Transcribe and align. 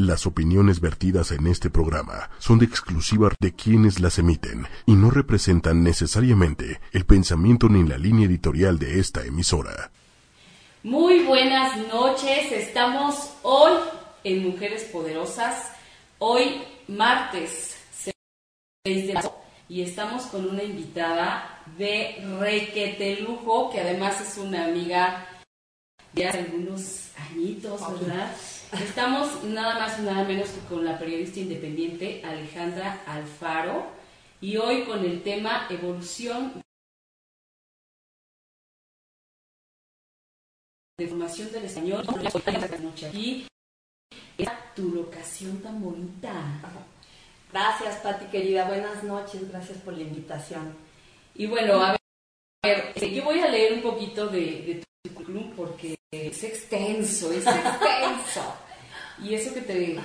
Las 0.00 0.26
opiniones 0.26 0.80
vertidas 0.80 1.30
en 1.30 1.46
este 1.46 1.68
programa 1.68 2.30
son 2.38 2.58
de 2.58 2.64
exclusiva 2.64 3.28
de 3.38 3.52
quienes 3.52 4.00
las 4.00 4.18
emiten 4.18 4.66
y 4.86 4.92
no 4.92 5.10
representan 5.10 5.84
necesariamente 5.84 6.80
el 6.92 7.04
pensamiento 7.04 7.68
ni 7.68 7.86
la 7.86 7.98
línea 7.98 8.24
editorial 8.24 8.78
de 8.78 8.98
esta 8.98 9.26
emisora. 9.26 9.90
Muy 10.82 11.24
buenas 11.24 11.76
noches, 11.88 12.50
estamos 12.50 13.34
hoy 13.42 13.72
en 14.24 14.48
Mujeres 14.48 14.84
Poderosas, 14.84 15.70
hoy 16.18 16.62
martes 16.88 17.76
6 18.86 19.06
de 19.06 19.12
marzo 19.12 19.36
y 19.68 19.82
estamos 19.82 20.22
con 20.28 20.48
una 20.48 20.62
invitada 20.62 21.62
de 21.76 22.24
requete 22.40 23.20
lujo 23.20 23.68
que 23.68 23.82
además 23.82 24.18
es 24.22 24.38
una 24.38 24.64
amiga 24.64 25.26
de 26.14 26.26
hace 26.26 26.38
algunos 26.38 27.10
añitos, 27.18 27.82
¿verdad? 28.00 28.34
Estamos 28.72 29.42
nada 29.42 29.80
más 29.80 29.98
y 29.98 30.02
nada 30.02 30.22
menos 30.22 30.48
que 30.50 30.60
con 30.68 30.84
la 30.84 30.96
periodista 30.96 31.40
independiente 31.40 32.22
Alejandra 32.24 33.02
Alfaro 33.04 33.86
y 34.40 34.56
hoy 34.58 34.84
con 34.84 35.04
el 35.04 35.22
tema 35.22 35.66
evolución 35.68 36.62
de 40.98 41.08
formación 41.08 41.50
del 41.50 41.64
español. 41.64 42.04
Aquí 43.08 43.46
tu 44.76 44.88
locación 44.90 45.60
tan 45.62 45.82
bonita. 45.82 46.32
Gracias, 47.52 47.96
Pati 47.96 48.26
querida. 48.26 48.66
Buenas 48.66 49.02
noches. 49.02 49.50
Gracias 49.50 49.78
por 49.78 49.94
la 49.94 50.02
invitación. 50.02 50.76
Y 51.34 51.46
bueno, 51.46 51.82
a 51.82 51.96
ver, 52.62 52.92
este, 52.94 53.12
yo 53.12 53.24
voy 53.24 53.40
a 53.40 53.48
leer 53.48 53.72
un 53.72 53.82
poquito 53.82 54.28
de, 54.28 54.40
de 54.40 54.84
tu 55.02 55.14
currículum 55.14 55.56
porque 55.56 55.96
es 56.12 56.44
extenso, 56.44 57.32
es 57.32 57.44
extenso. 57.44 58.54
y 59.22 59.34
eso 59.34 59.54
que 59.54 59.60
te 59.62 59.98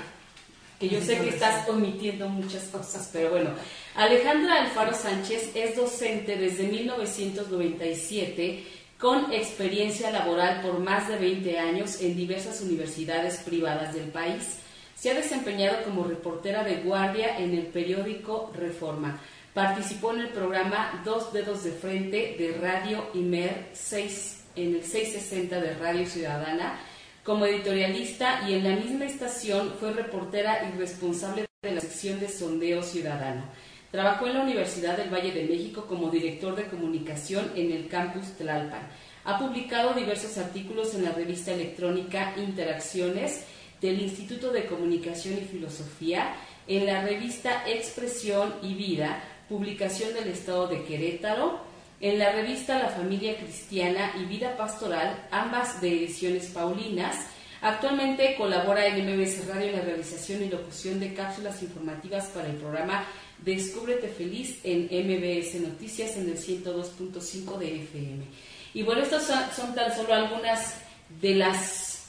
que 0.80 0.90
yo 0.90 1.02
sé 1.02 1.18
que 1.20 1.30
estás 1.30 1.70
omitiendo 1.70 2.28
muchas 2.28 2.64
cosas, 2.66 3.10
pero 3.14 3.30
bueno, 3.30 3.52
Alejandra 3.96 4.62
Alfaro 4.64 4.94
Sánchez 4.94 5.52
es 5.56 5.78
docente 5.78 6.36
desde 6.36 6.68
1997 6.68 8.64
con 9.00 9.32
experiencia 9.32 10.12
laboral 10.12 10.62
por 10.62 10.80
más 10.80 11.08
de 11.08 11.16
20 11.18 11.60
años 11.60 12.02
en 12.02 12.16
diversas 12.16 12.60
universidades 12.62 13.38
privadas 13.38 13.94
del 13.94 14.10
país. 14.10 14.58
Se 14.96 15.12
ha 15.12 15.14
desempeñado 15.14 15.84
como 15.84 16.04
reportera 16.04 16.64
de 16.64 16.78
guardia 16.78 17.38
en 17.38 17.54
el 17.54 17.68
periódico 17.68 18.52
Reforma. 18.56 19.20
Participó 19.54 20.14
en 20.14 20.22
el 20.22 20.30
programa 20.30 21.02
Dos 21.06 21.32
Dedos 21.32 21.64
de 21.64 21.72
Frente 21.72 22.36
de 22.38 22.58
Radio 22.62 23.10
Imer 23.14 23.70
6 23.74 24.44
en 24.58 24.76
el 24.76 24.84
660 24.84 25.62
de 25.62 25.74
Radio 25.76 26.06
Ciudadana 26.06 26.80
como 27.26 27.48
editorialista 27.48 28.48
y 28.48 28.54
en 28.54 28.64
la 28.64 28.76
misma 28.76 29.06
estación 29.06 29.74
fue 29.80 29.92
reportera 29.92 30.70
y 30.70 30.78
responsable 30.78 31.48
de 31.64 31.72
la 31.72 31.82
sección 31.82 32.20
de 32.20 32.30
sondeo 32.30 32.84
ciudadano. 32.84 33.44
Trabajó 33.92 34.28
en 34.28 34.36
la 34.36 34.44
Universidad 34.44 34.96
del 34.96 35.12
Valle 35.12 35.32
de 35.32 35.46
México 35.46 35.86
como 35.88 36.12
director 36.12 36.56
de 36.56 36.68
comunicación 36.68 37.52
en 37.56 37.72
el 37.72 37.88
campus 37.88 38.34
Tlalpan. 38.38 38.88
Ha 39.24 39.40
publicado 39.40 39.96
diversos 39.96 40.38
artículos 40.38 40.94
en 40.94 41.04
la 41.04 41.14
revista 41.14 41.52
electrónica 41.52 42.36
Interacciones 42.38 43.46
del 43.82 44.02
Instituto 44.02 44.52
de 44.52 44.68
Comunicación 44.68 45.40
y 45.40 45.48
Filosofía, 45.48 46.36
en 46.68 46.86
la 46.86 47.02
revista 47.04 47.68
Expresión 47.68 48.54
y 48.62 48.76
Vida, 48.76 49.24
publicación 49.50 50.14
del 50.14 50.28
Estado 50.28 50.68
de 50.68 50.84
Querétaro, 50.84 51.60
en 52.02 52.20
la 52.20 52.32
revista 52.32 52.80
La 52.80 52.90
Familia 52.90 53.38
Cristiana 53.38 54.14
y 54.20 54.26
Vida 54.26 54.58
Pastoral, 54.58 55.28
ambas 55.32 55.82
de 55.82 55.90
ediciones 55.90 56.48
Paulinas. 56.48 57.16
Actualmente 57.62 58.36
colabora 58.36 58.86
en 58.86 59.06
MBS 59.06 59.48
Radio 59.48 59.70
en 59.70 59.78
la 59.78 59.82
realización 59.82 60.44
y 60.44 60.50
locución 60.50 61.00
de 61.00 61.14
cápsulas 61.14 61.64
informativas 61.64 62.28
para 62.28 62.48
el 62.48 62.58
programa 62.58 63.06
Descúbrete 63.40 64.08
Feliz 64.08 64.60
en 64.64 64.86
MBS 64.86 65.56
Noticias 65.62 66.16
en 66.18 66.30
el 66.30 66.38
102.5 66.38 67.58
de 67.58 67.84
FM. 67.84 68.26
Y 68.74 68.84
bueno, 68.84 69.02
estas 69.04 69.24
son, 69.56 69.74
tan 69.74 69.96
solo 69.96 70.14
algunas 70.14 70.76
de 71.22 71.36
las 71.36 72.08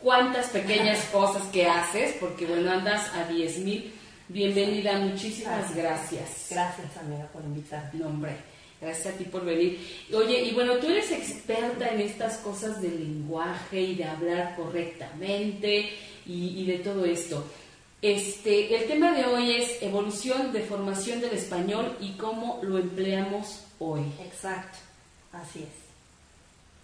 cuantas 0.00 0.48
pequeñas 0.48 0.98
cosas 1.12 1.42
que 1.48 1.66
haces, 1.66 2.16
porque 2.18 2.46
bueno, 2.46 2.70
andas 2.70 3.08
a 3.14 3.28
10.000. 3.28 3.90
Bienvenida, 4.28 4.98
muchísimas 4.98 5.74
gracias. 5.74 6.46
Gracias, 6.50 6.96
amiga, 6.96 7.26
por 7.32 7.42
invitarme. 7.42 8.00
Nombre. 8.00 8.51
Gracias 8.82 9.14
a 9.14 9.16
ti 9.16 9.24
por 9.24 9.44
venir. 9.44 9.78
Oye, 10.12 10.42
y 10.42 10.52
bueno, 10.54 10.74
tú 10.78 10.88
eres 10.88 11.12
experta 11.12 11.88
en 11.90 12.00
estas 12.00 12.38
cosas 12.38 12.82
del 12.82 12.98
lenguaje 12.98 13.80
y 13.80 13.94
de 13.94 14.04
hablar 14.04 14.56
correctamente 14.56 15.90
y, 16.26 16.66
de 16.66 16.78
todo 16.80 17.04
esto. 17.04 17.44
Este, 18.02 18.74
el 18.74 18.88
tema 18.88 19.12
de 19.12 19.24
hoy 19.24 19.52
es 19.52 19.80
evolución 19.82 20.52
de 20.52 20.62
formación 20.62 21.20
del 21.20 21.30
español 21.34 21.96
y 22.00 22.14
cómo 22.14 22.58
lo 22.64 22.76
empleamos 22.78 23.60
hoy. 23.78 24.02
Exacto, 24.20 24.78
así 25.32 25.60
es. 25.60 25.82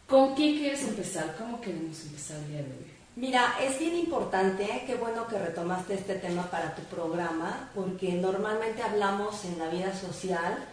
¿Con 0.08 0.36
quién 0.36 0.56
quieres 0.56 0.84
empezar? 0.84 1.34
¿Cómo 1.36 1.60
queremos 1.60 2.00
empezar 2.04 2.36
el 2.36 2.48
día 2.48 2.58
de 2.58 2.70
hoy? 2.70 2.92
Mira, 3.16 3.56
es 3.60 3.76
bien 3.80 3.96
importante, 3.96 4.84
qué 4.86 4.94
bueno 4.94 5.26
que 5.26 5.36
retomaste 5.36 5.94
este 5.94 6.14
tema 6.14 6.48
para 6.48 6.76
tu 6.76 6.82
programa, 6.82 7.70
porque 7.74 8.12
normalmente 8.12 8.80
hablamos 8.84 9.44
en 9.44 9.58
la 9.58 9.68
vida 9.68 9.92
social 9.92 10.64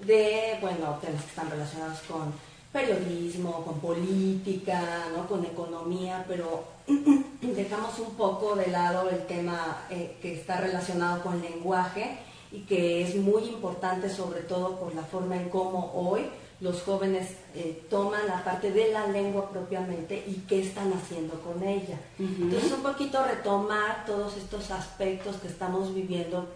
de, 0.00 0.58
bueno, 0.60 0.98
temas 1.00 1.22
que 1.22 1.28
están 1.28 1.50
relacionados 1.50 2.00
con 2.00 2.32
periodismo, 2.72 3.64
con 3.64 3.80
política, 3.80 5.06
¿no? 5.16 5.26
con 5.26 5.44
economía, 5.44 6.24
pero 6.28 6.64
dejamos 7.40 7.98
un 7.98 8.14
poco 8.14 8.56
de 8.56 8.68
lado 8.68 9.08
el 9.08 9.26
tema 9.26 9.86
eh, 9.90 10.16
que 10.20 10.34
está 10.34 10.60
relacionado 10.60 11.22
con 11.22 11.34
el 11.34 11.42
lenguaje 11.42 12.18
y 12.52 12.60
que 12.60 13.02
es 13.02 13.16
muy 13.16 13.44
importante 13.44 14.08
sobre 14.10 14.40
todo 14.40 14.78
por 14.78 14.94
la 14.94 15.02
forma 15.02 15.36
en 15.36 15.48
cómo 15.48 15.92
hoy 15.94 16.26
los 16.60 16.82
jóvenes 16.82 17.36
eh, 17.54 17.84
toman 17.88 18.26
la 18.26 18.42
parte 18.42 18.72
de 18.72 18.92
la 18.92 19.06
lengua 19.06 19.48
propiamente 19.48 20.24
y 20.26 20.44
qué 20.48 20.62
están 20.62 20.92
haciendo 20.92 21.40
con 21.40 21.62
ella. 21.62 21.98
Entonces 22.18 22.72
un 22.72 22.82
poquito 22.82 23.24
retomar 23.24 24.04
todos 24.06 24.36
estos 24.36 24.70
aspectos 24.70 25.36
que 25.36 25.48
estamos 25.48 25.94
viviendo 25.94 26.48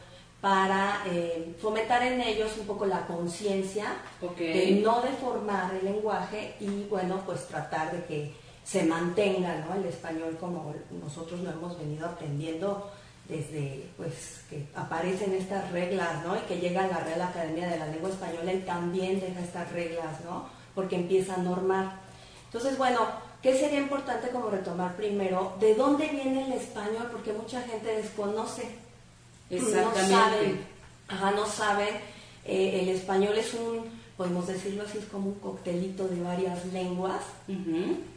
para 0.43 1.05
eh, 1.07 1.55
fomentar 1.61 2.03
en 2.03 2.21
ellos 2.21 2.51
un 2.59 2.67
poco 2.67 2.85
la 2.85 3.07
conciencia 3.07 3.95
de 4.37 4.81
no 4.83 5.01
deformar 5.01 5.73
el 5.73 5.85
lenguaje 5.85 6.57
y 6.59 6.83
bueno, 6.91 7.23
pues 7.25 7.47
tratar 7.47 7.93
de 7.93 8.05
que 8.07 8.35
se 8.65 8.83
mantenga 8.83 9.65
el 9.77 9.85
español 9.87 10.37
como 10.41 10.75
nosotros 11.01 11.41
lo 11.41 11.51
hemos 11.51 11.79
venido 11.79 12.07
aprendiendo 12.07 12.91
desde 13.29 13.89
pues 13.97 14.45
que 14.51 14.67
aparecen 14.75 15.33
estas 15.33 15.71
reglas, 15.71 16.25
¿no? 16.27 16.37
Y 16.37 16.41
que 16.41 16.59
llega 16.59 16.89
la 16.89 16.99
Real 16.99 17.23
Academia 17.23 17.69
de 17.69 17.79
la 17.79 17.87
Lengua 17.87 18.11
Española 18.11 18.53
y 18.53 18.63
también 18.63 19.21
deja 19.21 19.39
estas 19.39 19.71
reglas, 19.71 20.25
¿no? 20.25 20.47
Porque 20.75 20.97
empieza 20.97 21.35
a 21.35 21.39
normar. 21.39 22.01
Entonces, 22.47 22.77
bueno, 22.77 22.99
¿qué 23.41 23.57
sería 23.57 23.79
importante 23.79 24.31
como 24.31 24.51
retomar 24.51 24.97
primero? 24.97 25.55
¿De 25.61 25.77
dónde 25.77 26.09
viene 26.09 26.47
el 26.47 26.53
español? 26.55 27.11
Porque 27.13 27.33
mucha 27.33 27.63
gente 27.63 27.95
desconoce 27.97 28.82
Exactamente. 29.53 30.13
No 30.13 30.19
saben, 30.19 30.61
ajá, 31.09 31.31
no 31.33 31.47
saben. 31.47 31.95
Eh, 32.45 32.81
el 32.83 32.89
español 32.89 33.37
es 33.37 33.55
un, 33.55 33.85
podemos 34.17 34.47
decirlo 34.47 34.85
así, 34.85 34.99
es 34.99 35.05
como 35.07 35.29
un 35.29 35.35
coctelito 35.35 36.09
de 36.09 36.21
varias 36.23 36.65
lenguas. 36.73 37.23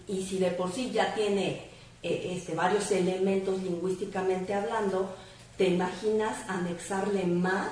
Y 0.07 0.25
si 0.25 0.40
de 0.40 0.51
por 0.51 0.72
sí 0.72 0.91
ya 0.91 1.13
tiene 1.13 1.68
eh, 2.01 2.34
este, 2.35 2.56
varios 2.56 2.90
elementos 2.91 3.62
lingüísticamente 3.62 4.53
hablando, 4.53 5.13
te 5.57 5.68
imaginas 5.68 6.38
anexarle 6.47 7.25
más. 7.25 7.72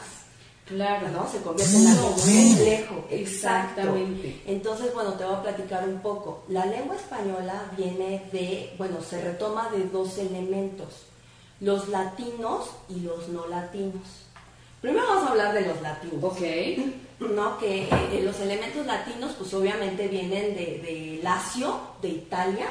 Claro. 0.66 1.10
¿no? 1.10 1.30
Se 1.30 1.42
convierte 1.42 1.76
en 1.76 1.88
algo 1.88 2.12
complejo. 2.12 3.06
Exactamente. 3.10 4.42
Entonces, 4.48 4.94
bueno, 4.94 5.14
te 5.14 5.26
voy 5.26 5.36
a 5.36 5.42
platicar 5.42 5.88
un 5.88 6.00
poco. 6.00 6.44
La 6.48 6.66
lengua 6.66 6.96
española 6.96 7.70
viene 7.76 8.30
de, 8.32 8.74
bueno, 8.78 9.02
se 9.02 9.22
retoma 9.22 9.70
de 9.72 9.84
dos 9.86 10.18
elementos 10.18 11.13
los 11.60 11.90
latinos 11.90 12.70
y 12.90 13.02
los 13.02 13.30
no 13.30 13.48
latinos. 13.48 14.24
Primero 14.82 15.08
vamos 15.08 15.28
a 15.28 15.32
hablar 15.32 15.54
de 15.54 15.68
los 15.68 15.82
latinos. 15.82 16.24
Ok. 16.24 16.42
¿No? 17.34 17.58
Que 17.58 17.84
eh, 17.84 18.22
los 18.24 18.38
elementos 18.42 18.86
latinos, 18.86 19.34
pues 19.38 19.54
obviamente 19.54 20.08
vienen 20.10 20.56
de, 20.56 20.82
de 20.84 21.20
Lacio, 21.24 21.80
de 22.02 22.10
Italia, 22.10 22.68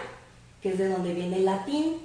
que 0.60 0.70
es 0.70 0.78
de 0.78 0.88
donde 0.88 1.14
viene 1.14 1.36
el 1.36 1.46
latín. 1.46 1.96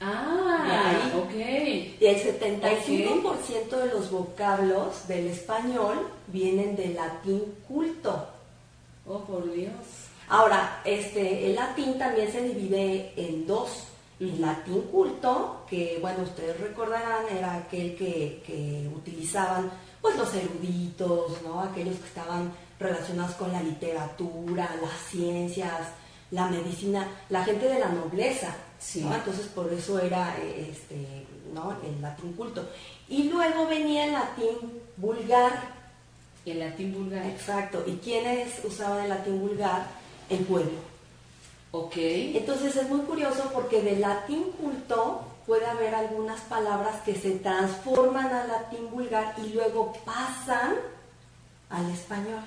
Ah, 0.00 0.90
ahí. 0.90 1.18
ok. 1.18 2.00
Y 2.02 2.06
el 2.06 2.16
75% 2.16 3.68
de 3.70 3.86
los 3.86 4.10
vocablos 4.10 5.08
del 5.08 5.28
español 5.28 6.06
vienen 6.26 6.76
del 6.76 6.94
latín 6.94 7.42
culto. 7.66 8.28
Oh, 9.06 9.20
por 9.20 9.50
Dios. 9.50 9.72
Ahora, 10.28 10.82
este, 10.84 11.46
el 11.46 11.54
latín 11.54 11.98
también 11.98 12.30
se 12.30 12.42
divide 12.42 13.12
en 13.16 13.46
dos 13.46 13.84
el 14.20 14.40
latín 14.40 14.82
culto, 14.82 15.64
que 15.68 15.98
bueno, 16.00 16.22
ustedes 16.22 16.58
recordarán, 16.60 17.24
era 17.30 17.54
aquel 17.54 17.96
que, 17.96 18.88
utilizaban 18.94 19.70
pues 20.00 20.16
los 20.16 20.32
eruditos, 20.34 21.42
¿no? 21.42 21.60
aquellos 21.60 21.96
que 21.96 22.06
estaban 22.06 22.52
relacionados 22.78 23.34
con 23.36 23.52
la 23.52 23.62
literatura, 23.62 24.76
las 24.80 25.10
ciencias, 25.10 25.88
la 26.30 26.48
medicina, 26.48 27.08
la 27.30 27.44
gente 27.44 27.68
de 27.68 27.78
la 27.78 27.88
nobleza. 27.88 28.54
Entonces 28.94 29.46
por 29.54 29.72
eso 29.72 29.98
era 29.98 30.36
eh, 30.38 30.68
este, 30.70 31.26
¿no? 31.54 31.74
El 31.82 32.02
latín 32.02 32.32
culto. 32.34 32.68
Y 33.08 33.24
luego 33.24 33.66
venía 33.66 34.04
el 34.04 34.12
latín 34.12 34.82
vulgar. 34.96 35.52
El 36.44 36.58
latín 36.58 36.92
vulgar. 36.92 37.24
Exacto. 37.26 37.82
¿Y 37.86 37.92
quiénes 37.96 38.62
usaban 38.64 39.04
el 39.04 39.08
latín 39.08 39.40
vulgar? 39.40 39.86
El 40.28 40.40
pueblo. 40.40 40.93
Ok. 41.76 41.96
Entonces 41.96 42.76
es 42.76 42.88
muy 42.88 43.00
curioso 43.00 43.50
porque 43.52 43.82
del 43.82 44.00
latín 44.00 44.44
culto 44.60 45.22
puede 45.44 45.66
haber 45.66 45.92
algunas 45.92 46.40
palabras 46.42 47.00
que 47.04 47.16
se 47.16 47.32
transforman 47.32 48.26
al 48.32 48.46
latín 48.46 48.88
vulgar 48.92 49.34
y 49.44 49.48
luego 49.48 49.92
pasan 50.04 50.76
al 51.70 51.90
español. 51.90 52.44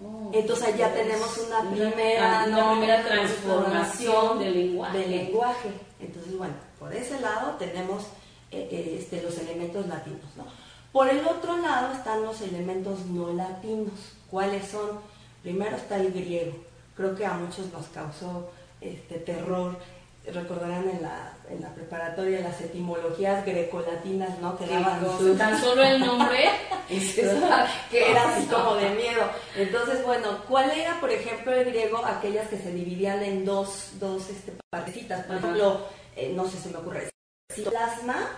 Oh, 0.00 0.30
Entonces 0.32 0.76
ya 0.76 0.90
pues, 0.90 1.02
tenemos 1.02 1.36
una 1.38 1.68
primera, 1.68 2.44
una 2.46 2.46
¿no? 2.46 2.70
primera 2.70 3.02
transformación 3.02 4.38
del 4.38 4.54
lenguaje. 4.54 4.98
del 4.98 5.10
lenguaje. 5.10 5.70
Entonces, 5.98 6.38
bueno, 6.38 6.54
por 6.78 6.94
ese 6.94 7.20
lado 7.20 7.56
tenemos 7.58 8.04
eh, 8.52 8.68
eh, 8.70 8.96
este, 9.00 9.20
los 9.20 9.36
elementos 9.38 9.84
latinos. 9.88 10.30
¿no? 10.36 10.44
Por 10.92 11.08
el 11.08 11.26
otro 11.26 11.56
lado 11.56 11.92
están 11.92 12.22
los 12.22 12.40
elementos 12.40 13.00
no 13.06 13.32
latinos. 13.32 14.12
¿Cuáles 14.30 14.68
son? 14.68 15.00
Primero 15.42 15.74
está 15.76 15.96
el 15.96 16.12
griego. 16.12 16.70
Creo 17.02 17.16
que 17.16 17.26
a 17.26 17.32
muchos 17.32 17.66
nos 17.72 17.84
causó 17.88 18.52
este, 18.80 19.16
terror. 19.16 19.76
Recordarán 20.24 20.88
en 20.88 21.02
la, 21.02 21.32
en 21.50 21.60
la 21.60 21.74
preparatoria 21.74 22.38
las 22.42 22.60
etimologías 22.60 23.44
grecolatinas, 23.44 24.38
¿no? 24.38 24.56
Que 24.56 24.66
daban 24.68 25.04
Tan 25.36 25.60
solo 25.60 25.82
el 25.82 25.98
nombre. 25.98 26.48
que 27.90 28.08
era 28.08 28.36
así 28.36 28.46
como 28.46 28.76
de 28.76 28.90
miedo. 28.90 29.22
Entonces, 29.56 30.04
bueno, 30.04 30.44
¿cuál 30.48 30.70
era, 30.70 31.00
por 31.00 31.10
ejemplo, 31.10 31.52
el 31.52 31.64
griego? 31.64 32.06
Aquellas 32.06 32.46
que 32.46 32.58
se 32.58 32.72
dividían 32.72 33.20
en 33.24 33.44
dos, 33.44 33.94
dos 33.98 34.30
este, 34.30 34.52
partecitas. 34.70 35.26
Por 35.26 35.38
ejemplo, 35.38 35.80
eh, 36.14 36.32
no 36.36 36.46
sé 36.46 36.56
si 36.58 36.68
me 36.68 36.76
ocurre, 36.76 37.10
citoplasma, 37.52 38.28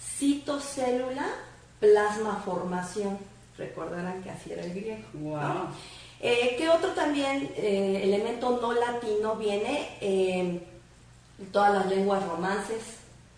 citocélula, 0.00 1.28
plasma 1.78 2.42
formación. 2.44 3.20
Recordarán 3.56 4.20
que 4.24 4.30
así 4.30 4.50
era 4.50 4.64
el 4.64 4.74
griego. 4.74 5.06
¿no? 5.14 5.70
Eh, 6.20 6.54
¿Qué 6.58 6.68
otro 6.68 6.90
también 6.90 7.50
eh, 7.56 8.00
elemento 8.04 8.58
no 8.60 8.72
latino 8.72 9.36
viene? 9.36 9.96
Eh, 10.00 10.60
todas 11.52 11.72
las 11.74 11.86
lenguas 11.86 12.22
romances, 12.26 12.82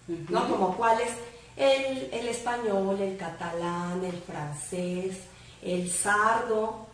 ¿no? 0.08 0.48
Como 0.48 0.76
cuáles, 0.76 1.10
el, 1.56 2.10
el 2.12 2.28
español, 2.28 3.00
el 3.00 3.16
catalán, 3.16 4.04
el 4.04 4.16
francés, 4.22 5.18
el 5.62 5.88
sardo, 5.90 6.86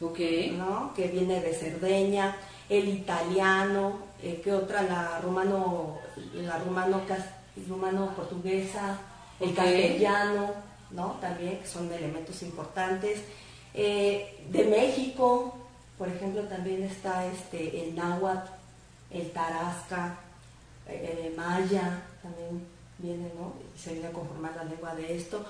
Ok. 0.00 0.18
¿no? 0.52 0.92
Que 0.94 1.08
viene 1.08 1.40
de 1.40 1.54
Cerdeña, 1.54 2.36
el 2.68 2.88
italiano, 2.88 3.98
eh, 4.22 4.40
¿qué 4.44 4.52
otra? 4.52 4.82
La 4.82 5.20
rumano, 5.22 5.98
la 6.34 6.58
rumano, 6.58 7.02
cas- 7.06 7.30
rumano 7.68 8.14
portuguesa, 8.14 8.98
el 9.40 9.54
castellano, 9.54 10.50
¿no? 10.90 11.16
También, 11.20 11.60
que 11.60 11.66
son 11.66 11.90
elementos 11.92 12.42
importantes. 12.42 13.20
Eh, 13.76 14.46
de 14.50 14.64
México, 14.64 15.54
por 15.98 16.08
ejemplo, 16.08 16.42
también 16.44 16.82
está 16.82 17.26
este, 17.26 17.84
el 17.84 17.94
náhuatl, 17.94 18.50
el 19.10 19.30
tarasca, 19.32 20.18
eh, 20.88 21.32
maya, 21.36 22.02
también 22.22 22.66
viene, 22.98 23.30
¿no? 23.38 23.52
Se 23.78 23.92
viene 23.92 24.08
a 24.08 24.12
conformar 24.12 24.56
la 24.56 24.64
lengua 24.64 24.94
de 24.94 25.16
esto. 25.16 25.44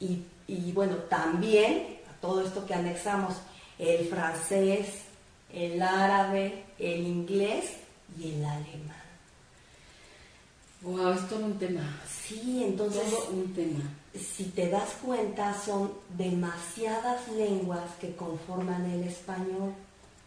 Y, 0.00 0.22
y 0.46 0.72
bueno, 0.72 0.96
también 1.10 1.98
a 2.10 2.20
todo 2.20 2.40
esto 2.42 2.64
que 2.66 2.74
anexamos, 2.74 3.34
el 3.78 4.06
francés, 4.08 5.02
el 5.52 5.80
árabe, 5.82 6.64
el 6.78 7.06
inglés 7.06 7.72
y 8.18 8.32
el 8.32 8.44
alemán. 8.44 8.96
Wow, 10.82 11.12
es 11.12 11.28
todo 11.28 11.44
un 11.44 11.58
tema. 11.58 12.00
Sí, 12.08 12.62
entonces, 12.64 13.02
Todo 13.10 13.30
un 13.30 13.52
tema. 13.54 13.80
Si 14.18 14.44
te 14.44 14.68
das 14.68 14.90
cuenta, 15.04 15.54
son 15.54 15.92
demasiadas 16.16 17.28
lenguas 17.28 17.90
que 18.00 18.14
conforman 18.14 18.90
el 18.90 19.04
español. 19.04 19.74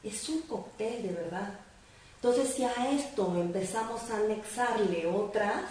Es 0.03 0.27
un 0.29 0.41
cóctel, 0.41 1.03
de 1.03 1.13
verdad. 1.13 1.59
Entonces, 2.15 2.53
si 2.53 2.63
a 2.63 2.91
esto 2.91 3.33
empezamos 3.35 4.09
a 4.09 4.17
anexarle 4.17 5.07
otras, 5.07 5.63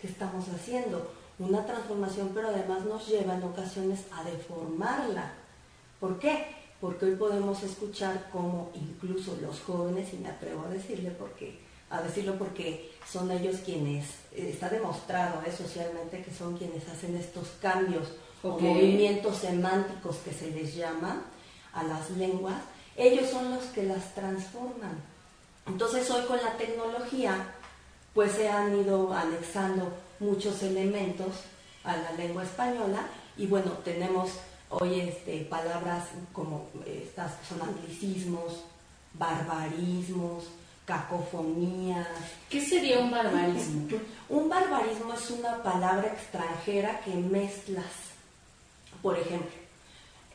¿qué 0.00 0.08
estamos 0.08 0.46
haciendo? 0.48 1.10
Una 1.38 1.64
transformación, 1.64 2.30
pero 2.34 2.48
además 2.48 2.84
nos 2.84 3.06
lleva 3.08 3.34
en 3.34 3.42
ocasiones 3.42 4.00
a 4.12 4.22
deformarla. 4.24 5.32
¿Por 6.00 6.18
qué? 6.18 6.46
Porque 6.80 7.06
hoy 7.06 7.16
podemos 7.16 7.62
escuchar 7.62 8.28
cómo 8.30 8.70
incluso 8.74 9.36
los 9.40 9.60
jóvenes, 9.60 10.12
y 10.12 10.18
me 10.18 10.28
atrevo 10.28 10.64
a 10.66 10.68
decirle 10.68 11.10
porque, 11.10 11.58
a 11.88 12.02
decirlo 12.02 12.36
porque 12.36 12.90
son 13.10 13.30
ellos 13.30 13.56
quienes, 13.64 14.06
eh, 14.32 14.50
está 14.52 14.68
demostrado 14.68 15.42
eh, 15.46 15.52
socialmente 15.56 16.22
que 16.22 16.32
son 16.32 16.56
quienes 16.56 16.88
hacen 16.88 17.16
estos 17.16 17.48
cambios 17.60 18.08
o 18.42 18.58
movimientos 18.58 19.38
semánticos 19.38 20.16
que 20.18 20.32
se 20.32 20.50
les 20.50 20.74
llama 20.74 21.22
a 21.72 21.82
las 21.82 22.10
lenguas, 22.10 22.56
ellos 22.96 23.30
son 23.30 23.50
los 23.50 23.64
que 23.66 23.82
las 23.82 24.14
transforman. 24.14 25.02
Entonces 25.66 26.10
hoy 26.10 26.24
con 26.26 26.38
la 26.38 26.56
tecnología 26.56 27.54
pues 28.14 28.32
se 28.32 28.48
han 28.48 28.74
ido 28.78 29.12
anexando 29.12 29.92
muchos 30.20 30.62
elementos 30.62 31.28
a 31.84 31.96
la 31.96 32.12
lengua 32.12 32.44
española 32.44 33.06
y 33.36 33.46
bueno, 33.46 33.72
tenemos 33.84 34.30
hoy 34.70 35.00
este, 35.00 35.40
palabras 35.42 36.08
como 36.32 36.66
estas 36.86 37.32
que 37.34 37.46
son 37.46 37.62
anglicismos, 37.62 38.64
barbarismos, 39.14 40.44
cacofonías. 40.86 42.06
¿Qué 42.48 42.60
sería 42.64 43.00
un 43.00 43.10
barbarismo? 43.10 43.88
Un 44.28 44.48
barbarismo 44.48 45.12
es 45.12 45.30
una 45.30 45.62
palabra 45.62 46.06
extranjera 46.08 47.00
que 47.00 47.10
mezclas. 47.10 47.84
Por 49.02 49.18
ejemplo, 49.18 49.50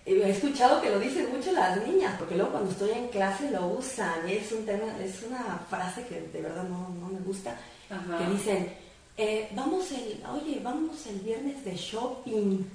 he 0.05 0.29
escuchado 0.29 0.81
que 0.81 0.89
lo 0.89 0.99
dicen 0.99 1.29
mucho 1.35 1.51
las 1.51 1.77
niñas, 1.87 2.15
porque 2.19 2.35
luego 2.35 2.51
cuando 2.51 2.71
estoy 2.71 2.91
en 2.91 3.07
clase 3.07 3.49
lo 3.49 3.67
usan, 3.67 4.27
y 4.27 4.33
es, 4.33 4.51
un 4.51 4.65
tema, 4.65 4.83
es 5.01 5.23
una 5.23 5.59
frase 5.69 6.05
que 6.05 6.21
de 6.21 6.41
verdad 6.41 6.63
no, 6.63 6.89
no 6.99 7.07
me 7.07 7.19
gusta, 7.21 7.57
Ajá. 7.89 8.17
que 8.17 8.31
dicen, 8.31 8.73
eh, 9.17 9.49
vamos 9.53 9.91
el, 9.91 10.21
oye, 10.33 10.59
vamos 10.63 11.05
el 11.07 11.19
viernes 11.19 11.63
de 11.63 11.75
shopping. 11.75 12.65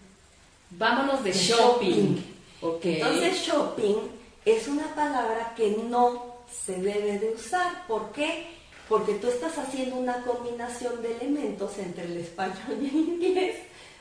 Vámonos 0.71 1.23
de 1.23 1.33
De 1.33 1.39
shopping. 1.39 1.89
shopping. 1.89 2.23
Ok. 2.63 2.85
Entonces 2.85 3.47
shopping 3.47 3.97
es 4.45 4.67
una 4.69 4.95
palabra 4.95 5.53
que 5.57 5.77
no 5.89 6.26
se 6.65 6.77
debe 6.81 7.19
de 7.19 7.31
usar. 7.31 7.87
¿Por 7.87 8.13
qué? 8.13 8.47
Porque 8.89 9.15
tú 9.15 9.29
estás 9.29 9.59
haciendo 9.59 9.97
una 9.97 10.23
combinación 10.25 11.03
de 11.03 11.17
elementos 11.17 11.77
entre 11.79 12.05
el 12.05 12.19
español 12.19 12.79
y 12.81 12.87
el 12.89 12.95
inglés, 12.97 13.57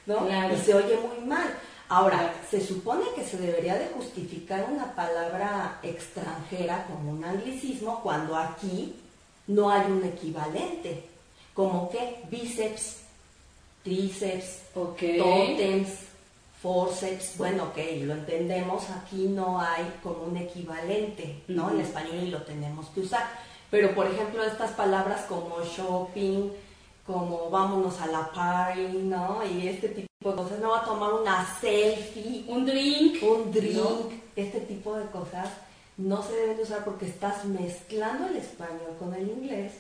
¿no? 0.06 0.26
Claro. 0.28 0.56
Y 0.56 0.60
se 0.60 0.74
oye 0.76 0.98
muy 0.98 1.26
mal. 1.26 1.48
Ahora, 1.90 2.18
Claro. 2.18 2.34
se 2.50 2.62
supone 2.66 3.06
que 3.16 3.24
se 3.24 3.38
debería 3.38 3.76
de 3.76 3.88
justificar 3.90 4.68
una 4.72 4.96
palabra 4.96 5.80
extranjera 5.84 6.86
como 6.88 7.12
un 7.12 7.24
anglicismo 7.24 8.02
cuando 8.02 8.36
aquí 8.36 8.96
no 9.48 9.70
hay 9.70 9.92
un 9.92 10.04
equivalente. 10.04 11.04
Como 11.54 11.90
que 11.90 12.22
bíceps, 12.30 12.98
tríceps, 13.84 14.60
Ok. 14.76 15.00
tótems, 15.20 15.90
forceps, 16.66 17.38
bueno, 17.38 17.66
ok, 17.66 17.78
lo 18.06 18.14
entendemos, 18.16 18.90
aquí 18.90 19.28
no 19.28 19.62
hay 19.62 19.84
como 20.02 20.24
un 20.24 20.36
equivalente, 20.36 21.44
¿no? 21.48 21.70
En 21.70 21.82
español 21.82 22.24
y 22.24 22.32
lo 22.32 22.42
tenemos 22.42 22.88
que 22.88 23.02
usar. 23.02 23.22
Pero, 23.70 23.94
por 23.94 24.08
ejemplo, 24.08 24.44
estas 24.44 24.72
palabras 24.72 25.26
como 25.30 25.62
shopping, 25.64 26.50
como 27.06 27.52
vámonos 27.52 28.02
a 28.02 28.08
la 28.08 28.32
party, 28.32 28.98
¿no? 29.04 29.42
Y 29.46 29.68
este 29.68 29.90
tipo 29.90 30.08
de 30.24 30.36
cosas, 30.36 30.60
no 30.60 30.72
va 30.72 30.80
a 30.80 30.86
tomar 30.86 31.14
una 31.14 31.46
selfie, 31.62 32.46
Un 32.48 32.66
drink. 32.66 33.22
un 33.22 33.52
drink, 33.52 33.76
¿no? 33.76 34.10
este 34.36 34.62
tipo 34.62 34.96
de 34.96 35.06
cosas 35.12 35.50
no 35.98 36.24
se 36.24 36.34
deben 36.34 36.58
de 36.58 36.64
usar 36.64 36.84
porque 36.84 37.06
estás 37.06 37.46
mezclando 37.46 38.28
el 38.28 38.38
español 38.38 38.96
con 38.98 39.14
el 39.14 39.30
inglés 39.30 39.74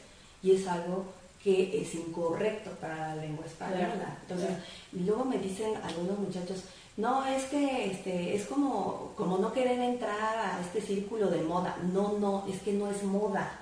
y 0.43 0.51
es 0.51 0.67
algo 0.67 1.05
que 1.45 1.79
es 1.83 1.93
incorrecto 1.93 2.71
para 2.81 3.09
la 3.15 3.21
lengua 3.21 3.45
española. 3.45 3.93
Claro, 3.93 4.11
Entonces, 4.23 4.47
claro. 4.47 4.63
y 4.93 4.99
luego 5.05 5.25
me 5.25 5.37
dicen 5.37 5.75
algunos 5.83 6.17
muchachos, 6.17 6.63
no, 6.97 7.23
es 7.25 7.43
que 7.45 7.91
este, 7.91 8.35
es 8.35 8.47
como, 8.47 9.11
como 9.15 9.37
no 9.37 9.53
querer 9.53 9.79
entrar 9.79 10.37
a 10.39 10.59
este 10.59 10.81
círculo 10.81 11.27
de 11.29 11.41
moda. 11.43 11.77
No, 11.93 12.17
no, 12.19 12.45
es 12.49 12.59
que 12.63 12.73
no 12.73 12.89
es 12.89 13.03
moda. 13.03 13.59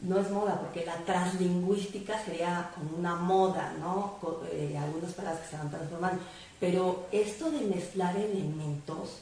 No 0.00 0.18
es 0.18 0.30
moda, 0.30 0.58
porque 0.60 0.86
la 0.86 0.96
translingüística 1.04 2.18
sería 2.24 2.70
como 2.74 2.96
una 2.96 3.16
moda, 3.16 3.74
¿no? 3.80 4.16
Co- 4.20 4.42
eh, 4.50 4.78
algunas 4.78 5.12
palabras 5.12 5.42
que 5.42 5.48
se 5.50 5.56
van 5.58 5.70
transformando. 5.70 6.22
Pero 6.58 7.06
esto 7.12 7.50
de 7.50 7.60
mezclar 7.66 8.16
elementos, 8.16 9.18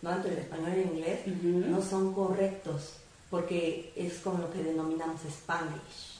¿no? 0.00 0.12
Entre 0.12 0.32
el 0.32 0.38
español 0.38 0.70
y 0.76 0.80
el 0.80 0.86
inglés, 0.96 1.20
no 1.42 1.82
son 1.82 2.14
correctos, 2.14 2.94
porque 3.30 3.92
es 3.96 4.14
como 4.20 4.38
lo 4.38 4.50
que 4.52 4.62
denominamos 4.62 5.20
Spanish. 5.28 6.11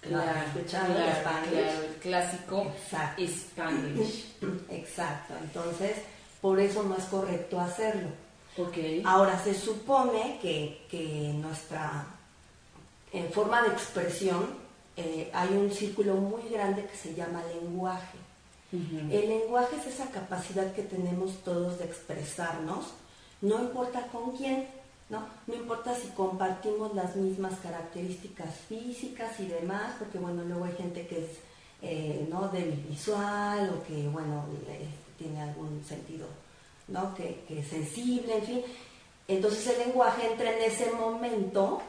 Claro, 0.00 0.38
¿Escuchado 0.46 0.86
el 0.86 1.02
claro, 1.02 1.20
Spanish? 1.20 1.50
claro, 1.50 1.82
el 1.82 1.94
clásico 1.96 2.62
Exacto. 2.62 3.22
Spanish. 3.26 4.34
Exacto, 4.70 5.34
entonces 5.42 5.96
por 6.40 6.60
eso 6.60 6.82
no 6.84 6.96
es 6.96 7.04
correcto 7.04 7.60
hacerlo. 7.60 8.08
Ok. 8.58 8.76
Ahora, 9.04 9.38
se 9.42 9.52
supone 9.54 10.38
que, 10.40 10.86
que 10.90 11.32
nuestra 11.34 12.06
eh, 13.12 13.28
forma 13.32 13.62
de 13.62 13.68
expresión 13.68 14.46
eh, 14.96 15.30
hay 15.34 15.48
un 15.50 15.70
círculo 15.70 16.14
muy 16.14 16.48
grande 16.48 16.86
que 16.86 16.96
se 16.96 17.14
llama 17.14 17.42
lenguaje. 17.52 18.18
El 18.72 19.28
lenguaje 19.28 19.76
es 19.76 19.86
esa 19.94 20.10
capacidad 20.10 20.74
que 20.74 20.82
tenemos 20.82 21.42
todos 21.44 21.78
de 21.78 21.84
expresarnos, 21.84 22.86
no 23.40 23.60
importa 23.60 24.06
con 24.08 24.36
quién, 24.36 24.66
¿no? 25.08 25.26
No 25.46 25.54
importa 25.54 25.94
si 25.94 26.08
compartimos 26.08 26.94
las 26.94 27.14
mismas 27.16 27.58
características 27.60 28.54
físicas 28.68 29.38
y 29.40 29.46
demás, 29.46 29.94
porque 29.98 30.18
bueno, 30.18 30.42
luego 30.44 30.64
hay 30.64 30.74
gente 30.74 31.06
que 31.06 31.24
es 31.24 31.30
eh, 31.82 32.26
¿no? 32.30 32.50
visual 32.88 33.70
o 33.70 33.86
que 33.86 34.08
bueno, 34.08 34.44
tiene 35.18 35.42
algún 35.42 35.84
sentido, 35.84 36.26
¿no? 36.88 37.14
Que, 37.14 37.44
que 37.46 37.60
es 37.60 37.68
sensible, 37.68 38.38
en 38.38 38.44
fin. 38.44 38.62
Entonces 39.28 39.66
el 39.68 39.86
lenguaje 39.86 40.30
entra 40.32 40.52
en 40.52 40.62
ese 40.62 40.90
momento, 40.92 41.80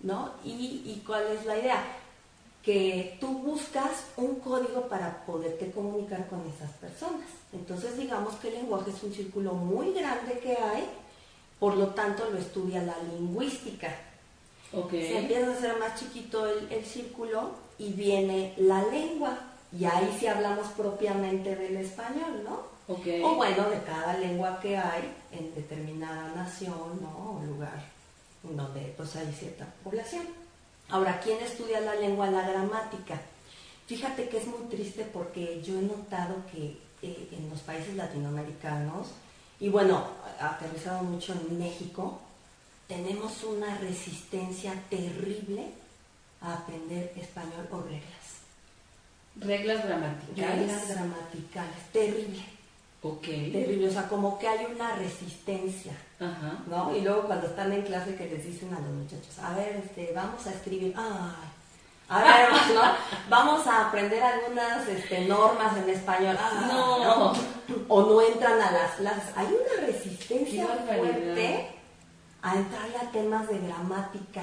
¿no? 0.00 0.32
¿Y, 0.44 0.82
y 0.84 1.02
cuál 1.06 1.26
es 1.26 1.44
la 1.44 1.58
idea? 1.58 1.96
que 2.62 3.16
tú 3.20 3.38
buscas 3.38 4.04
un 4.16 4.38
código 4.40 4.86
para 4.88 5.24
poderte 5.24 5.70
comunicar 5.70 6.28
con 6.28 6.40
esas 6.46 6.70
personas. 6.72 7.26
Entonces 7.52 7.96
digamos 7.96 8.34
que 8.34 8.48
el 8.48 8.54
lenguaje 8.54 8.90
es 8.90 9.02
un 9.02 9.12
círculo 9.12 9.54
muy 9.54 9.92
grande 9.94 10.38
que 10.40 10.56
hay, 10.56 10.86
por 11.60 11.76
lo 11.76 11.88
tanto 11.88 12.28
lo 12.30 12.38
estudia 12.38 12.82
la 12.82 12.96
lingüística. 12.98 13.94
Okay. 14.72 15.06
Se 15.08 15.18
empieza 15.18 15.50
a 15.50 15.54
hacer 15.54 15.78
más 15.78 16.00
chiquito 16.00 16.46
el, 16.46 16.84
círculo 16.84 17.50
y 17.78 17.92
viene 17.92 18.54
la 18.56 18.82
lengua. 18.84 19.38
Y 19.78 19.84
ahí 19.84 20.16
sí 20.18 20.26
hablamos 20.26 20.66
propiamente 20.68 21.54
del 21.54 21.76
español, 21.76 22.42
¿no? 22.44 22.70
Okay. 22.92 23.22
O 23.22 23.36
bueno, 23.36 23.68
de 23.68 23.80
cada 23.82 24.16
lengua 24.18 24.58
que 24.60 24.76
hay 24.76 25.02
en 25.30 25.54
determinada 25.54 26.32
nación, 26.34 27.00
¿no? 27.00 27.38
O 27.38 27.44
lugar 27.46 27.84
donde 28.42 28.94
pues 28.96 29.14
hay 29.16 29.30
cierta 29.32 29.66
población. 29.84 30.26
Ahora, 30.88 31.20
¿quién 31.20 31.38
estudia 31.40 31.80
la 31.80 31.94
lengua? 31.94 32.30
La 32.30 32.48
gramática. 32.48 33.20
Fíjate 33.86 34.28
que 34.28 34.38
es 34.38 34.46
muy 34.46 34.68
triste 34.68 35.04
porque 35.12 35.60
yo 35.62 35.78
he 35.78 35.82
notado 35.82 36.36
que 36.50 36.78
eh, 37.02 37.28
en 37.32 37.50
los 37.50 37.60
países 37.60 37.94
latinoamericanos, 37.96 39.08
y 39.60 39.68
bueno, 39.68 40.04
aterrizado 40.40 41.02
mucho 41.02 41.32
en 41.34 41.58
México, 41.58 42.20
tenemos 42.88 43.44
una 43.44 43.76
resistencia 43.78 44.74
terrible 44.88 45.66
a 46.40 46.54
aprender 46.54 47.12
español 47.16 47.68
o 47.70 47.82
reglas. 47.82 48.40
Reglas 49.36 49.84
gramaticales. 49.84 50.58
Reglas 50.58 50.88
gramaticales, 50.88 51.92
terrible. 51.92 52.44
Ok. 53.02 53.22
Terrible, 53.22 53.88
o 53.88 53.92
sea, 53.92 54.08
como 54.08 54.38
que 54.38 54.48
hay 54.48 54.66
una 54.74 54.96
resistencia. 54.96 55.92
Ajá. 56.18 56.58
¿No? 56.66 56.96
Y 56.96 57.02
luego 57.02 57.22
cuando 57.22 57.46
están 57.46 57.72
en 57.72 57.82
clase 57.82 58.16
que 58.16 58.26
les 58.26 58.44
dicen 58.44 58.74
a 58.74 58.80
los 58.80 58.90
muchachos, 58.90 59.38
a 59.38 59.54
ver, 59.54 59.76
este, 59.76 60.12
vamos 60.14 60.46
a 60.46 60.52
escribir, 60.52 60.94
ay, 60.96 61.48
a 62.10 62.24
ver, 62.24 62.74
¿no? 62.74 62.82
Vamos 63.28 63.64
a 63.68 63.88
aprender 63.88 64.20
algunas 64.20 64.86
este, 64.88 65.26
normas 65.26 65.76
en 65.76 65.90
español. 65.90 66.36
Ah, 66.40 66.68
no. 66.72 67.32
O 67.86 68.02
no 68.02 68.20
entran 68.20 68.60
a 68.60 68.72
las 68.72 68.96
clases. 68.96 69.32
Hay 69.36 69.46
una 69.46 69.86
resistencia 69.86 70.66
fuerte 70.66 71.68
a 72.42 72.56
entrarle 72.56 72.96
a 72.96 73.10
temas 73.12 73.48
de 73.48 73.60
gramática. 73.60 74.42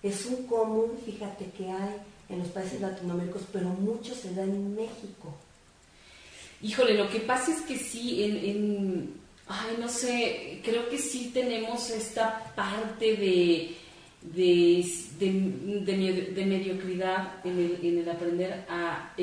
Es 0.00 0.26
un 0.26 0.46
común, 0.46 0.92
fíjate, 1.04 1.50
que 1.50 1.72
hay 1.72 1.96
en 2.28 2.38
los 2.38 2.48
países 2.48 2.80
latinoamericanos, 2.80 3.48
pero 3.52 3.66
mucho 3.66 4.14
se 4.14 4.32
da 4.34 4.42
en 4.44 4.76
México. 4.76 5.34
Híjole, 6.62 6.94
lo 6.94 7.10
que 7.10 7.18
pasa 7.20 7.50
es 7.50 7.62
que 7.62 7.78
sí, 7.78 8.22
en, 8.22 9.20
ay, 9.48 9.76
no 9.80 9.88
sé, 9.88 10.60
creo 10.64 10.88
que 10.88 10.98
sí 10.98 11.32
tenemos 11.34 11.90
esta 11.90 12.52
parte 12.54 13.16
de, 13.16 13.76
de, 14.22 14.84
de, 15.18 16.44
mediocridad 16.44 17.44
en 17.44 17.58
el, 17.58 17.78
en 17.82 17.98
el, 17.98 18.08
aprender 18.08 18.64
a, 18.68 19.14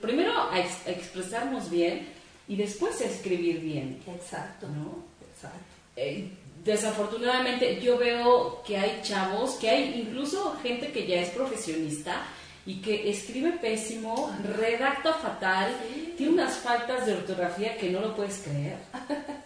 primero 0.00 0.32
a, 0.32 0.58
expresarnos 0.58 1.70
bien 1.70 2.08
y 2.48 2.56
después 2.56 3.00
a 3.00 3.06
escribir 3.06 3.60
bien. 3.60 4.00
Exacto. 4.06 4.68
¿no? 4.68 5.04
Exacto. 5.32 5.58
Eh, 5.96 6.28
desafortunadamente 6.64 7.80
yo 7.80 7.98
veo 7.98 8.62
que 8.66 8.76
hay 8.76 9.00
chavos, 9.02 9.52
que 9.54 9.68
hay 9.70 10.00
incluso 10.06 10.56
gente 10.62 10.92
que 10.92 11.06
ya 11.06 11.20
es 11.20 11.30
profesionista, 11.30 12.24
y 12.64 12.80
que 12.80 13.10
escribe 13.10 13.52
pésimo, 13.52 14.32
redacta 14.56 15.14
fatal, 15.14 15.74
tiene 16.16 16.34
unas 16.34 16.56
faltas 16.58 17.06
de 17.06 17.14
ortografía 17.14 17.76
que 17.76 17.90
no 17.90 18.00
lo 18.00 18.14
puedes 18.14 18.38
creer. 18.38 18.78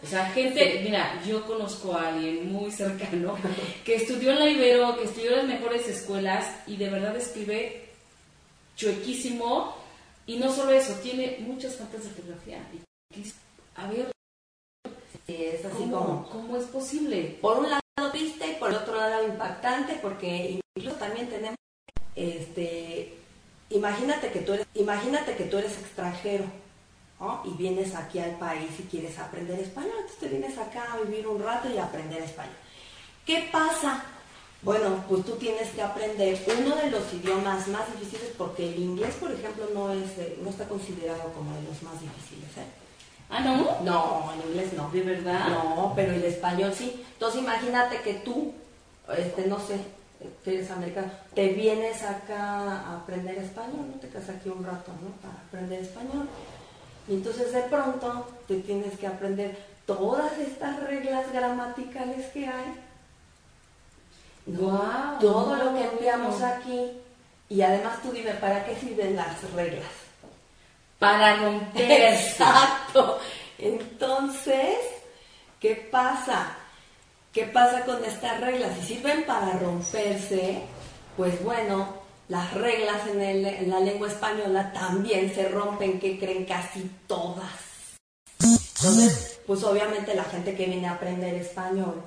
O 0.02 0.06
sea, 0.06 0.26
gente, 0.30 0.82
mira, 0.85 1.23
yo 1.26 1.46
conozco 1.46 1.94
a 1.94 2.08
alguien 2.08 2.52
muy 2.52 2.70
cercano 2.70 3.37
que 3.85 3.96
estudió 3.96 4.32
en 4.32 4.38
la 4.38 4.49
Ibero, 4.50 4.99
que 4.99 5.04
estudió 5.04 5.30
en 5.30 5.37
las 5.37 5.46
mejores 5.46 5.88
escuelas 5.88 6.46
y 6.66 6.76
de 6.76 6.90
verdad 6.90 7.16
escribe 7.16 7.88
chuequísimo 8.76 9.75
y 10.26 10.37
no 10.37 10.52
solo 10.52 10.73
eso, 10.73 10.92
tiene 11.02 11.38
muchas 11.40 11.76
faltas 11.76 12.02
de 12.02 12.11
ortografía. 12.11 12.58
A 13.76 13.87
ver, 13.87 14.12
es 15.26 15.64
así 15.64 15.78
¿cómo, 15.78 15.99
como... 15.99 16.28
¿cómo 16.28 16.56
es 16.58 16.64
posible? 16.64 17.38
Por 17.40 17.58
un 17.58 17.70
lado 17.70 17.80
triste 18.12 18.52
y 18.52 18.54
por 18.56 18.70
el 18.70 18.76
otro 18.76 18.94
lado 18.94 19.26
impactante 19.26 19.99
porque 20.02 20.61
incluso 20.76 20.96
también 20.96 21.28
tenemos 21.28 21.56
este, 22.16 23.14
imagínate 23.70 24.32
que 24.32 24.40
tú 24.40 24.54
eres, 24.54 24.66
imagínate 24.75 25.37
que 25.37 25.44
tú 25.44 25.58
eres 25.58 25.78
extranjero, 25.78 26.44
Y 27.44 27.50
vienes 27.56 27.94
aquí 27.94 28.18
al 28.18 28.37
país 28.38 28.70
y 28.78 28.82
quieres 28.82 29.18
aprender 29.18 29.58
español, 29.61 29.92
entonces 30.00 30.18
te 30.18 30.28
vienes 30.28 30.58
acá 30.58 30.92
a 30.92 31.00
vivir 31.00 31.26
un 31.26 31.42
rato 31.42 31.68
y 31.70 31.78
aprender 31.78 32.23
español. 32.23 32.56
¿Qué 33.25 33.49
pasa? 33.50 34.04
Bueno, 34.62 35.04
pues 35.08 35.25
tú 35.25 35.32
tienes 35.37 35.70
que 35.70 35.82
aprender 35.82 36.38
uno 36.58 36.76
de 36.76 36.90
los 36.90 37.12
idiomas 37.14 37.68
más 37.68 37.87
difíciles 37.92 38.32
porque 38.37 38.68
el 38.68 38.82
inglés, 38.82 39.14
por 39.14 39.30
ejemplo, 39.30 39.66
no 39.73 39.92
es 39.92 40.11
no 40.42 40.50
está 40.50 40.68
considerado 40.68 41.32
como 41.32 41.54
de 41.54 41.62
los 41.62 41.82
más 41.82 42.00
difíciles, 42.00 42.50
¿eh? 42.56 42.68
¿Ah, 43.28 43.40
no? 43.40 43.78
No, 43.82 44.32
el 44.35 44.50
inglés 44.50 44.73
no. 44.75 44.90
¿De 44.90 45.02
verdad? 45.02 45.49
No, 45.49 45.92
pero 45.96 46.12
el 46.12 46.25
español 46.25 46.73
sí. 46.75 47.04
Entonces 47.14 47.42
imagínate 47.42 48.00
que 48.02 48.14
tú, 48.14 48.54
este, 49.16 49.46
no 49.46 49.58
sé, 49.58 49.78
que 50.44 50.54
eres 50.54 50.70
americano, 50.70 51.11
te 51.35 51.49
vienes 51.49 52.02
acá 52.02 52.40
a 52.40 52.96
aprender 52.96 53.37
español, 53.38 53.90
¿no? 53.92 54.00
Te 54.00 54.08
quedas 54.08 54.28
aquí 54.30 54.49
un 54.49 54.64
rato, 54.64 54.92
¿no? 55.02 55.11
Para 55.20 55.35
aprender 55.46 55.82
español. 55.82 56.28
Y 57.08 57.14
entonces 57.14 57.52
de 57.52 57.62
pronto 57.62 58.28
te 58.49 58.56
tienes 58.61 58.99
que 58.99 59.06
aprender 59.06 59.56
todas 59.87 60.37
estas 60.38 60.82
reglas 60.82 61.32
gramaticales 61.32 62.26
que 62.32 62.46
hay. 62.46 62.75
Todo 65.20 65.56
lo 65.56 65.75
que 65.75 65.85
enviamos 65.85 66.42
aquí. 66.42 66.92
Y 67.49 67.62
además 67.62 68.02
tú 68.02 68.11
dime, 68.11 68.32
¿para 68.35 68.64
qué 68.64 68.75
sirven 68.76 69.14
las 69.14 69.50
reglas? 69.52 69.87
Para 70.99 71.37
romper. 71.37 71.90
Exacto. 72.14 73.20
Entonces, 73.58 74.78
¿qué 75.61 75.88
pasa? 75.90 76.56
¿Qué 77.36 77.44
pasa 77.44 77.84
con 77.84 78.02
estas 78.02 78.40
reglas? 78.40 78.78
Si 78.78 78.94
sirven 78.94 79.26
para 79.26 79.58
romperse, 79.58 80.62
pues 81.18 81.44
bueno, 81.44 81.86
las 82.30 82.54
reglas 82.54 83.06
en, 83.08 83.68
la 83.68 83.78
lengua 83.80 84.08
española 84.08 84.72
también 84.72 85.34
se 85.34 85.46
rompen, 85.50 86.00
que 86.00 86.18
creen 86.18 86.46
casi 86.46 86.90
todas. 87.06 87.52
Entonces, 88.40 89.38
pues 89.46 89.62
obviamente 89.64 90.14
la 90.14 90.24
gente 90.24 90.56
que 90.56 90.64
viene 90.64 90.88
a 90.88 90.92
aprender 90.92 91.34
español 91.34 92.02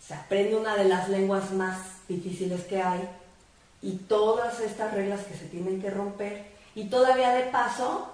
se 0.00 0.14
aprende 0.14 0.56
una 0.56 0.74
de 0.74 0.86
las 0.86 1.10
lenguas 1.10 1.50
más 1.52 1.78
difíciles 2.08 2.62
que 2.62 2.80
hay 2.80 3.06
y 3.82 3.92
todas 4.08 4.60
estas 4.60 4.94
reglas 4.94 5.20
que 5.26 5.36
se 5.36 5.48
tienen 5.48 5.82
que 5.82 5.90
romper 5.90 6.46
y 6.74 6.84
todavía 6.84 7.32
de 7.32 7.42
paso 7.50 8.10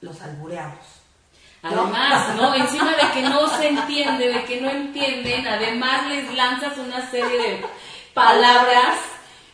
los 0.00 0.22
albureamos. 0.22 1.03
Además, 1.64 2.36
¿no? 2.36 2.54
Encima 2.54 2.90
de 2.90 3.10
que 3.14 3.22
no 3.22 3.48
se 3.48 3.68
entiende, 3.68 4.28
de 4.28 4.44
que 4.44 4.60
no 4.60 4.70
entienden, 4.70 5.46
además 5.46 6.06
les 6.08 6.34
lanzas 6.34 6.76
una 6.76 7.10
serie 7.10 7.38
de 7.38 7.64
palabras 8.12 8.98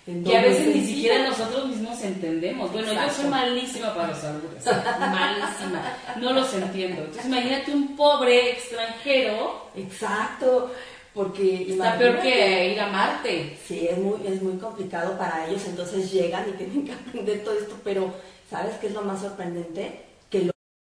que 0.04 0.36
a 0.36 0.42
veces 0.42 0.74
ni 0.74 0.84
siquiera 0.84 1.28
nosotros 1.28 1.68
mismos 1.68 2.02
entendemos. 2.02 2.72
Bueno, 2.72 2.92
yo 2.92 3.10
soy 3.10 3.26
malísima 3.26 3.94
para 3.94 4.08
los 4.08 4.24
albures, 4.24 4.64
malísima, 4.98 5.82
no 6.16 6.32
los 6.32 6.52
entiendo. 6.52 7.02
Entonces 7.02 7.26
imagínate 7.26 7.72
un 7.72 7.94
pobre 7.94 8.50
extranjero. 8.50 9.70
Exacto, 9.76 10.72
porque 11.14 11.70
está 11.70 11.96
peor 11.96 12.20
que 12.20 12.72
ir 12.72 12.80
a 12.80 12.88
Marte. 12.88 13.56
Sí, 13.64 13.86
es 13.88 13.98
muy, 13.98 14.26
es 14.26 14.42
muy 14.42 14.58
complicado 14.58 15.16
para 15.16 15.46
ellos, 15.46 15.62
entonces 15.66 16.10
llegan 16.10 16.48
y 16.48 16.52
tienen 16.52 16.84
que 16.84 16.92
aprender 17.08 17.44
todo 17.44 17.54
esto, 17.54 17.76
pero 17.84 18.12
¿sabes 18.50 18.74
qué 18.80 18.88
es 18.88 18.94
lo 18.94 19.02
más 19.02 19.20
sorprendente? 19.20 20.09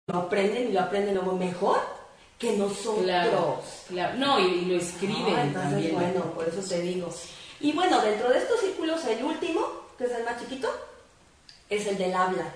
Lo 0.08 0.18
aprenden 0.20 0.70
y 0.70 0.72
lo 0.74 0.82
aprenden 0.82 1.16
luego 1.16 1.38
mejor 1.38 1.80
que 2.38 2.58
nosotros. 2.58 3.04
Claro, 3.04 3.62
claro. 3.88 4.18
No, 4.18 4.40
y, 4.40 4.66
lo 4.66 4.76
escriben 4.76 5.40
entonces, 5.40 5.72
también. 5.72 5.96
Bueno, 5.96 6.22
por 6.34 6.48
eso 6.48 6.62
te 6.68 6.82
digo. 6.82 7.10
Y 7.62 7.72
bueno, 7.72 8.02
dentro 8.02 8.30
de 8.30 8.40
estos 8.40 8.60
círculos, 8.60 9.06
el 9.06 9.24
último, 9.24 9.66
que 9.98 10.06
es 10.06 10.12
el 10.12 10.26
más 10.26 10.42
chiquito, 10.42 10.70
es 11.70 11.88
el 11.88 11.98
del 11.98 12.14
habla. 12.14 12.54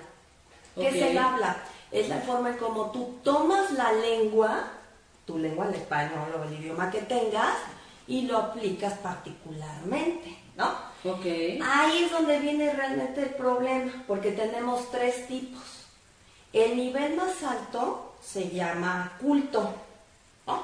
¿Qué 0.74 0.88
es 0.88 0.94
el 0.94 1.16
habla? 1.16 1.56
Es 1.90 2.08
la 2.10 2.18
forma 2.20 2.50
en 2.50 2.58
cómo 2.58 2.90
tú 2.90 3.18
tomas 3.24 3.70
la 3.72 3.92
lengua, 3.92 4.70
tu 5.24 5.38
lengua, 5.38 5.68
el 5.68 5.74
español 5.76 6.34
o 6.38 6.44
el 6.44 6.52
idioma 6.52 6.90
que 6.90 7.00
tengas, 7.00 7.56
y 8.06 8.22
lo 8.22 8.36
aplicas 8.36 8.92
particularmente, 8.98 10.36
¿no? 10.54 10.66
Ok. 11.10 11.24
Ahí 11.62 12.04
es 12.04 12.10
donde 12.12 12.38
viene 12.40 12.74
realmente 12.74 13.22
el 13.22 13.30
problema, 13.30 14.04
porque 14.06 14.32
tenemos 14.32 14.90
tres 14.90 15.26
tipos. 15.26 15.87
El 16.52 16.76
nivel 16.76 17.16
más 17.16 17.42
alto 17.42 18.14
se 18.22 18.48
llama 18.50 19.12
culto, 19.20 19.72
¿no? 20.46 20.62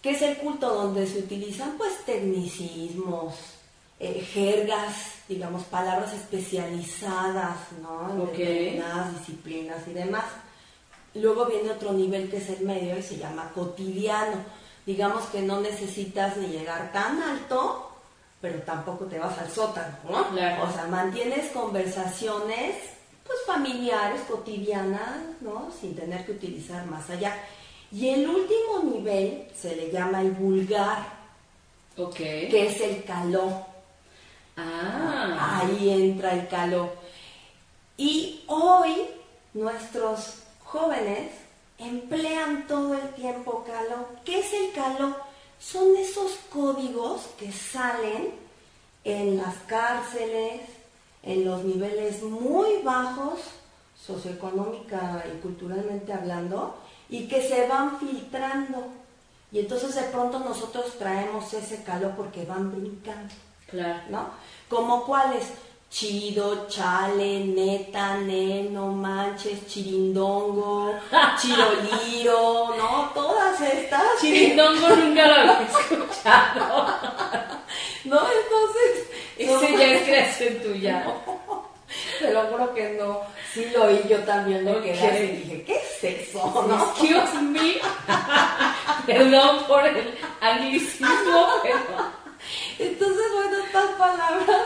que 0.00 0.10
es 0.10 0.22
el 0.22 0.36
culto 0.38 0.72
donde 0.72 1.06
se 1.06 1.18
utilizan 1.20 1.76
pues 1.78 2.04
tecnicismos, 2.04 3.34
eh, 3.98 4.20
jergas, 4.20 4.94
digamos, 5.28 5.64
palabras 5.64 6.12
especializadas, 6.12 7.56
¿no? 7.80 8.10
En 8.12 8.20
Ok. 8.20 8.32
determinadas 8.36 9.18
disciplinas 9.18 9.78
y 9.88 9.92
demás. 9.92 10.24
Luego 11.14 11.46
viene 11.46 11.70
otro 11.70 11.92
nivel 11.92 12.28
que 12.30 12.36
es 12.38 12.48
el 12.50 12.66
medio 12.66 12.98
y 12.98 13.02
se 13.02 13.16
llama 13.16 13.50
cotidiano. 13.54 14.36
Digamos 14.84 15.24
que 15.26 15.40
no 15.40 15.60
necesitas 15.60 16.36
ni 16.36 16.48
llegar 16.48 16.92
tan 16.92 17.22
alto, 17.22 17.90
pero 18.42 18.60
tampoco 18.62 19.06
te 19.06 19.18
vas 19.18 19.38
al 19.38 19.50
sótano, 19.50 19.96
¿no? 20.10 20.28
Claro. 20.28 20.64
O 20.64 20.72
sea, 20.72 20.86
mantienes 20.86 21.50
conversaciones 21.52 22.76
pues 23.26 23.38
familiares, 23.46 24.22
cotidianas, 24.28 25.40
¿no? 25.40 25.70
Sin 25.80 25.94
tener 25.96 26.24
que 26.26 26.32
utilizar 26.32 26.84
más 26.86 27.08
allá. 27.10 27.36
Y 27.90 28.08
el 28.08 28.28
último 28.28 28.82
nivel 28.84 29.48
se 29.56 29.76
le 29.76 29.90
llama 29.90 30.20
el 30.20 30.32
vulgar, 30.32 31.06
Ok. 31.96 32.16
que 32.16 32.66
es 32.66 32.80
el 32.80 33.04
caló. 33.04 33.66
Ah. 34.56 35.60
Ahí 35.62 35.90
entra 35.90 36.32
el 36.32 36.48
caló. 36.48 36.92
Y 37.96 38.42
hoy 38.46 39.06
nuestros 39.52 40.38
jóvenes 40.64 41.30
emplean 41.78 42.66
todo 42.66 42.94
el 42.94 43.08
tiempo 43.14 43.64
caló. 43.66 44.08
¿Qué 44.24 44.40
es 44.40 44.52
el 44.52 44.72
caló? 44.72 45.16
Son 45.60 45.96
esos 45.96 46.32
códigos 46.50 47.22
que 47.38 47.52
salen 47.52 48.34
en 49.04 49.36
las 49.36 49.54
cárceles, 49.66 50.60
en 51.24 51.44
los 51.44 51.64
niveles 51.64 52.22
muy 52.22 52.82
bajos, 52.82 53.40
socioeconómica 54.06 55.24
y 55.32 55.40
culturalmente 55.40 56.12
hablando, 56.12 56.76
y 57.08 57.26
que 57.26 57.42
se 57.42 57.66
van 57.66 57.98
filtrando. 57.98 58.84
Y 59.50 59.60
entonces 59.60 59.94
de 59.94 60.02
pronto 60.02 60.38
nosotros 60.38 60.98
traemos 60.98 61.52
ese 61.54 61.82
caló 61.82 62.10
porque 62.16 62.44
van 62.44 62.70
brincando. 62.70 63.32
Claro. 63.68 64.00
¿no? 64.10 64.30
Como 64.68 65.04
cuáles, 65.04 65.52
chido, 65.90 66.66
chale, 66.68 67.40
neta, 67.46 68.18
neno, 68.18 68.88
manches, 68.88 69.66
chirindongo, 69.66 70.94
chiroliro, 71.40 72.74
¿no? 72.76 73.10
Todas 73.14 73.60
estas. 73.60 74.02
Chirindongo 74.20 74.88
nunca 74.88 75.26
lo 75.26 75.52
había 75.52 75.60
escuchado. 75.68 76.86
¿No? 78.04 78.20
Entonces, 78.28 79.08
Ese 79.38 79.52
no, 79.72 79.78
ya 79.78 79.86
es 79.86 80.02
creación 80.02 80.54
tuya. 80.62 81.06
te 82.20 82.32
lo 82.32 82.42
juro 82.46 82.74
que 82.74 82.90
no. 82.90 83.20
Sí 83.52 83.66
lo 83.74 83.84
oí 83.84 84.00
yo 84.08 84.18
también, 84.20 84.64
me 84.64 84.80
quedé 84.80 84.98
Ok. 84.98 85.12
así 85.12 85.22
y 85.24 85.28
dije, 85.36 85.62
¿qué 85.64 85.74
es 85.76 86.28
eso? 86.28 86.64
¿no? 86.68 86.74
Excuse 86.76 87.40
me. 87.42 87.74
Perdón 89.06 89.64
por 89.68 89.86
el 89.86 90.14
anglicismo, 90.40 91.46
pero. 91.62 91.78
Entonces, 92.78 93.24
bueno, 93.34 93.56
estas 93.64 93.84
palabras 93.92 94.60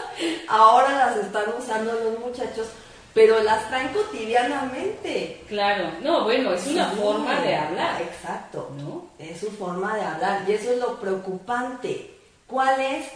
ahora 0.48 0.90
las 1.06 1.16
están 1.18 1.44
usando 1.58 1.92
los 1.92 2.18
muchachos, 2.18 2.66
pero 3.14 3.40
las 3.42 3.68
traen 3.68 3.88
cotidianamente. 3.88 5.42
Claro. 5.48 5.90
No, 6.00 6.24
bueno, 6.24 6.52
es 6.54 6.66
una 6.66 6.90
Sí. 6.90 6.96
forma 7.00 7.40
de 7.40 7.54
hablar. 7.56 8.00
Exacto. 8.02 8.70
¿No? 8.78 9.06
Es 9.18 9.40
su 9.40 9.50
forma 9.52 9.96
de 9.96 10.02
hablar 10.02 10.42
y 10.48 10.52
eso 10.52 10.72
es 10.72 10.78
lo 10.78 10.98
preocupante. 11.00 12.14
¿Cuál 12.46 12.80
es? 12.80 13.06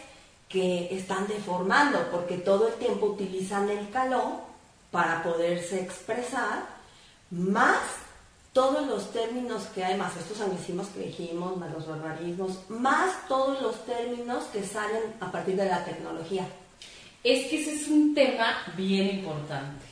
Que 0.53 0.95
están 0.95 1.27
deformando 1.27 1.99
porque 2.11 2.37
todo 2.37 2.69
el 2.69 2.75
tiempo 2.75 3.07
utilizan 3.07 3.71
el 3.71 3.89
caló 3.91 4.43
para 4.91 5.23
poderse 5.23 5.81
expresar, 5.81 6.65
más 7.31 7.81
todos 8.53 8.87
los 8.87 9.11
términos 9.13 9.65
que 9.75 9.83
hay, 9.83 9.97
más 9.97 10.15
estos 10.17 10.41
anglicismos 10.41 10.89
que 10.89 11.07
dijimos, 11.07 11.57
más 11.57 11.73
los 11.73 11.87
barbarismos, 11.87 12.59
más 12.69 13.27
todos 13.27 13.63
los 13.63 13.85
términos 13.87 14.45
que 14.53 14.63
salen 14.63 15.03
a 15.21 15.33
partir 15.33 15.57
de 15.57 15.65
la 15.65 15.85
tecnología. 15.85 16.47
Es 17.25 17.47
que 17.49 17.63
ese 17.63 17.75
es 17.75 17.89
un 17.89 18.15
tema 18.15 18.59
bien 18.77 19.21
importante. 19.21 19.87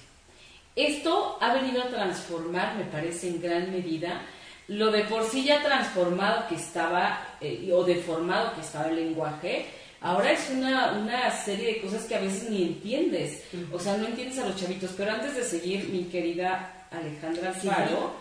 Esto 0.76 1.38
ha 1.40 1.54
venido 1.54 1.82
a 1.82 1.88
transformar, 1.88 2.76
me 2.76 2.84
parece, 2.84 3.28
en 3.28 3.40
gran 3.40 3.70
medida, 3.72 4.22
lo 4.68 4.90
de 4.90 5.04
por 5.04 5.24
sí 5.24 5.44
ya 5.44 5.62
transformado 5.62 6.46
que 6.48 6.56
estaba, 6.56 7.36
eh, 7.40 7.70
o 7.72 7.82
deformado 7.82 8.54
que 8.54 8.60
estaba 8.60 8.88
el 8.88 8.96
lenguaje, 8.96 9.66
ahora 10.00 10.32
es 10.32 10.48
una, 10.50 10.92
una 10.92 11.30
serie 11.30 11.74
de 11.74 11.80
cosas 11.80 12.04
que 12.04 12.14
a 12.14 12.20
veces 12.20 12.50
ni 12.50 12.62
entiendes. 12.62 13.42
O 13.72 13.78
sea, 13.78 13.96
no 13.96 14.06
entiendes 14.06 14.38
a 14.38 14.46
los 14.46 14.56
chavitos. 14.56 14.92
Pero 14.96 15.12
antes 15.12 15.34
de 15.36 15.44
seguir, 15.44 15.88
mi 15.88 16.04
querida 16.04 16.86
Alejandra 16.90 17.54
Sí. 17.54 17.68
Alfaro, 17.68 18.12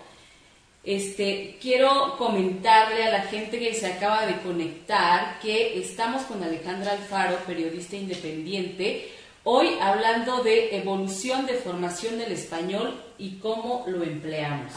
este, 0.84 1.58
quiero 1.62 2.16
comentarle 2.18 3.04
a 3.04 3.12
la 3.12 3.22
gente 3.24 3.60
que 3.60 3.74
se 3.74 3.86
acaba 3.88 4.26
de 4.26 4.38
conectar 4.42 5.40
que 5.40 5.80
estamos 5.80 6.24
con 6.24 6.42
Alejandra 6.42 6.94
Alfaro, 6.94 7.38
periodista 7.46 7.96
independiente, 7.96 9.10
hoy 9.44 9.70
hablando 9.82 10.42
de 10.42 10.78
evolución 10.78 11.46
de 11.46 11.56
formación 11.56 12.18
del 12.18 12.32
español 12.32 13.02
y 13.18 13.38
cómo 13.40 13.84
lo 13.88 14.04
empleamos. 14.04 14.74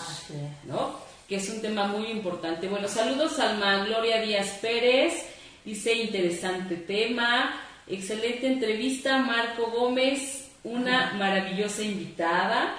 ¿no? 0.64 0.96
Que 1.28 1.36
es 1.36 1.48
un 1.48 1.62
tema 1.62 1.86
muy 1.86 2.06
importante. 2.08 2.68
Bueno, 2.68 2.88
saludos 2.88 3.38
Alma 3.38 3.84
Gloria 3.84 4.20
Díaz 4.20 4.58
Pérez, 4.60 5.24
dice 5.64 5.92
interesante 5.94 6.76
tema, 6.76 7.54
excelente 7.86 8.46
entrevista, 8.46 9.18
Marco 9.18 9.66
Gómez, 9.70 10.50
una 10.64 11.12
maravillosa 11.14 11.82
invitada, 11.82 12.74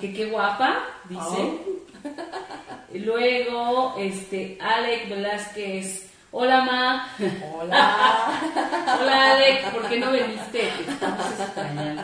que 0.00 0.12
qué 0.12 0.26
guapa, 0.26 0.84
dice. 1.08 1.58
Y 2.94 2.98
Luego, 3.00 3.94
este, 3.98 4.56
Alec 4.60 5.08
Velázquez. 5.08 6.06
Hola, 6.32 6.60
Ma. 6.62 7.08
Hola. 7.54 8.40
Hola, 9.00 9.32
Alec. 9.34 9.70
¿Por 9.72 9.88
qué 9.88 9.98
no 9.98 10.12
viniste? 10.12 10.60
Te 10.84 10.90
estamos 10.92 11.26
extrañando. 11.40 12.02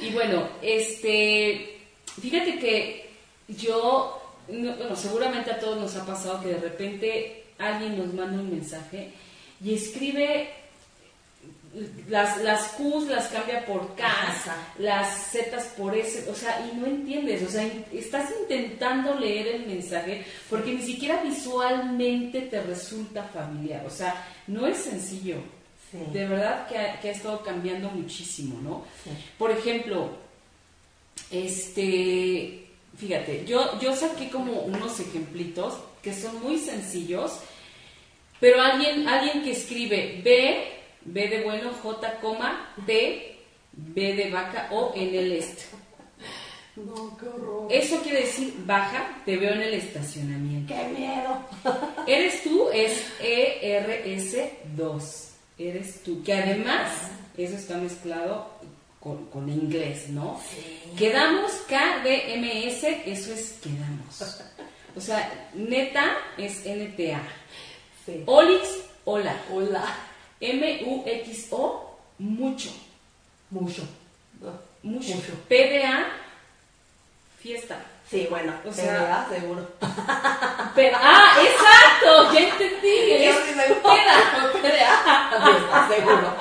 Y 0.00 0.10
bueno, 0.10 0.48
este, 0.62 1.80
fíjate 2.20 2.58
que 2.58 3.10
yo, 3.48 4.20
no- 4.48 4.76
bueno, 4.76 4.94
seguramente 4.94 5.50
a 5.50 5.58
todos 5.58 5.78
nos 5.78 5.96
ha 5.96 6.04
pasado 6.06 6.40
que 6.42 6.48
de 6.48 6.58
repente 6.58 7.44
alguien 7.58 7.98
nos 7.98 8.12
manda 8.14 8.40
un 8.40 8.50
mensaje 8.50 9.12
y 9.62 9.74
escribe 9.74 10.50
las, 12.08 12.42
las 12.42 12.72
Qs 12.72 13.08
las 13.08 13.28
cambia 13.28 13.64
por 13.66 13.94
Ajá. 14.02 14.56
las 14.78 15.30
Zs 15.32 15.64
por 15.76 15.96
S, 15.96 16.28
o 16.30 16.34
sea, 16.34 16.66
y 16.66 16.76
no 16.76 16.86
entiendes, 16.86 17.42
o 17.42 17.50
sea, 17.50 17.68
estás 17.92 18.30
intentando 18.40 19.14
leer 19.14 19.48
el 19.48 19.66
mensaje 19.66 20.24
porque 20.48 20.72
ni 20.72 20.82
siquiera 20.82 21.22
visualmente 21.22 22.42
te 22.42 22.62
resulta 22.62 23.24
familiar, 23.24 23.84
o 23.86 23.90
sea, 23.90 24.26
no 24.46 24.66
es 24.66 24.78
sencillo. 24.78 25.36
Sí. 25.90 25.98
De 26.12 26.26
verdad 26.26 26.66
que 26.68 26.76
ha, 26.76 27.00
que 27.00 27.08
ha 27.08 27.12
estado 27.12 27.42
cambiando 27.42 27.88
muchísimo, 27.90 28.60
¿no? 28.60 28.84
Sí. 29.04 29.10
Por 29.38 29.50
ejemplo, 29.50 30.10
este, 31.30 32.66
fíjate, 32.96 33.44
yo, 33.46 33.78
yo 33.80 33.96
saqué 33.96 34.28
como 34.28 34.52
unos 34.60 35.00
ejemplitos 35.00 35.78
que 36.02 36.12
son 36.12 36.40
muy 36.42 36.58
sencillos, 36.58 37.40
pero 38.40 38.60
alguien, 38.60 39.08
alguien 39.08 39.42
que 39.42 39.52
escribe 39.52 40.20
B, 40.24 40.72
B 41.04 41.28
de 41.28 41.42
bueno, 41.42 41.70
J, 41.82 42.20
coma, 42.20 42.74
T, 42.86 43.36
B 43.72 44.14
de 44.14 44.30
vaca 44.30 44.68
o 44.70 44.92
en 44.94 45.14
el 45.14 45.32
este. 45.32 45.64
No, 46.76 47.16
qué 47.18 47.26
horror. 47.26 47.66
Eso 47.70 48.00
quiere 48.02 48.20
decir 48.20 48.54
baja, 48.64 49.20
te 49.24 49.36
veo 49.36 49.52
en 49.52 49.62
el 49.62 49.74
estacionamiento. 49.74 50.72
¡Qué 50.74 50.88
miedo! 50.96 51.44
Eres 52.06 52.42
tú 52.44 52.68
es 52.72 53.04
E 53.20 53.60
ERS2. 53.62 55.28
Eres 55.58 56.02
tú, 56.04 56.22
que 56.22 56.34
además 56.34 57.10
eso 57.36 57.56
está 57.56 57.78
mezclado 57.78 58.48
con, 59.00 59.26
con 59.26 59.48
inglés, 59.48 60.08
¿no? 60.10 60.40
Sí. 60.48 60.92
Quedamos 60.96 61.50
KDMS, 61.66 62.84
eso 63.06 63.32
es 63.32 63.58
quedamos. 63.60 64.44
O 64.98 65.00
sea, 65.00 65.30
neta 65.54 66.16
es 66.36 66.66
NTA. 66.66 67.20
Sí. 68.04 68.24
Olix, 68.26 68.68
hola. 69.04 69.32
Hola. 69.52 69.84
MUXO, 70.40 71.98
mucho. 72.18 72.70
Mucho. 73.50 73.82
Mucho. 74.82 75.14
Mucho. 75.14 75.32
PDA, 75.48 76.04
fiesta. 77.40 77.80
Sí, 78.10 78.26
bueno, 78.28 78.52
O 78.66 78.72
sea- 78.72 78.84
sea, 79.28 79.38
seguro. 79.38 79.68
Ah, 79.80 81.36
exacto, 81.42 82.32
ya 82.32 82.40
entendí. 82.40 83.12
Es 83.12 83.36
peda, 83.36 84.52
PDA. 84.52 85.88
Seguro. 85.88 86.34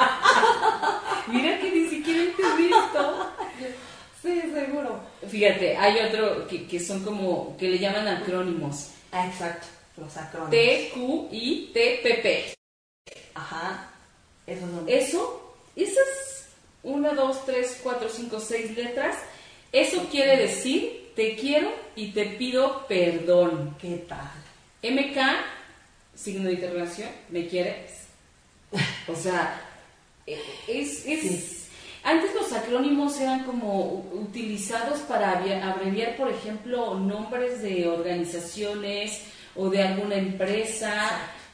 Mira 1.28 1.60
que 1.60 1.70
ni 1.72 1.90
siquiera 1.90 2.22
entendí 2.24 2.72
esto. 2.74 3.32
Sí, 4.22 4.42
seguro. 4.52 5.00
Fíjate, 5.30 5.78
hay 5.78 6.00
otro 6.00 6.48
que, 6.48 6.68
que 6.68 6.80
son 6.80 7.04
como, 7.04 7.56
que 7.58 7.70
le 7.70 7.80
llaman 7.80 8.08
acrónimos. 8.08 8.90
Ah, 9.12 9.28
exacto. 9.28 9.68
Los 9.98 10.16
acrónimos. 10.16 10.52
T, 10.52 10.92
Q, 10.94 11.30
I, 11.32 11.72
T, 11.74 12.00
P, 12.04 12.14
P. 12.16 12.54
Ajá. 13.34 13.92
Esos 14.46 14.70
son. 14.70 14.86
Eso 14.88 15.48
esas 15.78 16.48
1, 16.84 17.14
2, 17.14 17.46
3, 17.46 17.80
4, 17.84 18.10
5, 18.10 18.40
6 18.40 18.76
letras, 18.76 19.16
eso 19.72 20.08
quiere 20.10 20.38
decir 20.38 21.12
te 21.16 21.36
quiero 21.36 21.72
y 21.96 22.12
te 22.12 22.26
pido 22.26 22.86
perdón. 22.88 23.76
¿Qué 23.80 24.06
tal? 24.08 24.32
MK, 24.84 25.18
signo 26.16 26.48
de 26.48 26.54
interrogación, 26.54 27.10
¿me 27.30 27.48
quieres? 27.48 28.08
O 29.08 29.16
sea, 29.16 29.62
e, 30.26 30.40
es, 30.68 31.06
es 31.06 31.57
antes 32.08 32.34
los 32.34 32.54
acrónimos 32.54 33.20
eran 33.20 33.44
como 33.44 34.06
utilizados 34.14 35.00
para 35.02 35.34
abreviar, 35.34 36.16
por 36.16 36.30
ejemplo, 36.30 36.94
nombres 36.94 37.62
de 37.62 37.86
organizaciones 37.86 39.24
o 39.58 39.70
de 39.70 39.84
alguna 39.84 40.16
empresa. 40.16 40.94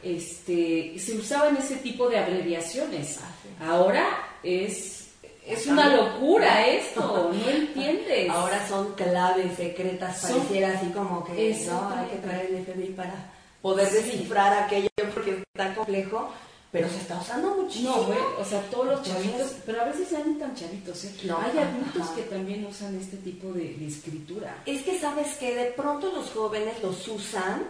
Este, 0.03 0.99
se 0.99 1.17
usaban 1.17 1.57
ese 1.57 1.77
tipo 1.77 2.07
de 2.07 2.19
abreviaciones. 2.19 3.19
Ahora 3.59 4.05
es 4.43 4.99
es 5.47 5.67
una 5.67 5.89
locura 5.93 6.67
esto, 6.67 7.33
no 7.33 7.49
entiendes. 7.49 8.29
Ahora 8.29 8.65
son 8.67 8.93
claves 8.93 9.57
secretas, 9.57 10.21
pareciera 10.21 10.77
así 10.77 10.85
como 10.91 11.23
que 11.23 11.57
no, 11.67 11.89
hay 11.89 12.07
que 12.09 12.17
traer 12.17 12.45
el 12.51 12.63
FBI 12.63 12.93
para 12.93 13.33
poder 13.59 13.89
descifrar 13.89 14.53
aquello 14.63 14.87
porque 15.13 15.41
está 15.53 15.73
complejo 15.73 16.31
pero 16.73 16.89
se 16.89 16.97
está 16.97 17.21
usando 17.21 17.55
muchísimo. 17.55 17.95
No, 17.95 18.03
güey, 18.05 18.17
o 18.39 18.43
sea, 18.43 18.59
todos 18.71 18.87
los 18.87 19.03
chavitos, 19.03 19.57
pero 19.63 19.81
a 19.81 19.85
veces 19.85 20.07
sean 20.07 20.39
tan 20.39 20.55
chavitos, 20.55 21.05
¿eh? 21.05 21.15
No, 21.25 21.37
Hay 21.37 21.55
adultos 21.55 22.09
que 22.15 22.23
también 22.23 22.65
usan 22.65 22.95
este 22.95 23.17
tipo 23.17 23.53
de, 23.53 23.85
escritura. 23.85 24.57
Es 24.65 24.81
que 24.81 24.99
sabes 24.99 25.35
que 25.35 25.53
de 25.55 25.65
pronto 25.65 26.11
los 26.11 26.31
jóvenes 26.31 26.81
los 26.81 27.07
usan 27.07 27.61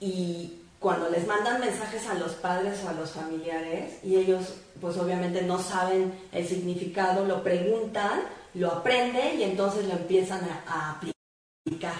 y 0.00 0.58
cuando 0.78 1.08
les 1.08 1.26
mandan 1.26 1.60
mensajes 1.60 2.06
a 2.08 2.14
los 2.14 2.32
padres 2.32 2.78
o 2.84 2.90
a 2.90 2.92
los 2.92 3.12
familiares 3.12 3.94
y 4.04 4.16
ellos 4.16 4.52
pues 4.82 4.98
obviamente 4.98 5.40
no 5.40 5.58
saben 5.58 6.12
el 6.30 6.46
significado, 6.46 7.24
lo 7.24 7.42
preguntan, 7.42 8.20
lo 8.52 8.70
aprenden 8.70 9.40
y 9.40 9.44
entonces 9.44 9.86
lo 9.86 9.94
empiezan 9.94 10.46
a, 10.68 10.90
aplicar. 10.90 11.94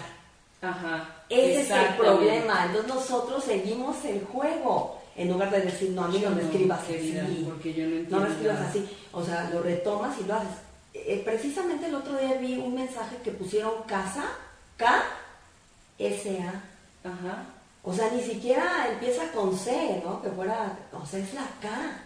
Ajá. 0.61 1.25
Ese 1.31 1.63
es 1.63 1.71
el 1.71 1.97
problema. 1.97 2.67
Entonces 2.67 2.95
nosotros 2.95 3.43
seguimos 3.43 4.05
el 4.05 4.23
juego 4.27 5.06
en 5.17 5.31
lugar 5.31 5.51
de 5.51 5.63
decir, 5.63 5.91
no, 5.91 6.05
a 6.05 6.09
mí 6.09 6.19
no, 6.19 6.31
me 6.31 6.43
escribas 6.43 6.81
así, 6.81 7.45
porque 7.49 7.73
yo 7.73 7.87
no, 7.87 8.19
no 8.19 8.21
me 8.27 8.33
escribas 8.33 8.61
así, 8.61 8.87
o 9.13 9.25
sea, 9.25 9.49
lo 9.51 9.63
retomas 9.63 10.15
y 10.21 10.25
lo 10.25 10.35
haces. 10.35 10.59
Eh, 10.93 11.23
precisamente 11.25 11.87
el 11.87 11.95
otro 11.95 12.19
día 12.19 12.35
vi 12.35 12.59
un 12.59 12.75
mensaje 12.75 13.17
que 13.25 13.31
pusieron 13.31 13.83
casa, 13.87 14.25
K, 14.77 15.05
S, 15.99 16.39
A. 16.41 17.09
Ajá. 17.09 17.47
O 17.83 17.95
sea, 17.95 18.11
ni 18.11 18.23
siquiera 18.23 18.89
empieza 18.93 19.31
con 19.33 19.57
C, 19.57 20.03
¿no? 20.05 20.21
Que 20.21 20.31
fuera, 20.31 20.79
o 20.93 21.07
sea, 21.07 21.21
es 21.21 21.33
la 21.33 21.47
K. 21.63 22.03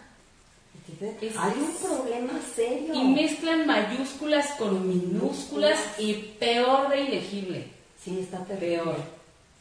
Hay 1.37 1.53
un 1.59 1.75
problema 1.75 2.33
serio. 2.55 2.93
Y 2.93 3.03
mezclan 3.09 3.65
mayúsculas 3.65 4.51
con 4.51 4.87
minúsculas 4.87 5.79
y 5.97 6.13
peor 6.39 6.89
de 6.89 7.01
ilegible. 7.01 7.67
Sí, 8.03 8.19
está 8.19 8.39
terrible. 8.45 8.83
Peor. 8.83 8.95